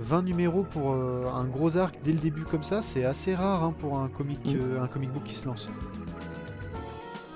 20 0.00 0.22
numéros 0.22 0.62
pour 0.64 0.92
euh, 0.92 1.24
un 1.36 1.44
gros 1.44 1.76
arc 1.76 1.96
dès 2.02 2.12
le 2.12 2.18
début 2.18 2.42
comme 2.42 2.62
ça, 2.64 2.82
c'est 2.82 3.04
assez 3.04 3.34
rare 3.34 3.62
hein, 3.64 3.74
pour 3.78 3.98
un 3.98 4.08
comic, 4.08 4.38
Mm. 4.46 4.58
euh, 4.60 4.82
un 4.82 4.86
comic 4.88 5.10
book 5.12 5.22
qui 5.24 5.34
se 5.36 5.46
lance. 5.46 5.68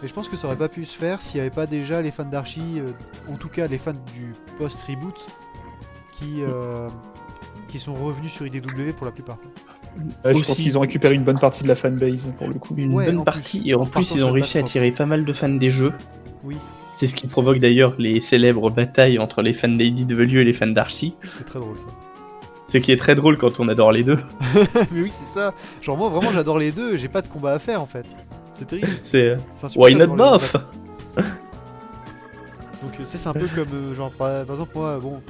Et 0.03 0.09
je 0.09 0.13
pense 0.13 0.29
que 0.29 0.37
ça 0.37 0.49
aurait 0.49 0.57
pas 0.57 0.69
pu 0.69 0.85
se 0.85 0.97
faire 0.97 1.21
s'il 1.23 1.39
n'y 1.41 1.47
avait 1.47 1.55
pas 1.55 1.67
déjà 1.67 2.03
les 2.03 2.11
fans 2.11 2.25
d'Archie, 2.25 2.61
euh, 2.81 3.33
en 3.33 3.37
tout 3.37 3.49
cas 3.49 3.69
les 3.69 3.79
fans 3.79 3.93
du 3.93 4.33
post-reboot, 4.59 5.15
qui, 6.13 6.43
euh, 6.43 6.89
qui 7.69 7.79
sont 7.79 7.95
revenus 7.95 8.33
sur 8.33 8.47
IDW 8.47 8.93
pour 8.97 9.07
la 9.07 9.13
plupart. 9.13 9.39
Ouais, 10.25 10.33
je 10.33 10.45
pense 10.45 10.57
qu'ils 10.57 10.79
ont 10.79 10.83
récupéré 10.83 11.15
une 11.15 11.25
bonne 11.25 11.39
partie 11.39 11.63
de 11.63 11.69
la 11.69 11.75
fanbase 11.75 12.33
pour 12.39 12.49
le 12.49 12.55
coup. 12.55 12.75
Une 12.79 12.95
Ouais, 12.95 13.07
bonne 13.07 13.17
plus. 13.17 13.25
partie, 13.25 13.63
et 13.69 13.75
en 13.75 13.83
En 13.83 13.87
plus, 13.87 14.13
ils 14.15 14.25
ont 14.25 14.33
réussi 14.33 14.57
à 14.59 14.61
attirer 14.63 14.91
pas 14.91 15.05
mal 15.07 15.25
de 15.25 15.33
fans 15.33 15.49
des 15.51 15.71
jeux. 15.71 15.93
Oui, 16.45 16.57
C'est 16.97 17.07
ce 17.07 17.15
qui 17.15 17.27
provoque 17.27 17.59
d'ailleurs 17.59 17.95
les 17.99 18.21
célèbres 18.21 18.71
batailles 18.71 19.19
entre 19.19 19.43
les 19.43 19.53
fans 19.53 19.69
d'IDW 19.69 20.39
et 20.39 20.45
les 20.45 20.53
fans 20.53 20.67
d'Archie. 20.67 21.15
c'est 21.37 21.45
très 21.45 21.59
drôle 21.59 21.77
ça. 21.79 21.87
Ce 22.69 22.79
qui 22.79 22.91
est 22.91 22.97
très 22.97 23.15
drôle 23.15 23.37
quand 23.37 23.61
on 23.61 23.69
adore 23.69 23.93
les 23.93 24.03
deux. 24.03 24.17
Mais 24.93 25.03
oui, 25.03 25.11
c'est 25.11 25.27
ça. 25.39 25.53
Genre 25.83 25.97
moi 25.99 26.09
vraiment 26.09 26.31
j'adore 26.33 26.59
les 26.59 26.73
deux, 26.73 26.97
j'ai 26.97 27.09
pas 27.09 27.21
de 27.21 27.29
combat 27.29 27.53
à 27.53 27.59
faire 27.59 27.83
en 27.83 27.87
fait. 27.87 28.07
C'est 28.55 28.65
terrible. 28.67 28.89
C'est 29.05 29.31
euh, 29.31 29.37
Why 29.77 29.95
not 29.95 30.07
both? 30.17 30.53
Donc 32.83 32.93
euh, 32.99 33.03
c'est 33.05 33.19
c'est 33.19 33.29
un 33.29 33.35
peu 33.35 33.47
comme 33.55 33.69
euh, 33.75 33.95
genre 33.95 34.11
par, 34.11 34.45
par 34.47 34.55
exemple 34.57 34.73
moi 34.75 34.99
bon 35.01 35.21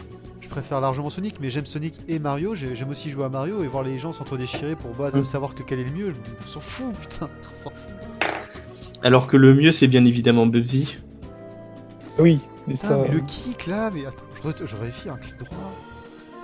préfère 0.53 0.81
largement 0.81 1.11
Sonic 1.11 1.37
mais 1.41 1.51
j'aime 1.51 1.67
Sonic 1.67 1.95
et 2.09 2.19
Mario 2.19 2.55
J'ai- 2.55 2.75
j'aime 2.77 2.91
aussi 2.91 3.11
jouer 3.11 3.25
à 3.25 3.29
Mario 3.29 3.63
et 3.65 3.67
voir 3.67 3.83
les 3.83 3.99
gens 3.99 4.13
s'entre-déchirer 4.13 4.77
pour 4.77 4.91
bah, 4.93 5.11
Mm. 5.13 5.25
savoir 5.25 5.55
que 5.55 5.63
quel 5.63 5.81
est 5.81 5.85
le 5.85 5.91
mieux 5.91 6.13
on 6.45 6.47
s'en 6.49 6.61
fout 6.61 6.95
putain 6.97 7.29
on 7.51 7.55
s'en 7.55 7.71
fout 7.71 7.91
Alors 9.03 9.27
que 9.27 9.37
le 9.37 9.55
mieux, 9.55 9.73
c'est 9.73 9.87
bien 9.89 10.05
évidemment 10.05 10.47
Bubsy. 10.47 10.97
Oui, 12.19 12.41
mais 12.67 12.75
Putain, 12.75 12.89
ça. 12.89 12.97
mais 12.99 13.09
le 13.09 13.21
kick 13.21 13.67
là 13.67 13.91
mais 13.93 14.05
attends 14.07 14.25
je, 14.61 14.67
je 14.67 14.77
vérifie 14.77 15.09
un 15.09 15.17
clic 15.17 15.37
droit 15.39 15.73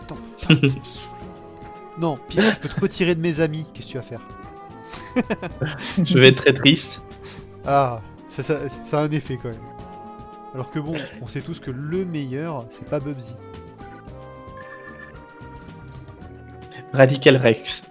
Attends 0.03 0.17
putain. 0.49 0.79
Non 1.99 2.17
pire 2.29 2.53
je 2.55 2.59
peux 2.61 2.69
te 2.69 2.81
retirer 2.81 3.15
de 3.15 3.21
mes 3.21 3.41
amis 3.41 3.67
qu'est-ce 3.75 3.89
que 3.89 3.93
tu 3.93 3.99
vas 3.99 4.03
faire? 4.03 4.21
Je 6.05 6.19
vais 6.19 6.29
être 6.29 6.37
très 6.37 6.53
triste. 6.55 7.01
Ah 7.67 8.01
ça, 8.31 8.43
ça, 8.43 8.69
ça 8.69 9.01
a 9.01 9.03
un 9.03 9.11
effet 9.11 9.39
quand 9.43 9.49
même 9.51 9.59
alors 10.55 10.71
que 10.71 10.79
bon 10.79 10.95
on 11.21 11.27
sait 11.27 11.43
tous 11.43 11.61
que 11.61 11.71
le 11.71 12.05
meilleur 12.07 12.65
c'est 12.71 12.89
pas 12.89 13.01
Bubsy 13.01 13.35
Radical 16.93 17.37
Rex. 17.37 17.83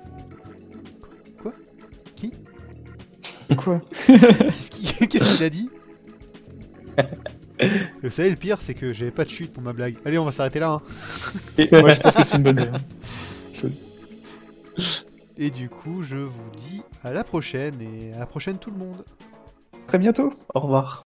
Quoi? 3.55 3.81
Qu'est-ce 4.07 4.71
qu'il 4.71 5.07
qu'est-ce 5.09 5.35
qu'il 5.37 5.43
a 5.45 5.49
dit? 5.49 5.69
Vous 8.03 8.09
savez, 8.11 8.29
le 8.29 8.35
pire, 8.35 8.61
c'est 8.61 8.73
que 8.73 8.91
j'avais 8.93 9.11
pas 9.11 9.23
de 9.23 9.29
chute 9.29 9.51
pour 9.53 9.63
ma 9.63 9.73
blague. 9.73 9.95
Allez, 10.05 10.17
on 10.19 10.25
va 10.25 10.31
s'arrêter 10.31 10.59
là. 10.59 10.73
hein. 10.73 10.81
Et 11.57 11.67
moi, 11.71 11.89
je 11.89 11.99
pense 12.01 12.15
que 12.15 12.23
c'est 12.23 12.37
une 12.37 12.43
bonne 12.43 12.71
chose. 13.53 13.85
Et 15.37 15.49
du 15.49 15.69
coup, 15.69 16.03
je 16.03 16.17
vous 16.17 16.49
dis 16.55 16.81
à 17.03 17.13
la 17.13 17.23
prochaine 17.23 17.81
et 17.81 18.13
à 18.13 18.19
la 18.19 18.25
prochaine 18.27 18.57
tout 18.59 18.69
le 18.71 18.77
monde. 18.77 19.03
Très 19.87 19.97
bientôt. 19.97 20.33
Au 20.53 20.59
revoir. 20.59 21.06